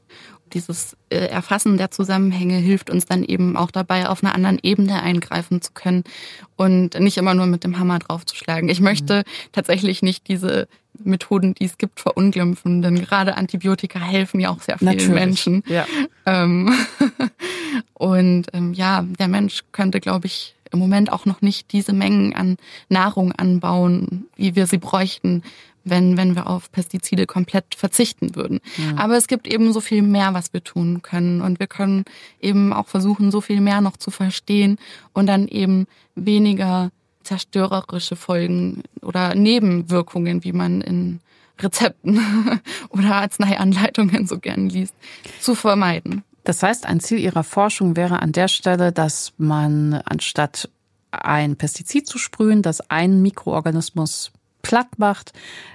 Dieses 0.52 0.96
äh, 1.08 1.16
Erfassen 1.16 1.78
der 1.78 1.90
Zusammenhänge 1.90 2.56
hilft 2.56 2.90
uns 2.90 3.06
dann 3.06 3.24
eben 3.24 3.56
auch 3.56 3.70
dabei, 3.70 4.08
auf 4.08 4.22
einer 4.22 4.34
anderen 4.34 4.58
Ebene 4.62 5.02
eingreifen 5.02 5.62
zu 5.62 5.72
können 5.72 6.04
und 6.56 7.00
nicht 7.00 7.16
immer 7.16 7.32
nur 7.32 7.46
mit 7.46 7.64
dem 7.64 7.78
Hammer 7.78 7.98
draufzuschlagen. 7.98 8.68
Ich 8.68 8.80
möchte 8.80 9.20
mhm. 9.20 9.50
tatsächlich 9.52 10.02
nicht 10.02 10.28
diese 10.28 10.68
Methoden, 10.98 11.54
die 11.54 11.64
es 11.64 11.78
gibt, 11.78 12.00
verunglimpfen, 12.00 12.82
denn 12.82 12.96
gerade 12.96 13.36
Antibiotika 13.36 13.98
helfen 13.98 14.40
ja 14.40 14.50
auch 14.50 14.60
sehr 14.60 14.78
vielen 14.78 14.92
Natürlich. 14.92 15.14
Menschen. 15.14 15.64
Ja. 15.66 15.86
Ähm, 16.26 16.72
und 17.94 18.46
ähm, 18.52 18.72
ja, 18.74 19.04
der 19.18 19.28
Mensch 19.28 19.62
könnte, 19.72 20.00
glaube 20.00 20.26
ich, 20.26 20.54
im 20.70 20.78
Moment 20.78 21.12
auch 21.12 21.26
noch 21.26 21.42
nicht 21.42 21.72
diese 21.72 21.92
Mengen 21.92 22.34
an 22.34 22.56
Nahrung 22.88 23.32
anbauen, 23.32 24.26
wie 24.36 24.56
wir 24.56 24.66
sie 24.66 24.78
bräuchten, 24.78 25.42
wenn, 25.84 26.16
wenn 26.16 26.34
wir 26.34 26.46
auf 26.46 26.70
Pestizide 26.70 27.26
komplett 27.26 27.74
verzichten 27.76 28.36
würden. 28.36 28.60
Ja. 28.76 29.02
Aber 29.02 29.16
es 29.16 29.26
gibt 29.26 29.46
eben 29.46 29.72
so 29.72 29.80
viel 29.80 30.02
mehr, 30.02 30.32
was 30.34 30.52
wir 30.52 30.62
tun 30.62 31.02
können. 31.02 31.40
Und 31.40 31.58
wir 31.58 31.66
können 31.66 32.04
eben 32.40 32.72
auch 32.72 32.88
versuchen, 32.88 33.30
so 33.30 33.40
viel 33.40 33.60
mehr 33.60 33.80
noch 33.80 33.96
zu 33.96 34.10
verstehen 34.10 34.78
und 35.12 35.26
dann 35.26 35.48
eben 35.48 35.86
weniger 36.14 36.90
zerstörerische 37.22 38.16
Folgen 38.16 38.82
oder 39.00 39.34
Nebenwirkungen, 39.34 40.44
wie 40.44 40.52
man 40.52 40.80
in 40.80 41.20
Rezepten 41.58 42.20
oder 42.88 43.16
Arzneianleitungen 43.16 44.26
so 44.26 44.38
gern 44.38 44.68
liest, 44.68 44.94
zu 45.40 45.54
vermeiden. 45.54 46.24
Das 46.44 46.62
heißt, 46.62 46.86
ein 46.86 47.00
Ziel 47.00 47.18
Ihrer 47.18 47.44
Forschung 47.44 47.96
wäre 47.96 48.20
an 48.20 48.32
der 48.32 48.48
Stelle, 48.48 48.92
dass 48.92 49.32
man 49.38 49.94
anstatt 50.04 50.68
ein 51.12 51.56
Pestizid 51.56 52.06
zu 52.06 52.18
sprühen, 52.18 52.62
das 52.62 52.90
einen 52.90 53.22
Mikroorganismus 53.22 54.32
platt 54.62 54.98
macht, 54.98 55.32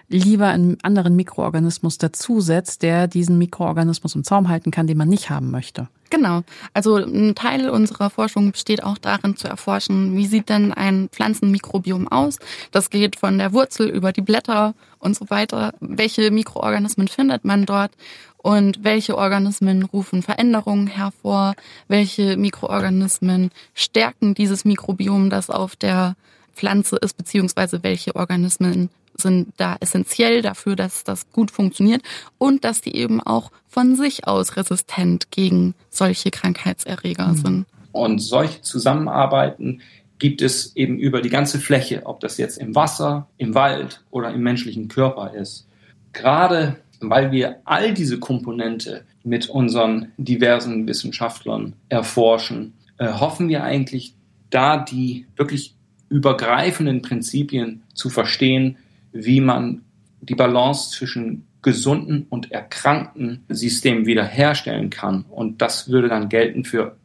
lieber 0.09 0.47
einen 0.47 0.77
anderen 0.81 1.15
Mikroorganismus 1.15 1.97
dazusetzt, 1.97 2.81
der 2.81 3.07
diesen 3.07 3.37
Mikroorganismus 3.37 4.15
im 4.15 4.23
Zaum 4.23 4.47
halten 4.49 4.71
kann, 4.71 4.87
den 4.87 4.97
man 4.97 5.09
nicht 5.09 5.29
haben 5.29 5.51
möchte. 5.51 5.87
Genau. 6.09 6.43
Also 6.73 6.95
ein 6.95 7.35
Teil 7.35 7.69
unserer 7.69 8.09
Forschung 8.09 8.51
besteht 8.51 8.83
auch 8.83 8.97
darin 8.97 9.35
zu 9.35 9.47
erforschen, 9.47 10.15
wie 10.15 10.25
sieht 10.25 10.49
denn 10.49 10.71
ein 10.71 11.09
Pflanzenmikrobiom 11.09 12.07
aus? 12.07 12.39
Das 12.71 12.89
geht 12.89 13.17
von 13.17 13.37
der 13.37 13.51
Wurzel 13.53 13.89
über 13.89 14.13
die 14.13 14.21
Blätter 14.21 14.73
und 14.99 15.15
so 15.15 15.29
weiter. 15.29 15.73
Welche 15.81 16.31
Mikroorganismen 16.31 17.07
findet 17.07 17.43
man 17.43 17.65
dort? 17.65 17.91
Und 18.37 18.85
welche 18.85 19.17
Organismen 19.17 19.83
rufen 19.83 20.21
Veränderungen 20.23 20.87
hervor? 20.87 21.55
Welche 21.89 22.37
Mikroorganismen 22.37 23.51
stärken 23.73 24.35
dieses 24.35 24.63
Mikrobiom, 24.63 25.29
das 25.29 25.49
auf 25.49 25.75
der 25.75 26.15
Pflanze 26.57 26.97
ist, 26.97 27.15
beziehungsweise 27.15 27.83
welche 27.83 28.15
Organismen 28.15 28.89
sind 29.13 29.53
da 29.57 29.77
essentiell 29.79 30.41
dafür, 30.41 30.75
dass 30.75 31.03
das 31.03 31.31
gut 31.31 31.51
funktioniert 31.51 32.01
und 32.37 32.63
dass 32.63 32.81
die 32.81 32.95
eben 32.95 33.21
auch 33.21 33.51
von 33.67 33.95
sich 33.95 34.27
aus 34.27 34.57
resistent 34.57 35.31
gegen 35.31 35.73
solche 35.89 36.31
Krankheitserreger 36.31 37.29
mhm. 37.29 37.35
sind. 37.37 37.65
Und 37.91 38.19
solche 38.19 38.61
Zusammenarbeiten 38.61 39.81
gibt 40.19 40.41
es 40.41 40.75
eben 40.75 40.99
über 40.99 41.21
die 41.21 41.29
ganze 41.29 41.59
Fläche, 41.59 42.05
ob 42.05 42.19
das 42.19 42.37
jetzt 42.37 42.57
im 42.57 42.75
Wasser, 42.75 43.27
im 43.37 43.55
Wald 43.55 44.03
oder 44.11 44.31
im 44.31 44.41
menschlichen 44.41 44.87
Körper 44.87 45.33
ist. 45.33 45.67
Gerade 46.13 46.77
weil 46.99 47.31
wir 47.31 47.57
all 47.63 47.93
diese 47.93 48.19
Komponente 48.19 49.05
mit 49.23 49.49
unseren 49.49 50.11
diversen 50.17 50.87
Wissenschaftlern 50.87 51.73
erforschen, 51.89 52.73
äh, 52.97 53.13
hoffen 53.13 53.49
wir 53.49 53.63
eigentlich 53.63 54.15
da 54.49 54.77
die 54.77 55.27
wirklich 55.35 55.75
übergreifenden 56.09 57.01
Prinzipien 57.01 57.83
zu 57.93 58.09
verstehen, 58.09 58.77
wie 59.11 59.41
man 59.41 59.81
die 60.21 60.35
Balance 60.35 60.91
zwischen 60.91 61.45
gesunden 61.61 62.27
und 62.29 62.51
erkrankten 62.51 63.43
Systemen 63.49 64.05
wiederherstellen 64.05 64.89
kann. 64.89 65.25
Und 65.29 65.61
das 65.61 65.89
würde 65.89 66.07
dann 66.07 66.29
gelten 66.29 66.63
für 66.63 66.95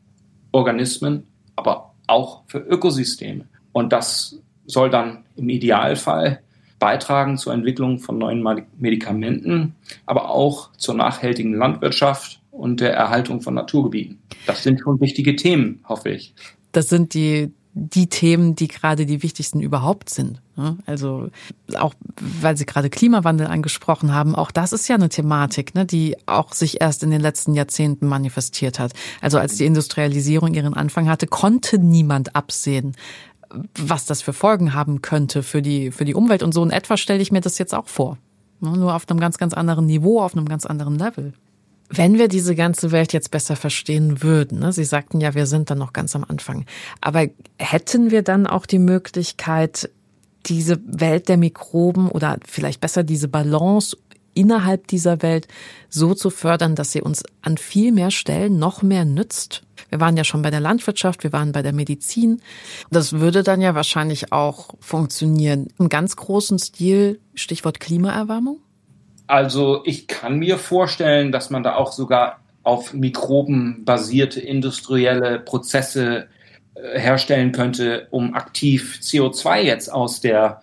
Organismen, 0.52 1.24
aber 1.56 1.94
auch 2.06 2.42
für 2.46 2.58
Ökosysteme. 2.58 3.46
Und 3.72 3.92
das 3.92 4.38
soll 4.66 4.90
dann 4.90 5.24
im 5.36 5.48
Idealfall 5.48 6.40
beitragen 6.78 7.38
zur 7.38 7.54
Entwicklung 7.54 7.98
von 7.98 8.18
neuen 8.18 8.44
Medikamenten, 8.78 9.74
aber 10.04 10.30
auch 10.30 10.72
zur 10.76 10.94
nachhaltigen 10.94 11.54
Landwirtschaft 11.54 12.40
und 12.50 12.80
der 12.80 12.92
Erhaltung 12.92 13.40
von 13.40 13.54
Naturgebieten. 13.54 14.18
Das 14.46 14.62
sind 14.62 14.80
schon 14.80 15.00
wichtige 15.00 15.36
Themen, 15.36 15.82
hoffe 15.88 16.10
ich. 16.10 16.34
Das 16.72 16.88
sind 16.88 17.14
die 17.14 17.52
die 17.74 18.08
Themen, 18.08 18.54
die 18.54 18.68
gerade 18.68 19.06
die 19.06 19.22
wichtigsten 19.22 19.60
überhaupt 19.60 20.10
sind. 20.10 20.42
Ne? 20.56 20.76
Also 20.84 21.30
auch, 21.78 21.94
weil 22.20 22.56
Sie 22.56 22.66
gerade 22.66 22.90
Klimawandel 22.90 23.46
angesprochen 23.46 24.12
haben, 24.12 24.34
auch 24.34 24.50
das 24.50 24.74
ist 24.74 24.88
ja 24.88 24.96
eine 24.96 25.08
Thematik, 25.08 25.74
ne, 25.74 25.86
die 25.86 26.16
auch 26.26 26.52
sich 26.52 26.82
erst 26.82 27.02
in 27.02 27.10
den 27.10 27.22
letzten 27.22 27.54
Jahrzehnten 27.54 28.06
manifestiert 28.06 28.78
hat. 28.78 28.92
Also 29.22 29.38
als 29.38 29.56
die 29.56 29.64
Industrialisierung 29.64 30.52
ihren 30.52 30.74
Anfang 30.74 31.08
hatte, 31.08 31.26
konnte 31.26 31.78
niemand 31.78 32.36
absehen, 32.36 32.94
was 33.78 34.04
das 34.04 34.20
für 34.20 34.34
Folgen 34.34 34.74
haben 34.74 35.00
könnte 35.00 35.42
für 35.42 35.62
die, 35.62 35.90
für 35.90 36.04
die 36.04 36.14
Umwelt. 36.14 36.42
Und 36.42 36.52
so 36.52 36.62
in 36.62 36.70
etwa 36.70 36.98
stelle 36.98 37.22
ich 37.22 37.32
mir 37.32 37.40
das 37.40 37.56
jetzt 37.56 37.74
auch 37.74 37.88
vor. 37.88 38.18
Ne? 38.60 38.76
Nur 38.76 38.94
auf 38.94 39.08
einem 39.08 39.18
ganz, 39.18 39.38
ganz 39.38 39.54
anderen 39.54 39.86
Niveau, 39.86 40.20
auf 40.20 40.36
einem 40.36 40.48
ganz 40.48 40.66
anderen 40.66 40.98
Level. 40.98 41.32
Wenn 41.94 42.16
wir 42.16 42.28
diese 42.28 42.54
ganze 42.54 42.90
Welt 42.90 43.12
jetzt 43.12 43.30
besser 43.30 43.54
verstehen 43.54 44.22
würden, 44.22 44.60
ne? 44.60 44.72
Sie 44.72 44.84
sagten 44.84 45.20
ja, 45.20 45.34
wir 45.34 45.46
sind 45.46 45.68
dann 45.68 45.78
noch 45.78 45.92
ganz 45.92 46.16
am 46.16 46.24
Anfang, 46.24 46.64
aber 47.02 47.26
hätten 47.58 48.10
wir 48.10 48.22
dann 48.22 48.46
auch 48.46 48.64
die 48.64 48.78
Möglichkeit, 48.78 49.90
diese 50.46 50.80
Welt 50.86 51.28
der 51.28 51.36
Mikroben 51.36 52.08
oder 52.08 52.38
vielleicht 52.46 52.80
besser 52.80 53.04
diese 53.04 53.28
Balance 53.28 53.96
innerhalb 54.34 54.86
dieser 54.86 55.20
Welt 55.20 55.48
so 55.90 56.14
zu 56.14 56.30
fördern, 56.30 56.74
dass 56.74 56.92
sie 56.92 57.02
uns 57.02 57.22
an 57.42 57.58
viel 57.58 57.92
mehr 57.92 58.10
Stellen 58.10 58.58
noch 58.58 58.82
mehr 58.82 59.04
nützt. 59.04 59.62
Wir 59.90 60.00
waren 60.00 60.16
ja 60.16 60.24
schon 60.24 60.40
bei 60.40 60.50
der 60.50 60.60
Landwirtschaft, 60.60 61.22
wir 61.22 61.34
waren 61.34 61.52
bei 61.52 61.60
der 61.60 61.74
Medizin. 61.74 62.40
Das 62.90 63.12
würde 63.12 63.42
dann 63.42 63.60
ja 63.60 63.74
wahrscheinlich 63.74 64.32
auch 64.32 64.70
funktionieren 64.80 65.68
im 65.78 65.90
ganz 65.90 66.16
großen 66.16 66.58
Stil, 66.58 67.20
Stichwort 67.34 67.80
Klimaerwärmung. 67.80 68.60
Also 69.26 69.82
ich 69.84 70.06
kann 70.06 70.38
mir 70.38 70.58
vorstellen, 70.58 71.32
dass 71.32 71.50
man 71.50 71.62
da 71.62 71.76
auch 71.76 71.92
sogar 71.92 72.40
auf 72.62 72.92
Mikroben 72.92 73.84
basierte 73.84 74.40
industrielle 74.40 75.38
Prozesse 75.40 76.28
äh, 76.74 76.98
herstellen 76.98 77.52
könnte, 77.52 78.06
um 78.10 78.34
aktiv 78.34 78.98
CO2 79.02 79.60
jetzt 79.60 79.92
aus 79.92 80.20
der 80.20 80.62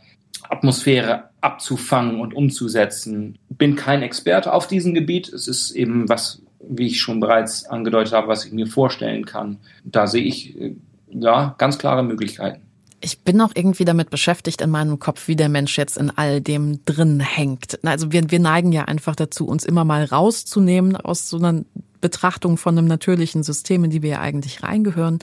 Atmosphäre 0.49 1.29
abzufangen 1.41 2.19
und 2.19 2.33
umzusetzen. 2.33 3.37
Bin 3.49 3.75
kein 3.75 4.01
Experte 4.01 4.53
auf 4.53 4.67
diesem 4.67 4.93
Gebiet. 4.93 5.29
Es 5.29 5.47
ist 5.47 5.71
eben 5.71 6.09
was, 6.09 6.41
wie 6.59 6.87
ich 6.87 7.01
schon 7.01 7.19
bereits 7.19 7.65
angedeutet 7.65 8.13
habe, 8.13 8.27
was 8.27 8.45
ich 8.45 8.51
mir 8.51 8.67
vorstellen 8.67 9.25
kann. 9.25 9.57
Da 9.83 10.07
sehe 10.07 10.23
ich 10.23 10.59
äh, 10.59 10.75
ja 11.09 11.55
ganz 11.57 11.77
klare 11.77 12.03
Möglichkeiten. 12.03 12.61
Ich 13.01 13.21
bin 13.21 13.39
auch 13.41 13.51
irgendwie 13.55 13.85
damit 13.85 14.09
beschäftigt 14.09 14.61
in 14.61 14.69
meinem 14.69 14.99
Kopf, 14.99 15.27
wie 15.27 15.35
der 15.35 15.49
Mensch 15.49 15.77
jetzt 15.77 15.97
in 15.97 16.11
all 16.15 16.41
dem 16.41 16.83
drin 16.85 17.19
hängt. 17.19 17.79
Also 17.85 18.11
wir, 18.11 18.29
wir 18.29 18.39
neigen 18.39 18.71
ja 18.71 18.85
einfach 18.85 19.15
dazu, 19.15 19.47
uns 19.47 19.63
immer 19.63 19.85
mal 19.85 20.03
rauszunehmen 20.03 20.97
aus 20.97 21.29
so 21.29 21.37
einer 21.37 21.63
Betrachtung 22.01 22.57
von 22.57 22.77
einem 22.77 22.87
natürlichen 22.87 23.43
System, 23.43 23.83
in 23.85 23.89
die 23.89 24.01
wir 24.01 24.09
ja 24.11 24.19
eigentlich 24.19 24.63
reingehören. 24.63 25.19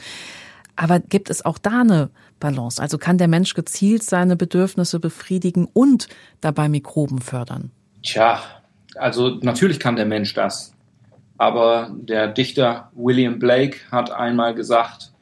Aber 0.77 1.01
gibt 1.01 1.31
es 1.31 1.45
auch 1.45 1.59
da 1.59 1.81
eine 1.81 2.11
Balance? 2.39 2.81
Also 2.81 2.99
kann 2.99 3.18
der 3.18 3.29
Mensch 3.29 3.55
gezielt 3.55 4.03
seine 4.03 4.37
Bedürfnisse 4.37 5.01
befriedigen 5.01 5.68
und 5.72 6.09
dabei 6.41 6.68
Mikroben 6.68 7.20
fördern? 7.20 7.70
Tja, 8.03 8.43
also 8.95 9.39
natürlich 9.41 9.81
kann 9.81 9.97
der 9.97 10.07
Mensch 10.07 10.35
das. 10.35 10.72
Aber 11.39 11.91
der 11.95 12.29
Dichter 12.29 12.91
William 12.95 13.39
Blake 13.39 13.79
hat 13.91 14.11
einmal 14.11 14.55
gesagt, 14.55 15.12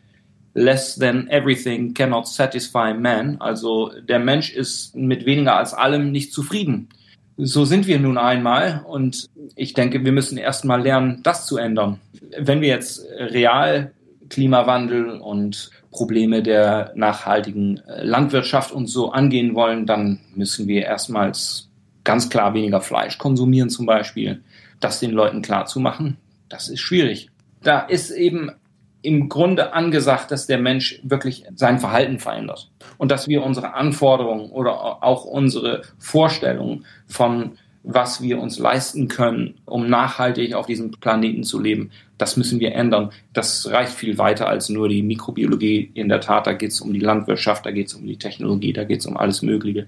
less 0.54 0.96
than 0.96 1.28
everything 1.28 1.92
cannot 1.94 2.28
satisfy 2.28 2.94
man. 2.94 3.40
Also 3.40 3.90
der 4.08 4.18
Mensch 4.18 4.52
ist 4.52 4.94
mit 4.94 5.26
weniger 5.26 5.56
als 5.56 5.74
allem 5.74 6.12
nicht 6.12 6.32
zufrieden. 6.32 6.88
So 7.36 7.64
sind 7.64 7.88
wir 7.88 7.98
nun 7.98 8.16
einmal 8.16 8.84
und 8.86 9.28
ich 9.56 9.74
denke, 9.74 10.04
wir 10.04 10.12
müssen 10.12 10.38
erst 10.38 10.64
mal 10.64 10.80
lernen, 10.80 11.20
das 11.24 11.46
zu 11.46 11.56
ändern. 11.56 12.00
Wenn 12.38 12.60
wir 12.60 12.68
jetzt 12.68 13.04
real 13.18 13.92
Klimawandel 14.30 15.20
und 15.20 15.70
Probleme 15.90 16.42
der 16.42 16.92
nachhaltigen 16.96 17.78
äh, 17.86 18.02
Landwirtschaft 18.02 18.72
und 18.72 18.86
so 18.86 19.12
angehen 19.12 19.54
wollen, 19.54 19.86
dann 19.86 20.20
müssen 20.34 20.66
wir 20.66 20.82
erstmals 20.84 21.68
ganz 22.02 22.28
klar 22.28 22.54
weniger 22.54 22.80
Fleisch 22.80 23.18
konsumieren 23.18 23.70
zum 23.70 23.86
Beispiel. 23.86 24.42
Das 24.80 25.00
den 25.00 25.12
Leuten 25.12 25.40
klar 25.40 25.66
zu 25.66 25.80
machen, 25.80 26.16
das 26.48 26.68
ist 26.68 26.80
schwierig. 26.80 27.30
Da 27.62 27.80
ist 27.80 28.10
eben 28.10 28.50
im 29.04 29.28
Grunde 29.28 29.72
angesagt, 29.74 30.30
dass 30.30 30.46
der 30.46 30.58
Mensch 30.58 31.00
wirklich 31.02 31.44
sein 31.54 31.78
Verhalten 31.78 32.18
verändert 32.18 32.70
und 32.96 33.10
dass 33.10 33.28
wir 33.28 33.42
unsere 33.42 33.74
Anforderungen 33.74 34.50
oder 34.50 35.02
auch 35.02 35.24
unsere 35.24 35.82
Vorstellungen 35.98 36.86
von 37.06 37.52
was 37.86 38.22
wir 38.22 38.40
uns 38.40 38.58
leisten 38.58 39.08
können, 39.08 39.56
um 39.66 39.90
nachhaltig 39.90 40.54
auf 40.54 40.64
diesem 40.64 40.90
Planeten 40.90 41.44
zu 41.44 41.60
leben, 41.60 41.90
das 42.16 42.38
müssen 42.38 42.58
wir 42.58 42.74
ändern. 42.74 43.10
Das 43.34 43.70
reicht 43.70 43.92
viel 43.92 44.16
weiter 44.16 44.48
als 44.48 44.70
nur 44.70 44.88
die 44.88 45.02
Mikrobiologie. 45.02 45.90
In 45.92 46.08
der 46.08 46.22
Tat, 46.22 46.46
da 46.46 46.54
geht 46.54 46.70
es 46.70 46.80
um 46.80 46.94
die 46.94 47.00
Landwirtschaft, 47.00 47.66
da 47.66 47.72
geht 47.72 47.88
es 47.88 47.94
um 47.94 48.06
die 48.06 48.16
Technologie, 48.16 48.72
da 48.72 48.84
geht 48.84 49.00
es 49.00 49.06
um 49.06 49.18
alles 49.18 49.42
Mögliche. 49.42 49.86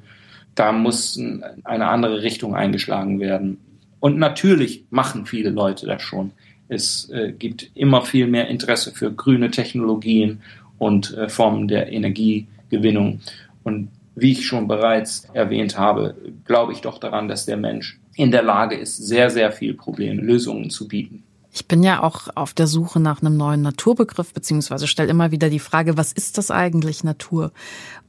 Da 0.54 0.72
muss 0.72 1.18
eine 1.64 1.88
andere 1.88 2.22
Richtung 2.22 2.54
eingeschlagen 2.54 3.18
werden. 3.18 3.58
Und 3.98 4.18
natürlich 4.18 4.84
machen 4.90 5.24
viele 5.24 5.48
Leute 5.48 5.86
das 5.86 6.02
schon. 6.02 6.32
Es 6.68 7.10
äh, 7.10 7.32
gibt 7.32 7.70
immer 7.74 8.02
viel 8.02 8.26
mehr 8.26 8.48
Interesse 8.48 8.92
für 8.92 9.12
grüne 9.12 9.50
Technologien 9.50 10.40
und 10.78 11.16
äh, 11.16 11.28
Formen 11.28 11.68
der 11.68 11.92
Energiegewinnung. 11.92 13.20
Und 13.62 13.88
wie 14.14 14.32
ich 14.32 14.46
schon 14.46 14.66
bereits 14.66 15.28
erwähnt 15.32 15.78
habe, 15.78 16.14
glaube 16.44 16.72
ich 16.72 16.80
doch 16.80 16.98
daran, 16.98 17.28
dass 17.28 17.46
der 17.46 17.56
Mensch 17.56 18.00
in 18.14 18.30
der 18.30 18.42
Lage 18.42 18.76
ist, 18.76 18.96
sehr, 18.96 19.30
sehr 19.30 19.52
viel 19.52 19.74
Problemlösungen 19.74 20.70
zu 20.70 20.88
bieten. 20.88 21.22
Ich 21.52 21.66
bin 21.66 21.82
ja 21.82 22.02
auch 22.02 22.28
auf 22.34 22.52
der 22.52 22.66
Suche 22.66 23.00
nach 23.00 23.22
einem 23.22 23.36
neuen 23.36 23.62
Naturbegriff, 23.62 24.34
beziehungsweise 24.34 24.86
stelle 24.86 25.08
immer 25.08 25.30
wieder 25.30 25.48
die 25.48 25.58
Frage, 25.58 25.96
was 25.96 26.12
ist 26.12 26.36
das 26.36 26.50
eigentlich 26.50 27.02
Natur? 27.02 27.50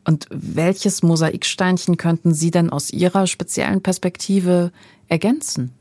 Und 0.04 0.28
welches 0.30 1.02
Mosaiksteinchen 1.02 1.96
könnten 1.96 2.34
Sie 2.34 2.52
denn 2.52 2.70
aus 2.70 2.90
Ihrer 2.90 3.26
speziellen 3.26 3.82
Perspektive 3.82 4.72
ergänzen? 5.08 5.72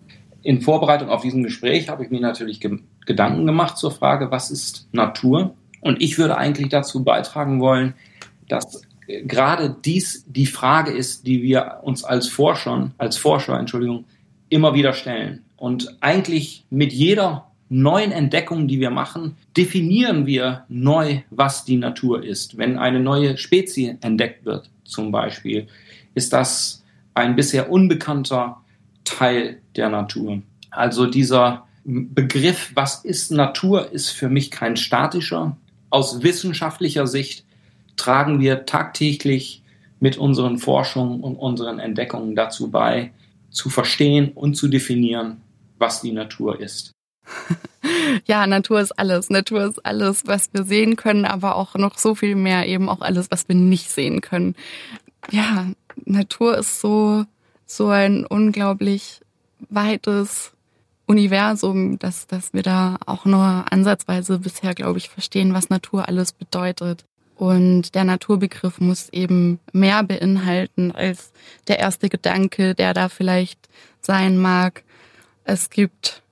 In 0.47 0.61
Vorbereitung 0.61 1.09
auf 1.09 1.23
diesem 1.23 1.43
Gespräch 1.43 1.89
habe 1.89 2.05
ich 2.05 2.11
mir 2.13 2.21
natürlich 2.21 2.61
ge 2.61 2.79
Gedanken 3.05 3.47
gemacht 3.47 3.77
zur 3.79 3.91
Frage, 3.91 4.31
was 4.31 4.53
ist 4.53 4.87
Natur? 4.93 5.57
Und 5.81 6.01
ich 6.01 6.19
würde 6.19 6.39
eigentlich 6.39 6.69
dazu 6.69 7.03
beitragen 7.03 7.61
wollen, 7.61 7.95
dass 8.49 8.83
gerade 9.09 9.75
dies 9.85 10.25
die 10.29 10.47
Frage 10.47 10.93
ist, 10.93 11.27
die 11.27 11.43
wir 11.43 11.81
uns 11.83 12.05
als 12.05 12.29
Forscher, 12.29 12.93
als 12.97 13.17
Forscher, 13.17 13.59
Entschuldigung, 13.59 14.05
immer 14.49 14.73
wieder 14.73 14.93
stellen. 14.93 15.43
Und 15.57 15.97
eigentlich 16.01 16.65
mit 16.71 16.93
jeder 16.93 17.49
neuen 17.69 18.13
Entdeckung, 18.13 18.69
die 18.69 18.79
wir 18.79 18.91
machen, 18.91 19.37
definieren 19.57 20.27
wir 20.27 20.65
neu, 20.69 21.23
was 21.31 21.65
die 21.65 21.77
Natur 21.77 22.23
ist. 22.23 22.57
Wenn 22.57 22.79
eine 22.79 23.01
neue 23.01 23.37
Spezie 23.37 23.99
entdeckt 24.01 24.45
wird, 24.45 24.71
zum 24.85 25.11
Beispiel, 25.11 25.67
ist 26.15 26.33
das 26.33 26.85
ein 27.15 27.35
bisher 27.35 27.69
unbekannter 27.69 28.59
Teil 29.07 29.63
der 29.77 29.89
Natur. 29.89 30.43
Also 30.71 31.07
dieser 31.07 31.67
Begriff, 31.85 32.73
was 32.75 33.05
ist 33.05 33.31
Natur, 33.31 33.93
ist 33.93 34.11
für 34.11 34.29
mich 34.29 34.51
kein 34.51 34.77
statischer. 34.77 35.57
Aus 35.89 36.23
wissenschaftlicher 36.23 37.07
Sicht 37.07 37.45
tragen 37.97 38.41
wir 38.41 38.67
tagtäglich 38.67 39.63
mit 40.01 40.19
unseren 40.19 40.59
Forschungen 40.59 41.21
und 41.21 41.37
unseren 41.37 41.79
Entdeckungen 41.79 42.37
dazu 42.37 42.71
bei, 42.71 43.13
zu 43.51 43.71
verstehen 43.71 44.33
und 44.35 44.55
zu 44.55 44.69
definieren, 44.69 45.39
was 45.79 46.03
die 46.03 46.13
Natur 46.13 46.61
ist. 46.61 46.93
Ja, 48.27 48.47
Natur 48.47 48.81
ist 48.81 48.93
alles. 48.99 49.31
Natur 49.31 49.65
ist 49.65 49.85
alles, 49.85 50.27
was 50.27 50.51
wir 50.53 50.65
sehen 50.65 50.97
können, 50.97 51.25
aber 51.25 51.57
auch 51.57 51.75
noch 51.75 51.99
so 51.99 52.15
viel 52.15 52.35
mehr, 52.35 52.67
eben 52.67 52.89
auch 52.89 53.01
alles, 53.01 53.31
was 53.31 53.49
wir 53.49 53.55
nicht 53.55 53.91
sehen 53.91 54.21
können. 54.21 54.55
Ja, 55.31 55.67
Natur 56.05 56.59
ist 56.59 56.81
so, 56.81 57.25
so 57.67 57.89
ein 57.89 58.25
unglaublich 58.25 59.21
weites 59.69 60.53
Universum, 61.07 61.99
dass, 61.99 62.27
dass 62.27 62.53
wir 62.53 62.63
da 62.63 62.97
auch 63.07 63.25
nur 63.25 63.65
ansatzweise 63.71 64.39
bisher, 64.39 64.75
glaube 64.75 64.99
ich, 64.99 65.09
verstehen, 65.09 65.55
was 65.55 65.69
Natur 65.69 66.09
alles 66.09 66.33
bedeutet. 66.33 67.05
Und 67.37 67.95
der 67.95 68.05
Naturbegriff 68.05 68.81
muss 68.81 69.11
eben 69.11 69.61
mehr 69.73 70.03
beinhalten 70.03 70.91
als 70.93 71.33
der 71.69 71.79
erste 71.79 72.09
Gedanke, 72.09 72.75
der 72.75 72.95
da 72.95 73.09
vielleicht 73.09 73.69
sein 74.01 74.39
mag. 74.39 74.83
Es 75.45 75.69
gibt 75.69 76.23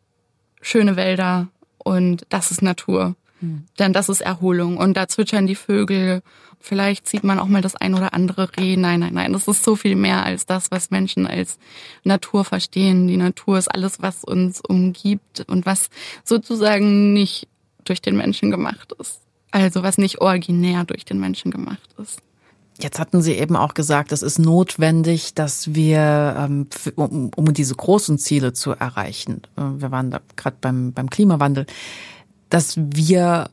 schöne 0.63 0.97
Wälder 0.97 1.49
und 1.79 2.27
das 2.31 2.51
ist 2.51 2.63
Natur. 2.63 3.17
Hm. 3.45 3.65
Denn 3.79 3.93
das 3.93 4.09
ist 4.09 4.21
Erholung. 4.21 4.79
Und 4.79 4.97
da 4.97 5.07
zwitschern 5.09 5.47
die 5.47 5.55
Vögel. 5.55 6.23
Vielleicht 6.61 7.07
sieht 7.07 7.25
man 7.25 7.39
auch 7.39 7.47
mal 7.47 7.61
das 7.61 7.77
ein 7.77 7.95
oder 7.95 8.15
andere 8.15 8.49
Reh. 8.57 8.77
Nein, 8.77 9.01
nein, 9.01 9.15
nein. 9.15 9.33
Das 9.33 9.47
ist 9.47 9.65
so 9.65 9.77
viel 9.77 9.97
mehr 9.97 10.25
als 10.25 10.47
das, 10.47 10.71
was 10.71 10.91
Menschen 10.91 11.27
als 11.27 11.59
Natur 12.05 12.45
verstehen. 12.45 13.07
Die 13.07 13.19
Natur 13.19 13.59
ist 13.59 13.69
alles, 13.69 14.01
was 14.01 14.25
uns 14.25 14.61
umgibt 14.61 15.45
und 15.49 15.67
was 15.67 15.91
sozusagen 16.25 17.13
nicht 17.13 17.49
durch 17.85 18.01
den 18.01 18.17
Menschen 18.17 18.51
gemacht 18.51 18.95
ist. 18.99 19.21
Also 19.51 19.83
was 19.83 19.99
nicht 19.99 20.21
originär 20.21 20.85
durch 20.85 21.05
den 21.05 21.21
Menschen 21.21 21.51
gemacht 21.51 21.95
ist. 21.99 22.21
Jetzt 22.81 22.99
hatten 22.99 23.23
Sie 23.23 23.35
eben 23.35 23.55
auch 23.55 23.75
gesagt, 23.75 24.11
es 24.11 24.23
ist 24.23 24.41
notwendig, 24.41 25.35
dass 25.35 25.75
wir, 25.75 26.35
ähm, 26.37 26.67
um, 26.97 27.31
um 27.37 27.55
diese 27.55 27.77
großen 27.77 28.19
Ziele 28.19 28.53
zu 28.53 28.73
erreichen, 28.73 29.43
äh, 29.57 29.63
wir 29.77 29.93
waren 29.93 30.11
da 30.11 30.21
gerade 30.35 30.57
beim, 30.61 30.93
beim 30.93 31.09
Klimawandel, 31.09 31.67
dass 32.55 32.77
wir 32.77 33.51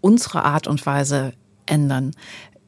unsere 0.00 0.44
Art 0.44 0.68
und 0.68 0.86
Weise 0.86 1.32
ändern. 1.66 2.12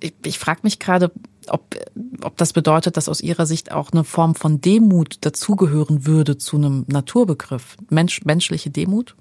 Ich, 0.01 0.14
ich 0.27 0.37
frage 0.37 0.62
mich 0.64 0.81
gerade, 0.81 1.12
ob, 1.47 1.77
ob 2.23 2.37
das 2.39 2.53
bedeutet, 2.53 2.97
dass 2.97 3.09
aus 3.09 3.21
Ihrer 3.21 3.47
Sicht 3.47 3.71
auch 3.71 3.93
eine 3.93 4.03
Form 4.03 4.35
von 4.35 4.61
Demut 4.61 5.18
dazugehören 5.21 6.07
würde 6.07 6.39
zu 6.39 6.57
einem 6.57 6.87
Naturbegriff. 6.89 7.77
Mensch, 7.89 8.25
menschliche 8.25 8.71
Demut? 8.71 9.14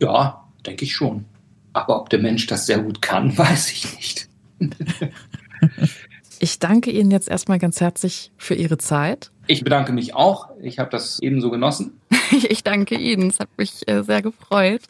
Ja, 0.00 0.48
denke 0.64 0.86
ich 0.86 0.94
schon. 0.94 1.26
Aber 1.74 2.00
ob 2.00 2.08
der 2.08 2.20
Mensch 2.20 2.46
das 2.46 2.64
sehr 2.64 2.78
gut 2.78 3.02
kann, 3.02 3.36
weiß 3.38 3.70
ich 3.70 3.94
nicht. 3.96 4.28
ich 6.40 6.58
danke 6.58 6.90
Ihnen 6.90 7.10
jetzt 7.10 7.28
erstmal 7.28 7.58
ganz 7.58 7.80
herzlich 7.80 8.32
für 8.36 8.54
Ihre 8.54 8.78
Zeit. 8.78 9.30
Ich 9.46 9.62
bedanke 9.62 9.92
mich 9.92 10.14
auch. 10.14 10.48
Ich 10.62 10.78
habe 10.78 10.90
das 10.90 11.20
ebenso 11.20 11.50
genossen. 11.50 12.00
Ich 12.48 12.62
danke 12.62 12.94
Ihnen. 12.94 13.28
Es 13.28 13.40
hat 13.40 13.48
mich 13.56 13.88
äh, 13.88 14.04
sehr 14.04 14.22
gefreut, 14.22 14.82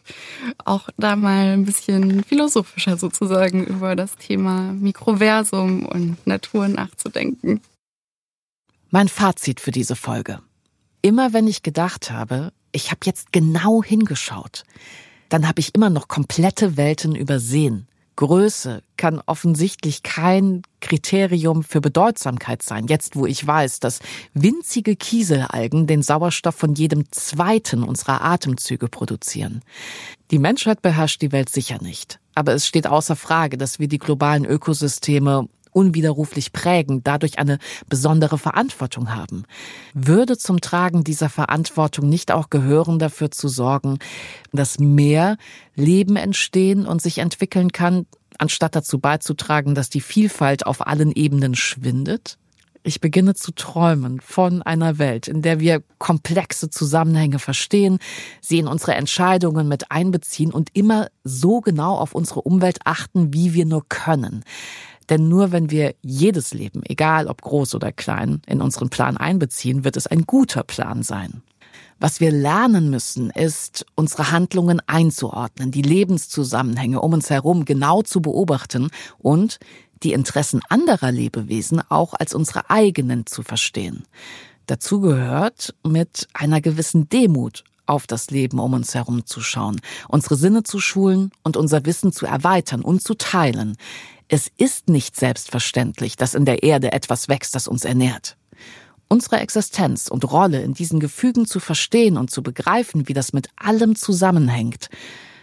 auch 0.67 0.91
da 0.99 1.17
mal 1.17 1.55
ein 1.55 1.65
bisschen 1.65 2.23
philosophischer 2.23 2.99
sozusagen 2.99 3.65
über 3.65 3.97
das 3.97 4.17
Thema 4.17 4.75
Mikroversum 4.75 5.87
und 5.87 6.27
Natur 6.27 6.69
nachzudenken. 6.69 7.63
Mein 8.91 9.09
Fazit 9.09 9.59
für 9.59 9.71
diese 9.71 9.97
Folge. 9.97 10.41
Immer 11.01 11.33
wenn 11.33 11.47
ich 11.49 11.63
gedacht 11.63 12.11
habe, 12.11 12.53
ich 12.73 12.91
habe 12.91 13.01
jetzt 13.05 13.33
genau 13.33 13.83
hingeschaut, 13.83 14.65
dann 15.31 15.49
habe 15.49 15.61
ich 15.61 15.75
immer 15.75 15.89
noch 15.89 16.09
komplette 16.09 16.77
Welten 16.77 17.15
übersehen. 17.15 17.89
Größe 18.21 18.83
kann 18.99 19.23
offensichtlich 19.25 20.03
kein 20.03 20.61
Kriterium 20.83 21.63
für 21.63 21.81
Bedeutsamkeit 21.81 22.63
sein, 22.63 22.87
jetzt 22.87 23.17
wo 23.17 23.25
ich 23.25 23.47
weiß, 23.47 23.81
dass 23.81 24.01
winzige 24.35 24.95
Kieselalgen 24.95 25.87
den 25.87 26.03
Sauerstoff 26.03 26.55
von 26.55 26.75
jedem 26.75 27.11
zweiten 27.13 27.83
unserer 27.83 28.21
Atemzüge 28.21 28.89
produzieren. 28.89 29.63
Die 30.31 30.39
Menschheit 30.39 30.83
beherrscht 30.83 31.23
die 31.23 31.33
Welt 31.33 31.49
sicher 31.49 31.83
nicht, 31.83 32.21
aber 32.35 32.53
es 32.53 32.67
steht 32.67 32.87
außer 32.87 33.17
Frage, 33.17 33.57
dass 33.57 33.79
wir 33.79 33.89
die 33.89 33.99
globalen 33.99 34.45
Ökosysteme 34.45 35.49
unwiderruflich 35.73 36.53
prägen, 36.53 37.03
dadurch 37.05 37.39
eine 37.39 37.59
besondere 37.89 38.39
Verantwortung 38.39 39.15
haben. 39.15 39.45
Würde 39.95 40.39
zum 40.39 40.61
Tragen 40.61 41.05
dieser 41.05 41.29
Verantwortung 41.29 42.09
nicht 42.09 42.33
auch 42.33 42.51
gehören, 42.51 42.99
dafür 42.99 43.31
zu 43.31 43.49
sorgen, 43.49 43.99
dass 44.53 44.79
mehr 44.79 45.37
Leben 45.75 46.17
entstehen 46.17 46.87
und 46.87 47.03
sich 47.03 47.19
entwickeln 47.19 47.73
kann, 47.73 48.07
anstatt 48.39 48.75
dazu 48.75 48.99
beizutragen, 48.99 49.75
dass 49.75 49.91
die 49.91 50.01
Vielfalt 50.01 50.67
auf 50.67 50.87
allen 50.87 51.13
Ebenen 51.13 51.55
schwindet? 51.55 52.39
Ich 52.83 53.03
beginne 53.03 53.35
zu 53.35 53.53
träumen 53.53 54.21
von 54.21 54.63
einer 54.63 54.99
Welt, 54.99 55.29
in 55.29 55.43
der 55.43 55.61
wir 55.61 55.83
komplexe 55.99 56.71
Zusammenhänge 56.71 57.39
verstehen, 57.39 57.99
sie 58.41 58.59
in 58.59 58.67
unsere 58.67 58.95
Entscheidungen 58.95 59.69
mit 59.69 59.91
einbeziehen 59.91 60.51
und 60.51 60.71
immer 60.73 61.09
so 61.23 61.61
genau 61.61 61.97
auf 61.97 62.15
unsere 62.15 62.41
Umwelt 62.41 62.79
achten, 62.87 63.35
wie 63.35 63.53
wir 63.53 63.67
nur 63.67 63.87
können. 63.87 64.45
Denn 65.11 65.29
nur 65.29 65.51
wenn 65.51 65.71
wir 65.71 65.95
jedes 66.03 66.55
Leben, 66.55 66.83
egal 66.85 67.27
ob 67.27 67.43
groß 67.43 67.75
oder 67.75 67.91
klein, 67.91 68.41
in 68.47 68.63
unseren 68.63 68.89
Plan 68.89 69.17
einbeziehen, 69.17 69.85
wird 69.85 69.97
es 69.97 70.07
ein 70.07 70.23
guter 70.23 70.63
Plan 70.63 71.03
sein. 71.03 71.43
Was 71.99 72.21
wir 72.21 72.31
lernen 72.31 72.89
müssen, 72.89 73.29
ist, 73.31 73.85
unsere 73.95 74.31
Handlungen 74.31 74.81
einzuordnen, 74.87 75.71
die 75.71 75.83
Lebenszusammenhänge 75.83 77.01
um 77.01 77.13
uns 77.13 77.29
herum 77.29 77.67
genau 77.67 78.03
zu 78.03 78.23
beobachten 78.23 78.89
und 79.19 79.59
die 80.03 80.15
Interessen 80.15 80.63
anderer 80.71 81.13
Lebewesen 81.13 81.83
auch 81.91 82.15
als 82.15 82.33
unsere 82.33 82.71
eigenen 82.71 83.27
zu 83.27 83.43
verstehen. 83.43 84.05
Dazu 84.65 85.01
gehört, 85.01 85.75
mit 85.87 86.29
einer 86.33 86.61
gewissen 86.61 87.09
Demut 87.09 87.65
auf 87.91 88.07
das 88.07 88.31
Leben 88.31 88.59
um 88.59 88.73
uns 88.73 88.95
herum 88.95 89.27
zu 89.27 89.41
schauen, 89.41 89.81
unsere 90.09 90.37
Sinne 90.37 90.63
zu 90.63 90.81
schulen 90.81 91.33
und 91.43 91.57
unser 91.57 91.85
Wissen 91.85 92.13
zu 92.13 92.25
erweitern 92.25 92.83
und 92.83 93.03
zu 93.03 93.15
teilen. 93.15 93.77
Es 94.29 94.51
ist 94.57 94.89
nicht 94.89 95.17
selbstverständlich, 95.17 96.17
dass 96.17 96.35
in 96.35 96.45
der 96.45 96.63
Erde 96.63 96.93
etwas 96.93 97.29
wächst, 97.29 97.55
das 97.55 97.67
uns 97.67 97.85
ernährt. 97.85 98.37
Unsere 99.09 99.41
Existenz 99.41 100.07
und 100.07 100.31
Rolle 100.31 100.63
in 100.63 100.73
diesen 100.73 101.01
Gefügen 101.01 101.45
zu 101.45 101.59
verstehen 101.59 102.17
und 102.17 102.31
zu 102.31 102.45
begreifen, 102.45 103.09
wie 103.09 103.13
das 103.13 103.33
mit 103.33 103.49
allem 103.57 103.97
zusammenhängt, 103.97 104.89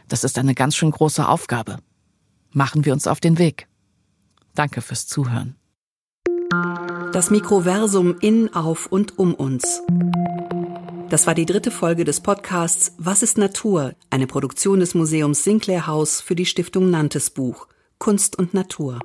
das 0.08 0.24
ist 0.24 0.38
eine 0.38 0.56
ganz 0.56 0.78
schön 0.78 0.92
große 0.92 1.28
Aufgabe. 1.28 1.80
Machen 2.52 2.86
wir 2.86 2.94
uns 2.94 3.08
auf 3.08 3.20
den 3.20 3.38
Weg. 3.38 3.68
Danke 4.56 4.82
fürs 4.82 5.06
Zuhören. 5.06 5.56
Das 7.12 7.30
Mikroversum 7.30 8.18
in, 8.22 8.54
auf 8.54 8.86
und 8.86 9.20
um 9.20 9.34
uns. 9.34 9.82
Das 11.10 11.26
war 11.26 11.34
die 11.34 11.46
dritte 11.46 11.72
Folge 11.72 12.04
des 12.04 12.20
Podcasts 12.20 12.94
Was 12.98 13.24
ist 13.24 13.38
Natur? 13.38 13.94
Eine 14.10 14.28
Produktion 14.28 14.82
des 14.82 14.94
Museums 14.94 15.42
Sinclair 15.46 15.88
House 15.88 16.20
für 16.20 16.36
die 16.36 16.46
Stiftung 16.46 16.90
Nantes 16.90 17.30
Buch 17.30 17.68
Kunst 17.98 18.38
und 18.38 18.54
Natur. 18.54 19.00